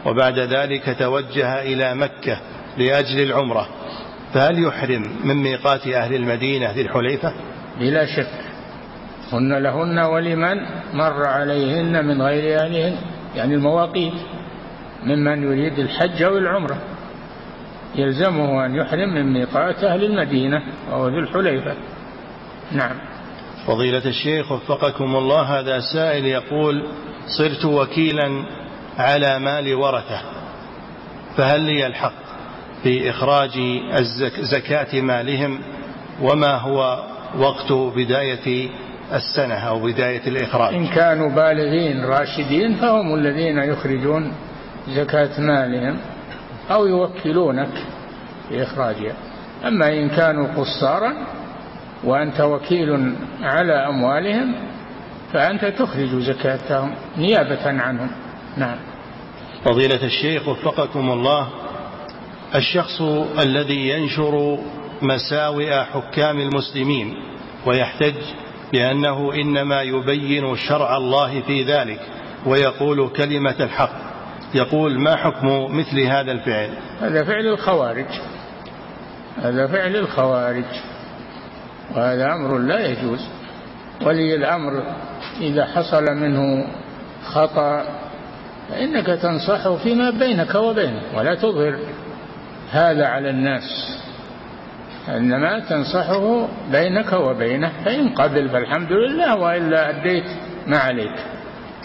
وبعد 0.06 0.38
ذلك 0.38 0.96
توجه 0.98 1.62
إلى 1.62 1.94
مكة 1.94 2.38
لأجل 2.78 3.20
العمرة 3.20 3.68
فهل 4.34 4.64
يحرم 4.64 5.02
من 5.24 5.36
ميقات 5.36 5.86
أهل 5.86 6.14
المدينة 6.14 6.70
ذي 6.70 6.80
الحليفة؟ 6.80 7.32
بلا 7.80 8.06
شك. 8.06 8.30
هن 9.32 9.62
لهن 9.62 9.98
ولمن 9.98 10.56
مر 10.94 11.26
عليهن 11.26 12.04
من 12.04 12.22
غير 12.22 12.60
أهلهن. 12.60 12.96
يعني 13.36 13.54
المواقيت. 13.54 14.14
ممن 15.02 15.42
يريد 15.42 15.78
الحج 15.78 16.22
أو 16.22 16.38
العمرة. 16.38 16.78
يلزمه 17.94 18.66
أن 18.66 18.74
يحرم 18.74 19.14
من 19.14 19.32
ميقات 19.32 19.84
أهل 19.84 20.04
المدينة 20.04 20.62
وهو 20.90 21.08
ذو 21.08 21.18
الحليفة. 21.18 21.74
نعم. 22.72 22.96
فضيلة 23.66 24.06
الشيخ 24.06 24.52
وفقكم 24.52 25.16
الله 25.16 25.42
هذا 25.42 25.80
سائل 25.80 26.26
يقول 26.26 26.84
صرت 27.38 27.64
وكيلا 27.64 28.44
على 28.98 29.38
مال 29.38 29.74
ورثة 29.74 30.20
فهل 31.36 31.60
لي 31.60 31.86
الحق؟ 31.86 32.23
في 32.84 33.10
إخراج 33.10 33.50
زكاة 34.40 35.00
مالهم 35.00 35.58
وما 36.22 36.56
هو 36.56 37.04
وقت 37.38 37.72
بداية 37.72 38.68
السنة 39.12 39.54
أو 39.54 39.80
بداية 39.80 40.26
الإخراج. 40.26 40.74
إن 40.74 40.86
كانوا 40.86 41.28
بالغين 41.30 42.04
راشدين 42.04 42.74
فهم 42.74 43.14
الذين 43.14 43.58
يخرجون 43.58 44.32
زكاة 44.88 45.40
مالهم 45.40 45.98
أو 46.70 46.86
يوكلونك 46.86 47.72
في 48.48 48.62
إخراجها. 48.62 49.14
أما 49.64 49.88
إن 49.88 50.08
كانوا 50.08 50.46
قصارا 50.56 51.12
وأنت 52.04 52.40
وكيل 52.40 53.14
على 53.42 53.72
أموالهم 53.72 54.54
فأنت 55.32 55.64
تخرج 55.64 56.08
زكاتهم 56.08 56.94
نيابة 57.18 57.82
عنهم. 57.82 58.10
نعم. 58.56 58.76
فضيلة 59.64 60.04
الشيخ 60.04 60.48
وفقكم 60.48 61.10
الله 61.10 61.63
الشخص 62.54 63.00
الذي 63.38 63.88
ينشر 63.88 64.58
مساوئ 65.02 65.72
حكام 65.72 66.40
المسلمين 66.40 67.14
ويحتج 67.66 68.14
بأنه 68.72 69.34
إنما 69.34 69.82
يبين 69.82 70.56
شرع 70.56 70.96
الله 70.96 71.40
في 71.40 71.62
ذلك 71.62 72.00
ويقول 72.46 73.08
كلمة 73.08 73.54
الحق. 73.60 74.04
يقول 74.54 75.00
ما 75.00 75.16
حكم 75.16 75.76
مثل 75.78 76.00
هذا 76.00 76.32
الفعل؟ 76.32 76.70
هذا 77.00 77.24
فعل 77.24 77.46
الخوارج. 77.46 78.06
هذا 79.42 79.66
فعل 79.66 79.96
الخوارج. 79.96 80.64
وهذا 81.96 82.32
أمر 82.32 82.58
لا 82.58 82.86
يجوز. 82.86 83.28
ولي 84.02 84.34
الأمر 84.34 84.82
إذا 85.40 85.64
حصل 85.66 86.04
منه 86.04 86.66
خطأ 87.24 87.84
فإنك 88.68 89.06
تنصحه 89.06 89.76
فيما 89.76 90.10
بينك 90.10 90.54
وبينه 90.54 91.02
ولا 91.14 91.34
تظهر. 91.34 91.78
هذا 92.74 93.06
على 93.06 93.30
الناس. 93.30 93.98
إنما 95.08 95.58
تنصحه 95.58 96.48
بينك 96.72 97.12
وبينه 97.12 97.72
فإن 97.84 98.08
قبل 98.08 98.48
فالحمد 98.48 98.92
لله 98.92 99.36
وإلا 99.36 99.90
أديت 99.90 100.24
ما 100.66 100.78
عليك. 100.78 101.14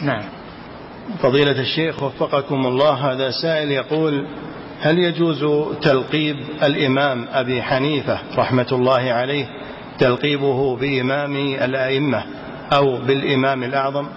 نعم. 0.03 0.23
فضيلة 1.21 1.59
الشيخ 1.61 2.03
وفقكم 2.03 2.67
الله 2.67 2.93
هذا 2.93 3.31
سائل 3.41 3.71
يقول 3.71 4.27
هل 4.81 4.99
يجوز 4.99 5.43
تلقيب 5.81 6.35
الإمام 6.63 7.27
أبي 7.31 7.61
حنيفة 7.61 8.19
رحمة 8.37 8.67
الله 8.71 9.11
عليه 9.11 9.45
تلقيبه 9.99 10.75
بإمام 10.75 11.35
الأئمة 11.37 12.23
أو 12.73 12.97
بالإمام 12.97 13.63
الأعظم؟ 13.63 14.07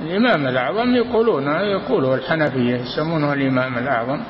الإمام 0.00 0.46
الأعظم 0.46 0.94
يقولون 0.94 1.46
يقوله 1.46 2.14
الحنفية 2.14 2.76
يسمونه 2.76 3.32
الإمام 3.32 3.78
الأعظم. 3.78 4.20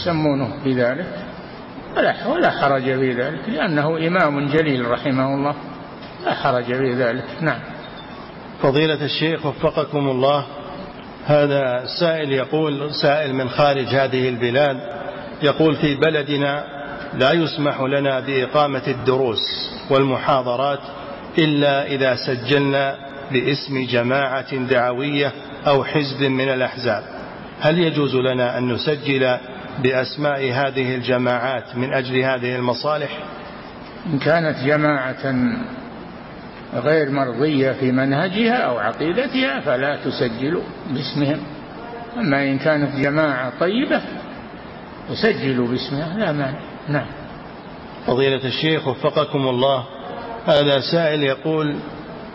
يسمونه 0.00 0.64
بذلك 0.64 1.06
ولا 1.96 2.26
ولا 2.26 2.50
حرج 2.50 2.82
في 2.82 3.12
ذلك 3.12 3.48
لأنه 3.48 4.06
إمام 4.06 4.48
جليل 4.48 4.90
رحمه 4.90 5.34
الله. 5.34 5.54
لا 6.24 6.34
حرج 6.34 6.64
في 6.64 6.92
ذلك. 6.92 7.24
نعم. 7.40 7.58
فضيلة 8.62 9.04
الشيخ 9.04 9.46
وفقكم 9.46 10.08
الله. 10.08 10.46
هذا 11.26 11.84
سائل 12.00 12.32
يقول 12.32 12.94
سائل 12.94 13.34
من 13.34 13.48
خارج 13.48 13.86
هذه 13.86 14.28
البلاد 14.28 14.76
يقول 15.42 15.76
في 15.76 15.94
بلدنا 15.94 16.64
لا 17.14 17.32
يسمح 17.32 17.80
لنا 17.80 18.20
بإقامة 18.20 18.82
الدروس 18.88 19.70
والمحاضرات 19.90 20.80
إلا 21.38 21.86
إذا 21.86 22.16
سجلنا 22.16 22.96
باسم 23.32 23.86
جماعة 23.86 24.56
دعوية 24.56 25.32
أو 25.66 25.84
حزب 25.84 26.22
من 26.22 26.48
الأحزاب. 26.48 27.02
هل 27.60 27.78
يجوز 27.78 28.14
لنا 28.16 28.58
أن 28.58 28.72
نسجل 28.72 29.38
بأسماء 29.82 30.52
هذه 30.52 30.94
الجماعات 30.94 31.76
من 31.76 31.92
أجل 31.92 32.18
هذه 32.18 32.56
المصالح؟ 32.56 33.18
إن 34.06 34.18
كانت 34.18 34.56
جماعة 34.64 35.34
غير 36.74 37.10
مرضية 37.10 37.72
في 37.72 37.92
منهجها 37.92 38.56
أو 38.56 38.78
عقيدتها 38.78 39.60
فلا 39.60 39.96
تسجلوا 39.96 40.62
باسمهم. 40.90 41.40
أما 42.16 42.44
إن 42.44 42.58
كانت 42.58 42.96
جماعة 42.96 43.52
طيبة 43.60 44.00
فسجلوا 45.08 45.68
باسمها 45.68 46.18
لا 46.18 46.32
مانع. 46.32 46.58
نعم. 46.88 47.06
فضيلة 48.06 48.44
الشيخ 48.44 48.88
وفقكم 48.88 49.48
الله 49.48 49.84
هذا 50.46 50.80
سائل 50.92 51.22
يقول 51.22 51.76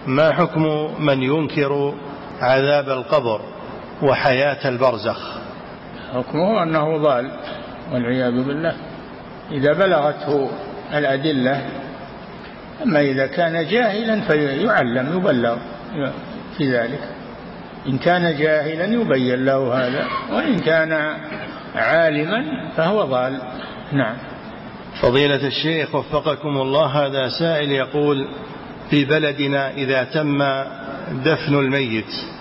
ما 0.07 0.31
حكم 0.33 0.93
من 0.99 1.23
ينكر 1.23 1.93
عذاب 2.41 2.89
القبر 2.89 3.41
وحياة 4.01 4.69
البرزخ؟ 4.69 5.44
حكمه 6.15 6.63
أنه 6.63 6.97
ضال 6.97 7.31
والعياذ 7.93 8.43
بالله. 8.43 8.75
إذا 9.51 9.73
بلغته 9.73 10.49
الأدلة 10.93 11.61
أما 12.83 13.01
إذا 13.01 13.27
كان 13.27 13.67
جاهلا 13.67 14.21
فيعلم 14.21 15.17
يبلغ 15.17 15.57
في 16.57 16.77
ذلك. 16.77 16.99
إن 17.87 17.97
كان 17.97 18.37
جاهلا 18.37 18.85
يبين 18.85 19.45
له 19.45 19.87
هذا 19.87 20.05
وإن 20.31 20.59
كان 20.59 20.91
عالما 21.75 22.69
فهو 22.77 23.03
ضال. 23.03 23.39
نعم. 23.91 24.15
فضيلة 25.01 25.47
الشيخ 25.47 25.95
وفقكم 25.95 26.57
الله 26.57 26.85
هذا 26.85 27.29
سائل 27.29 27.71
يقول 27.71 28.27
في 28.89 29.05
بلدنا 29.05 29.71
إذا 29.71 30.03
تم 30.03 30.43
دفن 31.25 31.55
الميت 31.55 32.34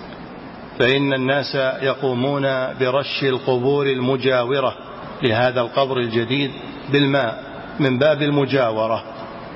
فإن 0.79 1.13
الناس 1.13 1.55
يقومون 1.83 2.43
برش 2.81 3.25
القبور 3.25 3.87
المجاورة 3.87 4.75
لهذا 5.23 5.61
القبر 5.61 5.99
الجديد 5.99 6.51
بالماء 6.93 7.43
من 7.81 7.99
باب 7.99 8.23
المجاورة. 8.23 9.05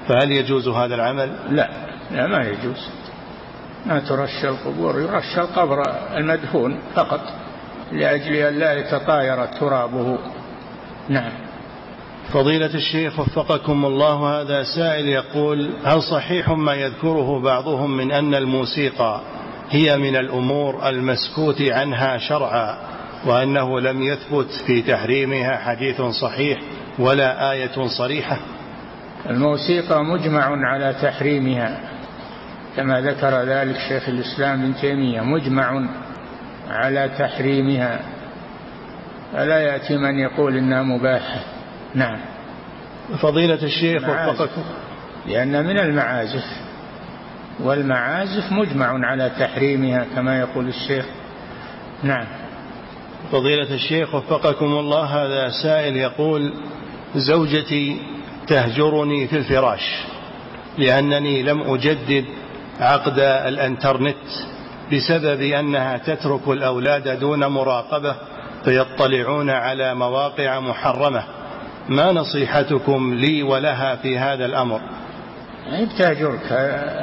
فهل 0.09 0.33
يجوز 0.33 0.69
هذا 0.69 0.95
العمل؟ 0.95 1.31
لا 1.51 1.71
لا 2.11 2.27
ما 2.27 2.45
يجوز. 2.45 2.89
ما 3.87 4.01
ترش 4.01 4.45
القبور 4.45 5.01
يرش 5.01 5.39
القبر 5.39 5.83
المدفون 6.17 6.79
فقط 6.95 7.21
لأجل 7.93 8.35
أن 8.35 8.59
لا 8.59 8.73
يتطاير 8.73 9.47
ترابه. 9.47 10.19
نعم. 11.09 11.33
فضيلة 12.33 12.75
الشيخ 12.75 13.21
وفقكم 13.21 13.85
الله 13.85 14.41
هذا 14.41 14.63
سائل 14.63 15.09
يقول 15.09 15.71
هل 15.85 16.03
صحيح 16.03 16.51
ما 16.51 16.75
يذكره 16.75 17.41
بعضهم 17.41 17.97
من 17.97 18.13
أن 18.13 18.35
الموسيقى 18.35 19.21
هي 19.71 19.97
من 19.97 20.17
الأمور 20.17 20.89
المسكوت 20.89 21.63
عنها 21.63 22.19
شرعا 22.19 22.79
وأنه 23.27 23.81
لم 23.81 24.03
يثبت 24.03 24.49
في 24.67 24.83
تحريمها 24.83 25.57
حديث 25.57 26.03
صحيح 26.03 26.59
ولا 26.99 27.53
آية 27.53 27.87
صريحة. 27.99 28.39
الموسيقى 29.31 30.05
مجمع 30.05 30.69
على 30.69 30.95
تحريمها 31.03 31.81
كما 32.77 33.01
ذكر 33.01 33.43
ذلك 33.43 33.77
شيخ 33.89 34.09
الإسلام 34.09 34.63
ابن 34.63 34.75
تيمية 34.75 35.21
مجمع 35.21 35.89
على 36.71 37.11
تحريمها. 37.19 38.01
فلا 39.33 39.61
يأتي 39.61 39.97
من 39.97 40.19
يقول 40.19 40.57
إنها 40.57 40.83
مباحة؟ 40.83 41.41
نعم. 41.95 42.19
فضيلة 43.21 43.63
الشيخ 43.63 44.03
وفقكم 44.03 44.63
لأن 45.27 45.65
من 45.65 45.79
المعازف. 45.79 46.68
والمعازف 47.61 48.53
مجمع 48.53 49.07
على 49.07 49.31
تحريمها 49.39 50.07
كما 50.15 50.41
يقول 50.41 50.69
الشيخ. 50.69 51.07
نعم. 52.03 52.27
فضيلة 53.33 53.75
الشيخ 53.75 54.15
وفقكم 54.15 54.67
الله 54.67 55.05
هذا 55.05 55.49
سائل 55.63 55.97
يقول 55.97 56.53
زوجتي 57.17 58.01
تهجرني 58.47 59.27
في 59.27 59.37
الفراش 59.37 60.03
لأنني 60.79 61.43
لم 61.43 61.61
أجدد 61.61 62.25
عقد 62.81 63.19
الإنترنت 63.19 64.17
بسبب 64.93 65.41
أنها 65.41 65.99
تترك 65.99 66.49
الأولاد 66.49 67.21
دون 67.21 67.47
مراقبة 67.47 68.15
فيطلعون 68.65 69.51
على 69.51 69.95
مواقع 69.95 70.61
محرمة. 70.61 71.25
ما 71.89 72.13
نصيحتكم 72.13 73.15
لي 73.15 73.43
ولها 73.43 73.97
في 73.97 74.19
هذا 74.19 74.45
الأمر؟ 74.45 74.81
يعني 75.69 75.87
بتهجرك 75.87 76.53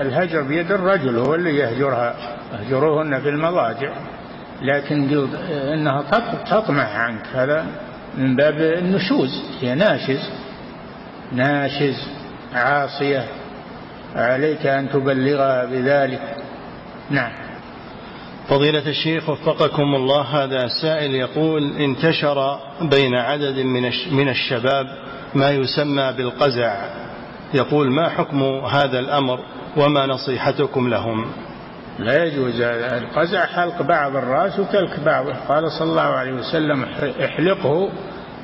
الهجر 0.01 0.41
بيد 0.41 0.72
الرجل 0.72 1.18
هو 1.18 1.36
اللي 1.36 1.55
يهجرها 1.57 2.16
اهجروهن 2.53 3.22
في 3.22 3.30
المضاجع. 3.30 3.93
لكن 4.61 5.28
إنها 5.74 6.03
تطمع 6.51 6.84
عنك 6.84 7.26
هذا 7.34 7.66
من 8.18 8.36
باب 8.36 8.61
النشوز 8.61 9.43
هي 9.61 9.76
ناشز. 9.76 10.30
ناشز 11.32 12.07
عاصية. 12.53 13.26
عليك 14.16 14.66
أن 14.66 14.89
تبلغها 14.89 15.66
بذلك. 15.66 16.36
نعم. 17.09 17.32
فضيلة 18.49 18.89
الشيخ 18.89 19.30
وفقكم 19.30 19.95
الله 19.95 20.22
هذا 20.22 20.68
سائل 20.82 21.16
يقول 21.16 21.78
انتشر 21.78 22.59
بين 22.82 23.16
عدد 23.16 23.59
من 24.11 24.30
الشباب 24.30 24.88
ما 25.34 25.51
يسمى 25.51 26.13
بالقزع. 26.18 26.76
يقول 27.54 27.91
ما 27.91 28.10
حكم 28.10 28.43
هذا 28.66 29.00
الأمر 29.00 29.39
وما 29.78 30.06
نصيحتكم 30.06 30.89
لهم؟ 30.89 31.26
لا 32.00 32.24
يجوز 32.24 32.62
القزع 32.62 33.46
حلق 33.46 33.82
بعض 33.82 34.16
الرأس 34.16 34.60
وتلك 34.60 35.00
بعضه 35.00 35.34
قال 35.34 35.72
صلى 35.72 35.89
الله 35.89 36.02
عليه 36.02 36.34
وسلم 36.34 36.84
احلقه 37.24 37.89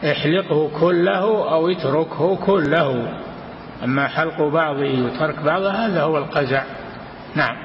احلقه 0.04 0.70
كله 0.80 1.52
أو 1.54 1.70
اتركه 1.70 2.36
كله. 2.36 3.20
أما 3.84 4.08
حلق 4.08 4.42
بعضه 4.42 5.06
وترك 5.06 5.40
بعضه 5.40 5.72
هذا 5.72 6.02
هو 6.02 6.18
القزع. 6.18 6.64
نعم. 7.36 7.56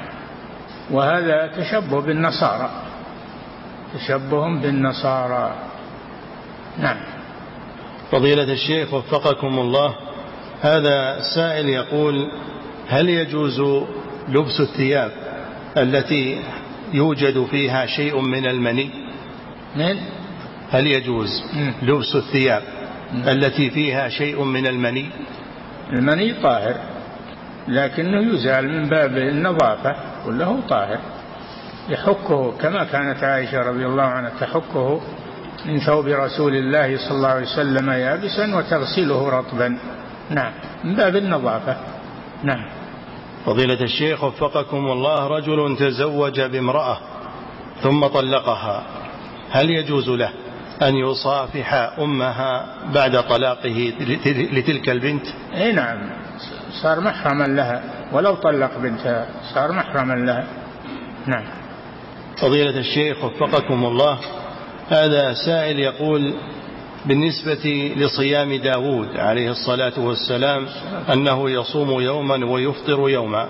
وهذا 0.91 1.47
تشبه 1.47 2.01
بالنصارى. 2.01 2.71
تشبه 3.95 4.61
بالنصارى. 4.61 5.55
نعم. 6.79 6.97
فضيلة 8.11 8.53
الشيخ 8.53 8.95
وفقكم 8.95 9.59
الله. 9.59 10.06
هذا 10.63 11.21
سائل 11.35 11.69
يقول 11.69 12.31
هل 12.89 13.09
يجوز 13.09 13.61
لبس 14.29 14.61
الثياب 14.61 15.13
التي 15.77 16.41
يوجد 16.93 17.45
فيها 17.45 17.87
شيء 17.87 18.21
من 18.21 18.47
المني؟ 18.47 18.91
من 19.77 19.97
هل 20.71 20.87
يجوز 20.87 21.29
لبس 21.83 22.15
الثياب 22.15 22.63
التي 23.15 23.71
فيها 23.71 24.09
شيء 24.09 24.45
من 24.45 24.67
المني؟ 24.67 25.07
المني 25.93 26.33
طاهر 26.43 26.75
لكنه 27.69 28.35
يزال 28.35 28.69
من 28.69 28.89
باب 28.89 29.17
النظافة 29.17 29.97
كله 30.25 30.61
طاهر. 30.69 30.99
يحكه 31.89 32.53
كما 32.63 32.85
كانت 32.85 33.25
عائشة 33.25 33.59
رضي 33.63 33.87
الله 33.87 34.03
عنها 34.03 34.31
تحكه 34.41 35.01
من 35.67 35.79
ثوب 35.79 36.07
رسول 36.07 36.55
الله 36.55 36.97
صلى 36.97 37.17
الله 37.17 37.29
عليه 37.29 37.47
وسلم 37.47 37.91
يابسا 37.91 38.57
وتغسله 38.57 39.29
رطبا. 39.29 39.79
نعم. 40.31 40.53
من 40.85 40.95
باب 40.95 41.17
النظافة 41.17 41.77
نعم. 42.45 42.65
فضيلة 43.47 43.83
الشيخ 43.83 44.25
وفقكم 44.25 44.87
الله 44.87 45.27
رجل 45.27 45.77
تزوج 45.77 46.41
بامرأة 46.41 46.99
ثم 47.83 48.07
طلقها. 48.07 48.83
هل 49.51 49.71
يجوز 49.71 50.09
له 50.09 50.31
أن 50.83 50.95
يصافح 50.95 51.75
أمها 51.99 52.67
بعد 52.95 53.23
طلاقه 53.23 53.93
لتلك 54.53 54.89
البنت؟ 54.89 55.27
أي 55.55 55.73
نعم. 55.73 55.99
صار 56.83 57.01
محرما 57.01 57.45
لها. 57.45 57.83
ولو 58.13 58.35
طلق 58.35 58.79
بنتها 58.79 59.27
صار 59.55 59.73
محرما 59.73 60.15
لها. 60.15 60.47
نعم. 61.27 61.45
فضيلة 62.43 62.79
الشيخ 62.79 63.25
وفقكم 63.25 63.85
الله 63.85 64.19
هذا 64.89 65.35
سائل 65.47 65.79
يقول 65.79 66.35
بالنسبة 67.07 67.93
لصيام 67.97 68.55
داود 68.55 69.17
عليه 69.17 69.51
الصلاة 69.51 70.01
والسلام 70.01 70.67
أنه 71.13 71.51
يصوم 71.51 72.01
يوما 72.01 72.47
ويفطر 72.47 73.09
يوما 73.09 73.49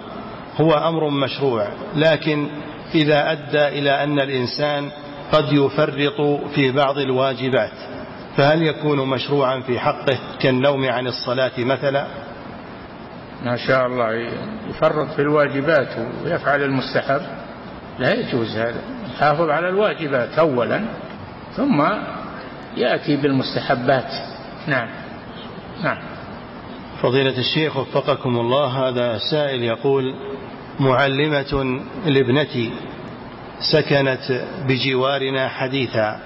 هو 0.61 0.72
أمر 0.72 1.11
مشروع 1.11 1.68
لكن 1.96 2.48
إذا 2.94 3.32
أدى 3.32 3.68
إلى 3.78 4.04
أن 4.04 4.20
الإنسان 4.20 4.90
قد 5.32 5.52
يفرط 5.52 6.20
في 6.54 6.72
بعض 6.72 6.98
الواجبات 6.98 7.72
فهل 8.36 8.62
يكون 8.62 9.09
مشروعا 9.09 9.61
في 9.61 9.78
حقه 9.78 10.18
كالنوم 10.40 10.84
عن 10.84 11.07
الصلاة 11.07 11.52
مثلا؟ 11.59 12.07
ما 13.44 13.57
شاء 13.57 13.86
الله 13.86 14.30
يفرط 14.68 15.09
في 15.09 15.22
الواجبات 15.22 15.88
ويفعل 16.24 16.62
المستحب 16.62 17.20
لا 17.98 18.14
يجوز 18.14 18.57
هذا 18.57 18.80
يحافظ 19.14 19.50
على 19.50 19.68
الواجبات 19.68 20.38
أولا 20.38 20.84
ثم 21.57 21.82
يأتي 22.77 23.16
بالمستحبات. 23.16 24.11
نعم. 24.66 24.89
نعم. 25.83 25.99
فضيلة 27.03 27.39
الشيخ 27.39 27.77
وفقكم 27.77 28.37
الله 28.41 28.89
هذا 28.89 29.18
سائل 29.18 29.62
يقول 29.62 30.14
معلمة 30.81 31.81
لابنتي 32.07 32.70
سكنت 33.72 34.45
بجوارنا 34.68 35.49
حديثا 35.49 36.20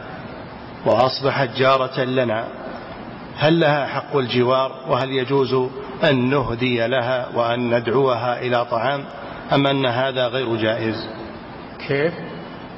وأصبحت 0.86 1.48
جارة 1.57 2.05
لنا. 2.05 2.44
هل 3.36 3.61
لها 3.61 3.86
حق 3.86 4.16
الجوار؟ 4.16 4.72
وهل 4.88 5.11
يجوز 5.11 5.55
أن 6.05 6.30
نهدي 6.30 6.86
لها 6.86 7.28
وأن 7.34 7.74
ندعوها 7.74 8.40
إلى 8.40 8.64
طعام؟ 8.64 9.05
أم 9.53 9.66
أن 9.66 9.86
هذا 9.86 10.26
غير 10.26 10.57
جائز؟ 10.57 11.09
كيف؟ 11.88 12.14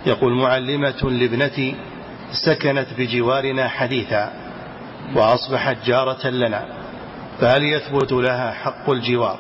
يقول 0.07 0.33
معلمة 0.33 1.11
لابنتي 1.11 1.75
سكنت 2.33 2.87
بجوارنا 2.99 3.69
حديثا 3.69 4.33
وأصبحت 5.15 5.77
جارة 5.85 6.29
لنا 6.29 6.65
فهل 7.41 7.63
يثبت 7.63 8.13
لها 8.13 8.51
حق 8.53 8.91
الجوار؟ 8.91 9.39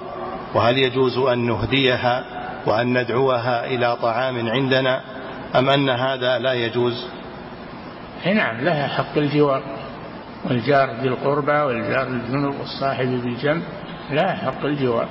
وهل 0.54 0.78
يجوز 0.78 1.18
أن 1.18 1.46
نهديها 1.46 2.24
وأن 2.66 2.98
ندعوها 2.98 3.66
إلى 3.66 3.96
طعام 3.96 4.48
عندنا؟ 4.48 5.00
أم 5.56 5.70
أن 5.70 5.90
هذا 5.90 6.38
لا 6.38 6.52
يجوز؟ 6.52 7.06
نعم 8.26 8.60
لها 8.60 8.88
حق 8.88 9.18
الجوار. 9.18 9.62
والجار 10.44 10.90
ذي 11.00 11.08
القربى 11.08 11.52
والجار 11.52 12.06
الجنوب 12.06 12.54
والصاحب 12.60 13.06
بالجنب 13.06 13.62
لها 14.10 14.34
حق 14.34 14.64
الجوار. 14.64 15.08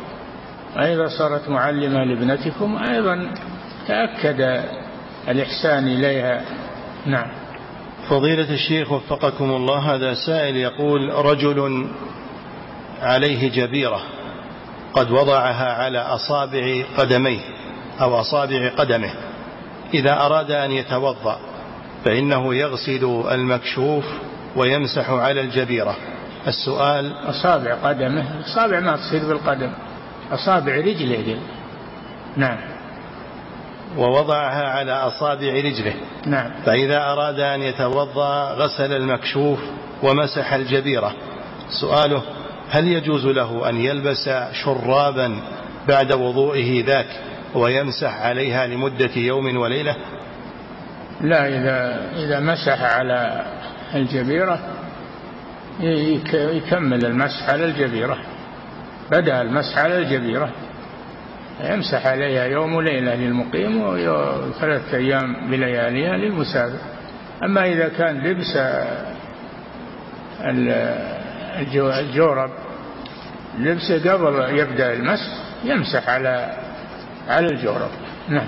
وإذا 0.76 1.08
صارت 1.08 1.50
معلمة 1.50 2.04
لابنتكم 2.04 2.78
أيضا 2.84 3.34
تأكد 3.88 4.66
الإحسان 5.28 5.88
إليها. 5.88 6.42
نعم. 7.06 7.41
فضيلة 8.10 8.54
الشيخ 8.54 8.92
وفقكم 8.92 9.52
الله 9.52 9.96
هذا 9.96 10.14
سائل 10.14 10.56
يقول 10.56 11.14
رجل 11.14 11.88
عليه 13.02 13.50
جبيرة 13.52 14.02
قد 14.94 15.12
وضعها 15.12 15.74
على 15.74 16.00
أصابع 16.00 16.84
قدميه 16.98 17.40
أو 18.02 18.20
أصابع 18.20 18.70
قدمه. 18.70 19.14
إذا 19.94 20.14
أراد 20.26 20.52
أن 20.52 20.72
يتوضأ 20.72 21.40
فإنه 22.06 22.56
يغسل 22.56 23.24
المكشوف 23.32 24.06
ويمسح 24.56 25.10
على 25.10 25.42
الجبيرة. 25.42 25.96
السؤال 26.48 27.14
أصابع 27.30 27.76
قدمه 27.76 28.40
أصابع 28.40 28.80
ما 28.80 28.98
تصير 28.98 29.28
بالقدم 29.28 29.72
أصابع 30.32 30.76
رجله 30.76 31.38
نعم. 32.38 32.58
ووضعها 33.98 34.68
على 34.68 34.92
أصابع 34.92 35.54
رجله. 35.54 35.94
نعم. 36.26 36.52
فإذا 36.66 36.98
أراد 36.98 37.40
أن 37.40 37.62
يتوضأ 37.62 38.54
غسل 38.54 38.94
المكشوف 38.94 39.60
ومسح 40.04 40.54
الجبيرة. 40.54 41.14
سؤاله 41.82 42.22
هل 42.70 42.88
يجوز 42.88 43.26
له 43.26 43.70
أن 43.70 43.78
يلبس 43.82 44.30
شرابا 44.52 45.42
بعد 45.88 46.12
وضوئه 46.14 46.86
ذاك 46.86 47.08
ويمسح 47.56 48.22
عليها 48.22 48.68
لمدة 48.68 49.12
يوم 49.16 49.58
وليلة؟ 49.58 49.96
لا 51.22 51.48
إذا 51.48 52.10
إذا 52.16 52.40
مسح 52.40 52.82
على 52.82 53.46
الجبيرة 53.96 54.60
يكمل 56.34 57.06
المسح 57.06 57.50
على 57.50 57.66
الجبيرة. 57.66 58.18
بدأ 59.12 59.42
المسح 59.42 59.78
على 59.78 59.98
الجبيرة. 59.98 60.50
يمسح 61.64 62.08
عليها 62.08 62.46
يوم 62.46 62.76
وليلة 62.76 63.16
للمقيم 63.16 63.82
وثلاثة 63.82 64.98
أيام 64.98 65.50
بلياليها 65.52 66.18
للمسافر. 66.18 66.78
أما 67.44 67.66
إذا 67.66 67.88
كان 67.90 68.18
لبس 68.24 68.58
الجورب 72.00 72.50
لبسه 73.60 74.12
قبل 74.14 74.60
يبدأ 74.60 74.94
المسح 74.94 75.32
يمسح 75.64 76.10
على 76.10 76.58
على 77.28 77.48
الجورب. 77.48 77.92
نعم. 78.30 78.48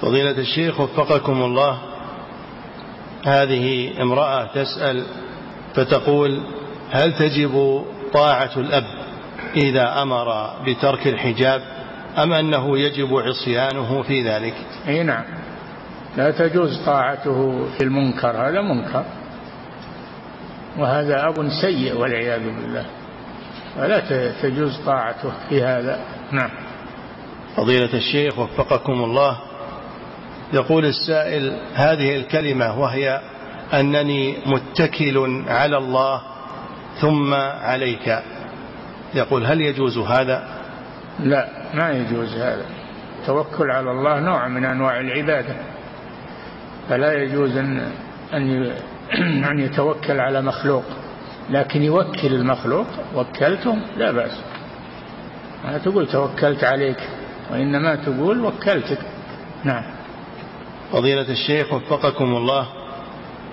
فضيلة 0.00 0.38
الشيخ 0.38 0.80
وفقكم 0.80 1.42
الله 1.42 1.80
هذه 3.26 3.92
امرأة 4.02 4.46
تسأل 4.54 5.04
فتقول 5.74 6.40
هل 6.90 7.12
تجب 7.12 7.84
طاعة 8.12 8.50
الأب؟ 8.56 8.99
إذا 9.56 10.02
أمر 10.02 10.50
بترك 10.66 11.06
الحجاب 11.06 11.62
أم 12.18 12.32
أنه 12.32 12.78
يجب 12.78 13.14
عصيانه 13.14 14.02
في 14.02 14.28
ذلك؟ 14.28 14.54
أي 14.88 15.02
نعم. 15.02 15.24
لا 16.16 16.30
تجوز 16.30 16.78
طاعته 16.86 17.66
في 17.78 17.84
المنكر 17.84 18.30
هذا 18.30 18.60
منكر. 18.60 19.04
وهذا 20.78 21.28
أب 21.28 21.48
سيء 21.60 21.96
والعياذ 21.96 22.42
بالله. 22.42 22.86
ولا 23.78 24.00
تجوز 24.42 24.76
طاعته 24.86 25.32
في 25.48 25.62
هذا. 25.62 26.00
نعم. 26.32 26.50
فضيلة 27.56 27.94
الشيخ 27.94 28.38
وفقكم 28.38 29.04
الله 29.04 29.36
يقول 30.52 30.84
السائل 30.84 31.58
هذه 31.74 32.16
الكلمة 32.16 32.80
وهي 32.80 33.20
أنني 33.74 34.36
متكل 34.46 35.44
على 35.48 35.76
الله 35.76 36.20
ثم 37.00 37.34
عليك. 37.34 38.18
يقول 39.14 39.46
هل 39.46 39.60
يجوز 39.60 39.98
هذا؟ 39.98 40.48
لا 41.20 41.48
ما 41.74 41.90
يجوز 41.90 42.34
هذا. 42.34 42.64
التوكل 43.20 43.70
على 43.70 43.90
الله 43.90 44.20
نوع 44.20 44.48
من 44.48 44.64
أنواع 44.64 45.00
العبادة. 45.00 45.56
فلا 46.88 47.12
يجوز 47.22 47.56
أن 47.56 47.92
أن 49.50 49.58
يتوكل 49.60 50.20
على 50.20 50.42
مخلوق. 50.42 50.84
لكن 51.50 51.82
يوكل 51.82 52.34
المخلوق 52.34 52.86
وكلتم 53.14 53.80
لا 53.96 54.10
بأس. 54.10 54.40
ما 55.64 55.78
تقول 55.78 56.06
توكلت 56.06 56.64
عليك 56.64 56.98
وإنما 57.50 57.94
تقول 57.94 58.44
وكلتك. 58.44 58.98
نعم. 59.64 59.84
فضيلة 60.92 61.30
الشيخ 61.30 61.72
وفقكم 61.72 62.36
الله 62.36 62.66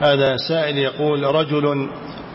هذا 0.02 0.36
سائل 0.48 0.78
يقول 0.78 1.24
رجل 1.24 1.90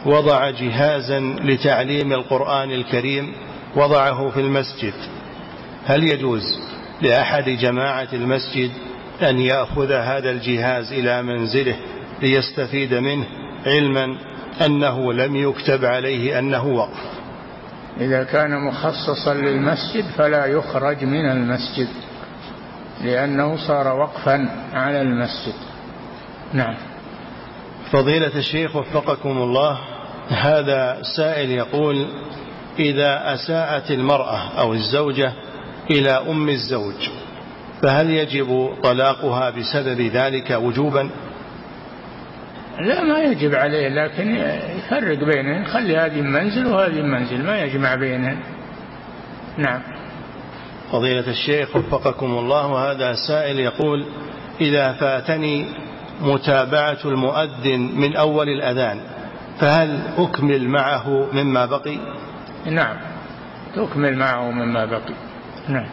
وضع 0.07 0.51
جهازا 0.51 1.21
لتعليم 1.21 2.13
القرآن 2.13 2.71
الكريم 2.71 3.33
وضعه 3.77 4.29
في 4.29 4.41
المسجد. 4.41 4.95
هل 5.87 6.03
يجوز 6.05 6.43
لأحد 7.03 7.45
جماعة 7.45 8.09
المسجد 8.13 8.71
أن 9.23 9.39
يأخذ 9.39 9.93
هذا 9.93 10.31
الجهاز 10.31 10.93
إلى 10.93 11.23
منزله 11.23 11.77
ليستفيد 12.23 12.95
منه 12.95 13.27
علما 13.67 14.17
أنه 14.67 15.13
لم 15.13 15.37
يكتب 15.37 15.85
عليه 15.85 16.39
أنه 16.39 16.67
وقف؟ 16.67 17.13
إذا 18.01 18.25
كان 18.25 18.51
مخصصا 18.67 19.35
للمسجد 19.35 20.05
فلا 20.17 20.47
يخرج 20.47 21.05
من 21.05 21.31
المسجد 21.31 21.89
لأنه 23.05 23.67
صار 23.67 24.01
وقفا 24.01 24.49
على 24.73 25.01
المسجد. 25.03 25.55
نعم. 26.53 26.75
فضيلة 27.93 28.39
الشيخ 28.39 28.77
وفقكم 28.77 29.31
الله 29.31 29.92
هذا 30.33 31.03
سائل 31.17 31.51
يقول 31.51 32.07
إذا 32.79 33.35
أساءت 33.35 33.91
المرأة 33.91 34.61
أو 34.61 34.73
الزوجة 34.73 35.33
إلى 35.91 36.11
أم 36.11 36.49
الزوج 36.49 37.09
فهل 37.83 38.11
يجب 38.11 38.69
طلاقها 38.83 39.51
بسبب 39.51 40.01
ذلك 40.01 40.51
وجوبا؟ 40.51 41.11
لا 42.81 43.03
ما 43.03 43.19
يجب 43.19 43.55
عليه 43.55 43.89
لكن 43.89 44.37
يفرق 44.79 45.19
بينهن 45.19 45.65
خلي 45.65 45.97
هذه 45.97 46.21
منزل 46.21 46.67
وهذه 46.67 47.03
منزل 47.03 47.43
ما 47.43 47.63
يجمع 47.63 47.95
بينهن 47.95 48.39
نعم. 49.59 49.83
فضيلة 50.93 51.29
الشيخ 51.29 51.77
وفقكم 51.77 52.39
الله 52.39 52.67
وهذا 52.67 53.15
سائل 53.29 53.59
يقول 53.61 54.07
إذا 54.61 54.93
فاتني 54.93 55.67
متابعة 56.21 56.99
المؤذن 57.05 57.81
من 57.81 58.17
أول 58.17 58.49
الأذان 58.49 59.01
فهل 59.61 60.01
أكمل 60.19 60.69
معه 60.69 61.27
مما 61.33 61.67
بقي؟ 61.67 61.99
نعم. 62.67 62.97
تكمل 63.77 64.17
معه 64.17 64.51
مما 64.51 64.85
بقي. 64.85 65.15
نعم. 65.69 65.87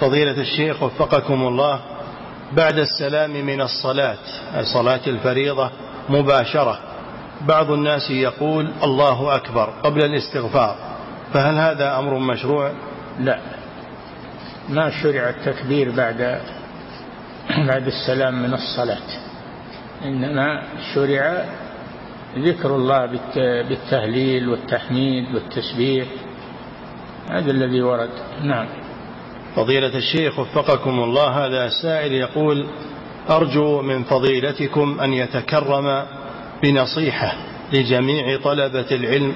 فضيلة 0.00 0.40
الشيخ 0.40 0.82
وفقكم 0.82 1.42
الله 1.46 1.80
بعد 2.52 2.78
السلام 2.78 3.30
من 3.30 3.60
الصلاة 3.60 4.16
صلاة 4.74 5.00
الفريضة 5.06 5.70
مباشرة 6.08 6.78
بعض 7.40 7.70
الناس 7.70 8.10
يقول 8.10 8.70
الله 8.82 9.36
أكبر 9.36 9.72
قبل 9.84 10.04
الاستغفار 10.04 10.76
فهل 11.34 11.54
هذا 11.54 11.98
أمر 11.98 12.18
مشروع؟ 12.18 12.72
لا. 13.20 13.38
ما 14.68 14.90
شرع 14.90 15.28
التكبير 15.28 15.90
بعد 15.90 16.40
بعد 17.68 17.86
السلام 17.86 18.42
من 18.42 18.54
الصلاة. 18.54 19.06
إنما 20.04 20.62
شرع 20.94 21.44
ذكر 22.38 22.76
الله 22.76 23.06
بالتهليل 23.68 24.48
والتحميد 24.48 25.34
والتسبيح 25.34 26.06
هذا 27.30 27.50
الذي 27.50 27.82
ورد. 27.82 28.10
نعم. 28.42 28.66
فضيلة 29.56 29.98
الشيخ 29.98 30.38
وفقكم 30.38 30.90
الله 30.90 31.46
هذا 31.46 31.68
سائل 31.82 32.12
يقول 32.12 32.66
أرجو 33.30 33.82
من 33.82 34.02
فضيلتكم 34.02 35.00
أن 35.00 35.12
يتكرم 35.12 36.04
بنصيحة 36.62 37.36
لجميع 37.72 38.36
طلبة 38.44 38.86
العلم 38.90 39.34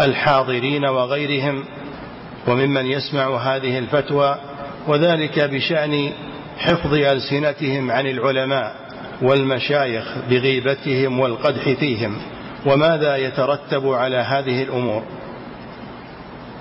الحاضرين 0.00 0.84
وغيرهم 0.84 1.64
وممن 2.48 2.86
يسمع 2.86 3.36
هذه 3.36 3.78
الفتوى 3.78 4.38
وذلك 4.88 5.40
بشأن 5.40 6.12
حفظ 6.58 6.94
ألسنتهم 6.94 7.90
عن 7.90 8.06
العلماء 8.06 8.74
والمشايخ 9.22 10.04
بغيبتهم 10.30 11.20
والقدح 11.20 11.68
فيهم. 11.68 12.16
وماذا 12.66 13.16
يترتب 13.16 13.88
على 13.88 14.16
هذه 14.16 14.62
الأمور؟ 14.62 15.02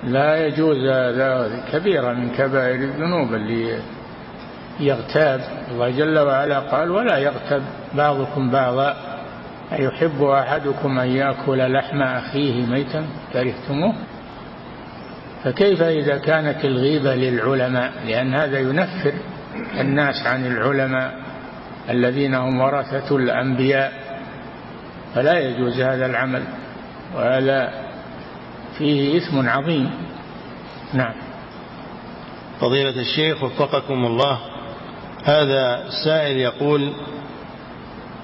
لا 0.04 0.45
يجوز 0.45 0.78
هذا 0.78 1.64
كبيرة 1.72 2.14
من 2.14 2.30
كبائر 2.30 2.76
الذنوب 2.76 3.34
اللي 3.34 3.80
يغتاب. 4.80 5.41
الله 5.72 5.89
جل 5.89 6.20
وعلا 6.20 6.60
قال 6.60 6.91
ولا 6.91 7.18
يغتب 7.18 7.64
بعضكم 7.93 8.52
بعضا. 8.52 8.95
أيحب 9.72 10.24
أحدكم 10.24 11.00
أن 11.00 11.08
يأكل 11.08 11.74
لحم 11.74 12.02
أخيه 12.02 12.66
ميتا 12.66 13.06
كرهتموه؟ 13.34 13.93
فكيف 15.43 15.82
إذا 15.82 16.18
كانت 16.18 16.66
الغيبة 16.66 17.16
للعلماء؟ 17.16 17.91
لأن 18.08 18.34
هذا 18.34 18.60
ينفر 18.60 19.14
الناس 19.80 20.28
عن 20.28 20.45
العلماء 20.45 21.14
الذين 21.89 22.36
هم 22.36 22.62
ورثة 22.62 23.16
الأنبياء. 23.16 24.09
فلا 25.16 25.39
يجوز 25.39 25.80
هذا 25.80 26.05
العمل 26.05 26.43
وهذا 27.16 27.74
فيه 28.78 29.18
إثم 29.18 29.49
عظيم. 29.49 29.91
نعم. 30.93 31.14
فضيلة 32.62 33.01
الشيخ 33.01 33.43
وفقكم 33.43 34.05
الله 34.05 34.39
هذا 35.26 35.84
سائل 36.03 36.38
يقول 36.38 36.93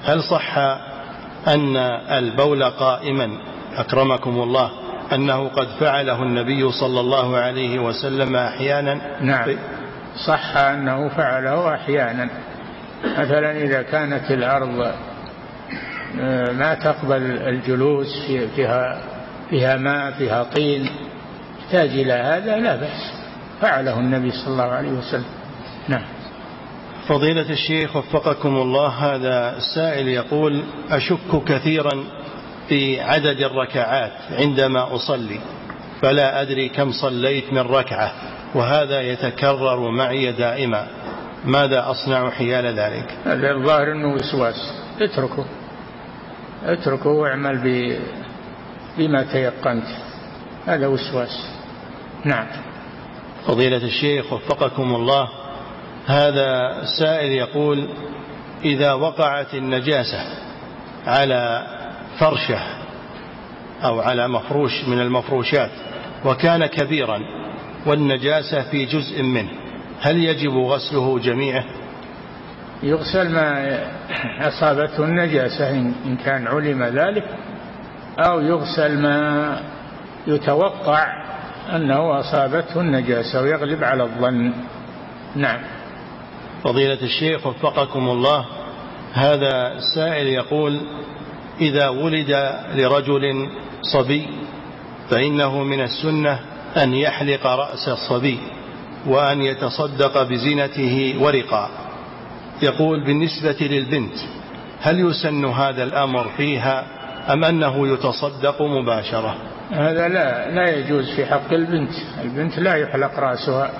هل 0.03 0.23
صح 0.23 0.57
أن 1.47 1.77
البول 2.11 2.63
قائما 2.63 3.29
أكرمكم 3.75 4.41
الله 4.41 4.71
أنه 5.13 5.47
قد 5.47 5.67
فعله 5.79 6.23
النبي 6.23 6.71
صلى 6.71 6.99
الله 6.99 7.37
عليه 7.37 7.79
وسلم 7.79 8.35
أحيانا؟ 8.35 9.01
نعم. 9.21 9.57
صح 10.27 10.57
أنه 10.57 11.09
فعله 11.09 11.73
أحيانا. 11.73 12.29
مثلا 13.17 13.51
إذا 13.51 13.81
كانت 13.81 14.31
الأرض 14.31 14.91
ما 16.51 16.73
تقبل 16.73 17.21
الجلوس 17.21 18.25
فيها 18.55 19.01
فيها 19.49 19.77
ماء 19.77 20.11
فيها 20.11 20.43
طين 20.43 20.89
يحتاج 21.59 21.89
إلى 21.89 22.13
هذا 22.13 22.57
لا 22.57 22.75
بأس. 22.75 23.13
فعله 23.61 23.99
النبي 23.99 24.31
صلى 24.31 24.47
الله 24.47 24.71
عليه 24.71 24.91
وسلم. 24.91 25.25
نعم. 25.87 26.05
فضيلة 27.07 27.49
الشيخ 27.49 27.95
وفقكم 27.95 28.55
الله 28.55 28.87
هذا 28.87 29.57
السائل 29.57 30.07
يقول 30.07 30.63
أشك 30.89 31.43
كثيرا 31.47 32.03
في 32.69 33.01
عدد 33.01 33.41
الركعات 33.41 34.11
عندما 34.31 34.95
أصلي 34.95 35.39
فلا 36.01 36.41
أدري 36.41 36.69
كم 36.69 36.91
صليت 36.91 37.53
من 37.53 37.61
ركعة 37.61 38.11
وهذا 38.55 39.01
يتكرر 39.01 39.91
معي 39.91 40.31
دائما. 40.31 40.87
ماذا 41.45 41.91
أصنع 41.91 42.29
حيال 42.29 42.65
ذلك؟ 42.65 43.17
هذا 43.25 43.51
الظاهر 43.51 43.91
أنه 43.91 44.13
وسواس. 44.13 44.73
اتركه. 45.01 45.45
اتركه 46.65 47.09
واعمل 47.09 47.57
بما 48.97 49.23
تيقنت. 49.23 49.87
هذا 50.65 50.87
وسواس. 50.87 51.49
نعم. 52.25 52.47
فضيلة 53.47 53.77
الشيخ 53.77 54.33
وفقكم 54.33 54.95
الله 54.95 55.29
هذا 56.05 56.81
سائل 56.99 57.31
يقول 57.31 57.89
إذا 58.63 58.93
وقعت 58.93 59.53
النجاسة 59.53 60.19
على 61.07 61.67
فرشة 62.19 62.59
أو 63.83 63.99
على 63.99 64.27
مفروش 64.27 64.83
من 64.87 64.99
المفروشات 64.99 65.71
وكان 66.25 66.65
كبيرا 66.65 67.19
والنجاسة 67.85 68.61
في 68.61 68.85
جزء 68.85 69.23
منه 69.23 69.49
هل 70.01 70.23
يجب 70.23 70.51
غسله 70.57 71.19
جميعه 71.19 71.65
يغسل 72.85 73.31
ما 73.31 73.79
أصابته 74.47 75.03
النجاسة 75.03 75.69
إن 76.05 76.17
كان 76.25 76.47
علم 76.47 76.83
ذلك 76.83 77.23
أو 78.19 78.39
يغسل 78.39 79.01
ما 79.01 79.59
يتوقع 80.27 81.07
أنه 81.75 82.19
أصابته 82.19 82.81
النجاسة 82.81 83.41
ويغلب 83.41 83.83
على 83.83 84.03
الظن. 84.03 84.53
نعم. 85.35 85.59
فضيلة 86.63 87.01
الشيخ 87.01 87.47
وفقكم 87.47 88.09
الله 88.09 88.45
هذا 89.13 89.79
سائل 89.95 90.27
يقول 90.27 90.81
إذا 91.61 91.89
ولد 91.89 92.55
لرجل 92.75 93.49
صبي 93.81 94.27
فإنه 95.09 95.63
من 95.63 95.81
السنة 95.81 96.39
أن 96.77 96.93
يحلق 96.93 97.45
رأس 97.47 97.87
الصبي 97.89 98.39
وأن 99.07 99.41
يتصدق 99.41 100.23
بزينته 100.23 101.15
ورقا 101.19 101.84
يقول 102.61 103.03
بالنسبة 103.03 103.57
للبنت 103.61 104.15
هل 104.81 104.99
يسن 104.99 105.45
هذا 105.45 105.83
الأمر 105.83 106.29
فيها 106.37 106.85
أم 107.33 107.43
أنه 107.43 107.87
يتصدق 107.87 108.61
مباشرة؟ 108.61 109.35
هذا 109.71 110.07
لا 110.07 110.51
لا 110.51 110.69
يجوز 110.77 111.15
في 111.15 111.25
حق 111.25 111.53
البنت. 111.53 111.91
البنت 112.23 112.59
لا 112.59 112.75
يحلق 112.75 113.19
رأسها. 113.19 113.71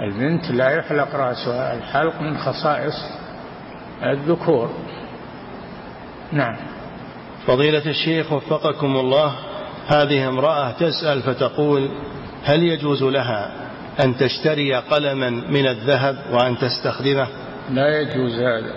البنت 0.00 0.50
لا 0.50 0.70
يحلق 0.70 1.14
رأسها. 1.14 1.74
الحلق 1.74 2.20
من 2.20 2.38
خصائص 2.38 2.94
الذكور. 4.02 4.70
نعم. 6.32 6.56
فضيلة 7.46 7.86
الشيخ 7.86 8.32
وفقكم 8.32 8.96
الله 8.96 9.34
هذه 9.86 10.28
امرأة 10.28 10.70
تسأل 10.70 11.22
فتقول 11.22 11.88
هل 12.44 12.62
يجوز 12.62 13.02
لها 13.02 13.61
أن 14.00 14.16
تشتري 14.16 14.74
قلما 14.74 15.30
من 15.30 15.66
الذهب 15.66 16.16
وأن 16.32 16.56
تستخدمه؟ 16.58 17.26
لا 17.70 18.00
يجوز 18.00 18.34
هذا. 18.34 18.74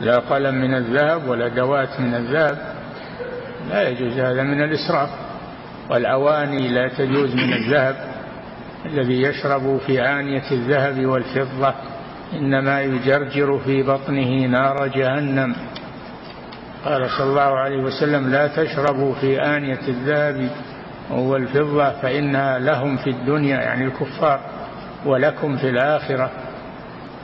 لا 0.00 0.16
قلم 0.16 0.54
من 0.54 0.74
الذهب 0.74 1.28
ولا 1.28 1.48
دوات 1.48 2.00
من 2.00 2.14
الذهب. 2.14 2.58
لا 3.70 3.88
يجوز 3.88 4.12
هذا 4.12 4.42
من 4.42 4.62
الإسراف. 4.62 5.10
والأواني 5.90 6.68
لا 6.68 6.88
تجوز 6.88 7.34
من 7.34 7.52
الذهب. 7.52 7.96
الذي 8.86 9.22
يشرب 9.22 9.78
في 9.86 10.02
آنية 10.02 10.50
الذهب 10.52 11.06
والفضة 11.06 11.74
إنما 12.32 12.82
يجرجر 12.82 13.58
في 13.58 13.82
بطنه 13.82 14.46
نار 14.46 14.86
جهنم. 14.86 15.56
قال 16.84 17.10
صلى 17.10 17.30
الله 17.30 17.58
عليه 17.58 17.82
وسلم 17.82 18.30
لا 18.30 18.46
تشربوا 18.46 19.14
في 19.14 19.42
آنية 19.42 19.88
الذهب 19.88 20.50
والفضة 21.10 21.90
فإنها 21.90 22.58
لهم 22.58 22.96
في 22.96 23.10
الدنيا 23.10 23.60
يعني 23.60 23.84
الكفار 23.84 24.40
ولكم 25.06 25.56
في 25.56 25.68
الآخرة. 25.68 26.30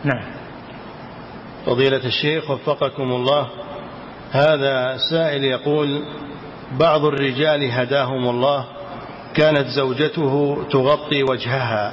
نعم. 0.04 0.24
فضيلة 1.66 2.06
الشيخ 2.06 2.50
وفقكم 2.50 3.02
الله 3.02 3.48
هذا 4.32 4.96
سائل 5.10 5.44
يقول 5.44 6.02
بعض 6.78 7.04
الرجال 7.04 7.70
هداهم 7.72 8.28
الله 8.28 8.64
كانت 9.34 9.66
زوجته 9.68 10.64
تغطي 10.70 11.22
وجهها 11.22 11.92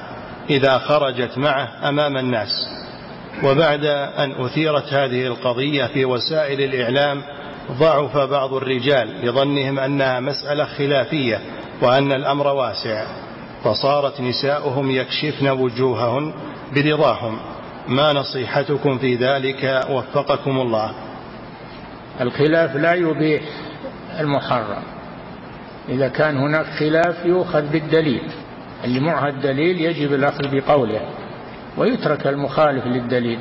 إذا 0.50 0.78
خرجت 0.78 1.38
معه 1.38 1.90
أمام 1.90 2.18
الناس. 2.18 2.50
وبعد 3.44 3.86
أن 3.86 4.32
أثيرت 4.32 4.94
هذه 4.94 5.28
القضية 5.28 5.86
في 5.86 6.06
وسائل 6.06 6.62
الإعلام 6.62 7.24
ضعف 7.72 8.18
بعض 8.18 8.54
الرجال 8.54 9.26
لظنهم 9.26 9.80
أنها 9.80 10.20
مسألة 10.20 10.66
خلافية 10.66 11.40
وأن 11.82 12.12
الأمر 12.12 12.48
واسع 12.48 13.06
فصارت 13.64 14.22
نساؤهم 14.22 14.92
يكشفن 14.92 15.50
وجوههن 15.50 16.34
برضاهم. 16.76 17.40
ما 17.88 18.14
نصيحتكم 18.14 18.98
في 18.98 19.16
ذلك؟ 19.16 19.86
وفقكم 19.90 20.62
الله. 20.62 20.92
الخلاف 22.22 22.76
لا 22.76 22.94
يبيح 22.94 23.44
المحرم. 24.20 24.84
إذا 25.90 26.08
كان 26.08 26.38
هناك 26.38 26.66
خلاف 26.66 27.26
يؤخذ 27.26 27.62
بالدليل. 27.62 28.32
اللي 28.84 29.00
معها 29.00 29.30
الدليل 29.30 29.82
يجب 29.82 30.14
الأخذ 30.14 30.48
بقوله 30.52 31.02
ويترك 31.78 32.28
المخالف 32.28 32.86
للدليل. 32.86 33.40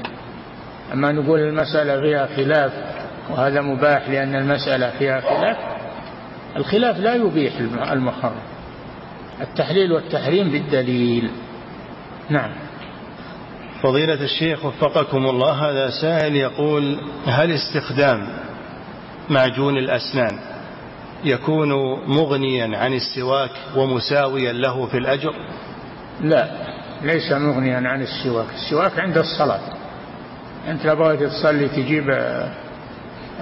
أما 0.93 1.13
نقول 1.13 1.41
المسألة 1.41 2.01
فيها 2.01 2.27
خلاف 2.37 2.73
وهذا 3.31 3.61
مباح 3.61 4.09
لأن 4.09 4.35
المسألة 4.35 4.91
فيها 4.99 5.21
خلاف. 5.21 5.57
الخلاف 6.57 6.99
لا 6.99 7.15
يبيح 7.15 7.53
المحرم 7.93 8.43
التحليل 9.41 9.93
والتحريم 9.93 10.51
بالدليل. 10.51 11.31
نعم. 12.31 12.51
فضيلة 13.83 14.25
الشيخ 14.25 14.65
وفقكم 14.65 15.27
الله 15.27 15.71
هذا 15.71 15.91
سائل 15.91 16.37
يقول 16.37 16.99
هل 17.27 17.53
استخدام 17.53 18.29
معجون 19.31 19.79
الأسنان 19.79 20.39
يكون 21.25 21.73
مغنيا 22.07 22.79
عن 22.79 22.93
السواك 22.93 23.51
ومساويا 23.77 24.53
له 24.53 24.87
في 24.87 24.99
الأجر؟ 24.99 25.35
لا 26.21 26.49
ليس 27.03 27.33
مغنيا 27.33 27.77
عن 27.77 28.03
السواك. 28.03 28.47
السواك 28.55 28.99
عند 28.99 29.19
الصلاة. 29.19 29.61
أنت 30.69 30.87
لو 30.87 30.97
بغيت 30.97 31.23
تصلي 31.23 31.69
تجيب 31.69 32.05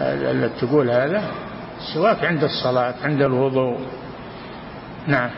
آه، 0.00 0.50
تقول 0.60 0.90
هذا 0.90 1.22
السواك 1.80 2.24
عند 2.24 2.44
الصلاة 2.44 2.94
عند 3.02 3.22
الوضوء. 3.22 3.78
نعم. 5.06 5.30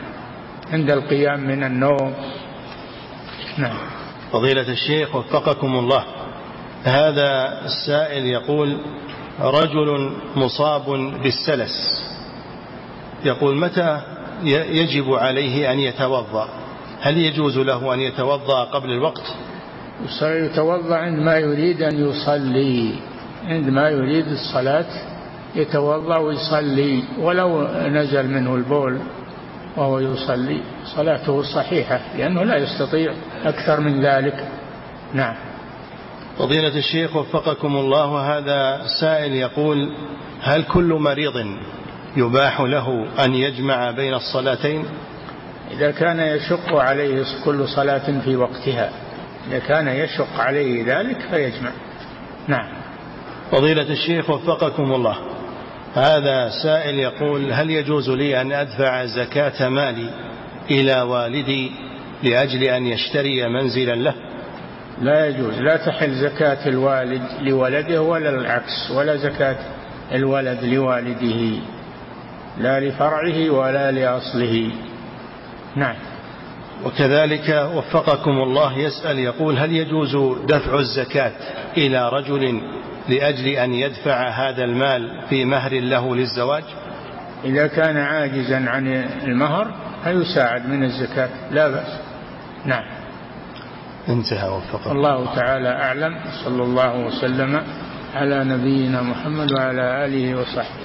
عند 0.73 0.91
القيام 0.91 1.39
من 1.39 1.63
النوم. 1.63 2.13
نعم. 3.57 3.77
فضيلة 4.31 4.71
الشيخ 4.71 5.15
وفقكم 5.15 5.75
الله. 5.75 6.03
هذا 6.83 7.61
السائل 7.65 8.25
يقول 8.25 8.77
رجل 9.41 10.11
مصاب 10.35 10.85
بالسلس. 11.23 12.03
يقول 13.25 13.57
متى 13.57 14.01
يجب 14.43 15.13
عليه 15.13 15.71
أن 15.71 15.79
يتوضأ؟ 15.79 16.49
هل 17.01 17.17
يجوز 17.17 17.57
له 17.57 17.93
أن 17.93 17.99
يتوضأ 17.99 18.63
قبل 18.63 18.91
الوقت؟ 18.91 19.35
يتوضأ 20.21 20.95
عندما 20.95 21.37
يريد 21.37 21.81
أن 21.81 22.09
يصلي. 22.09 23.12
عندما 23.47 23.89
يريد 23.89 24.27
الصلاة 24.27 24.85
يتوضأ 25.55 26.17
ويصلي 26.17 27.03
ولو 27.19 27.67
نزل 27.87 28.27
منه 28.27 28.55
البول 28.55 28.99
وهو 29.77 29.99
يصلي 29.99 30.61
صلاته 30.95 31.41
صحيحة 31.41 31.99
لأنه 32.17 32.43
لا 32.43 32.57
يستطيع 32.57 33.13
أكثر 33.45 33.79
من 33.79 34.05
ذلك. 34.05 34.47
نعم. 35.13 35.35
فضيلة 36.37 36.77
الشيخ 36.77 37.15
وفقكم 37.15 37.75
الله 37.75 38.37
هذا 38.37 38.81
سائل 39.01 39.33
يقول 39.33 39.95
هل 40.41 40.63
كل 40.63 40.93
مريض 40.93 41.45
يباح 42.17 42.61
له 42.61 43.05
أن 43.25 43.33
يجمع 43.35 43.91
بين 43.91 44.13
الصلاتين؟ 44.13 44.85
إذا 45.71 45.91
كان 45.91 46.19
يشق 46.19 46.75
عليه 46.75 47.25
كل 47.45 47.67
صلاة 47.67 48.19
في 48.19 48.35
وقتها 48.35 48.89
إذا 49.47 49.59
كان 49.59 49.87
يشق 49.87 50.39
عليه 50.39 50.97
ذلك 50.97 51.17
فيجمع. 51.31 51.71
نعم. 52.47 52.82
فضيلة 53.53 53.91
الشيخ 53.91 54.29
وفقكم 54.29 54.93
الله. 54.93 55.15
هذا 55.93 56.49
سائل 56.63 56.99
يقول 56.99 57.53
هل 57.53 57.69
يجوز 57.69 58.09
لي 58.09 58.41
أن 58.41 58.51
أدفع 58.51 59.05
زكاة 59.05 59.69
مالي 59.69 60.09
إلى 60.71 61.01
والدي 61.01 61.71
لأجل 62.23 62.63
أن 62.63 62.87
يشتري 62.87 63.47
منزلا 63.49 63.95
له؟ 63.95 64.13
لا 65.01 65.27
يجوز. 65.27 65.53
لا 65.59 65.77
تحل 65.77 66.13
زكاة 66.13 66.69
الوالد 66.69 67.21
لولده 67.41 68.01
ولا 68.01 68.29
العكس 68.29 68.91
ولا 68.91 69.17
زكاة 69.17 69.57
الولد 70.11 70.63
لوالده 70.63 71.59
لا 72.57 72.79
لفرعه 72.79 73.49
ولا 73.49 73.91
لأصله. 73.91 74.71
نعم. 75.75 75.95
وكذلك 76.85 77.69
وفقكم 77.75 78.31
الله 78.31 78.77
يسأل 78.77 79.19
يقول 79.19 79.57
هل 79.57 79.71
يجوز 79.71 80.15
دفع 80.45 80.79
الزكاة 80.79 81.31
إلى 81.77 82.09
رجل 82.09 82.61
لأجل 83.09 83.47
أن 83.47 83.73
يدفع 83.73 84.29
هذا 84.29 84.63
المال 84.63 85.21
في 85.29 85.45
مهر 85.45 85.73
له 85.73 86.15
للزواج؟ 86.15 86.63
إذا 87.45 87.67
كان 87.67 87.97
عاجزا 87.97 88.69
عن 88.69 88.87
المهر 89.23 89.73
فيساعد 90.03 90.69
من 90.69 90.83
الزكاة 90.83 91.29
لا 91.51 91.67
بأس. 91.67 91.99
نعم. 92.65 92.83
انتهى 94.09 94.49
وفق 94.49 94.91
الله 94.91 95.35
تعالى 95.35 95.69
أعلم 95.69 96.19
صلى 96.45 96.63
الله 96.63 97.05
وسلم 97.05 97.63
على 98.15 98.43
نبينا 98.43 99.01
محمد 99.01 99.51
وعلى 99.51 100.05
آله 100.05 100.35
وصحبه. 100.35 100.83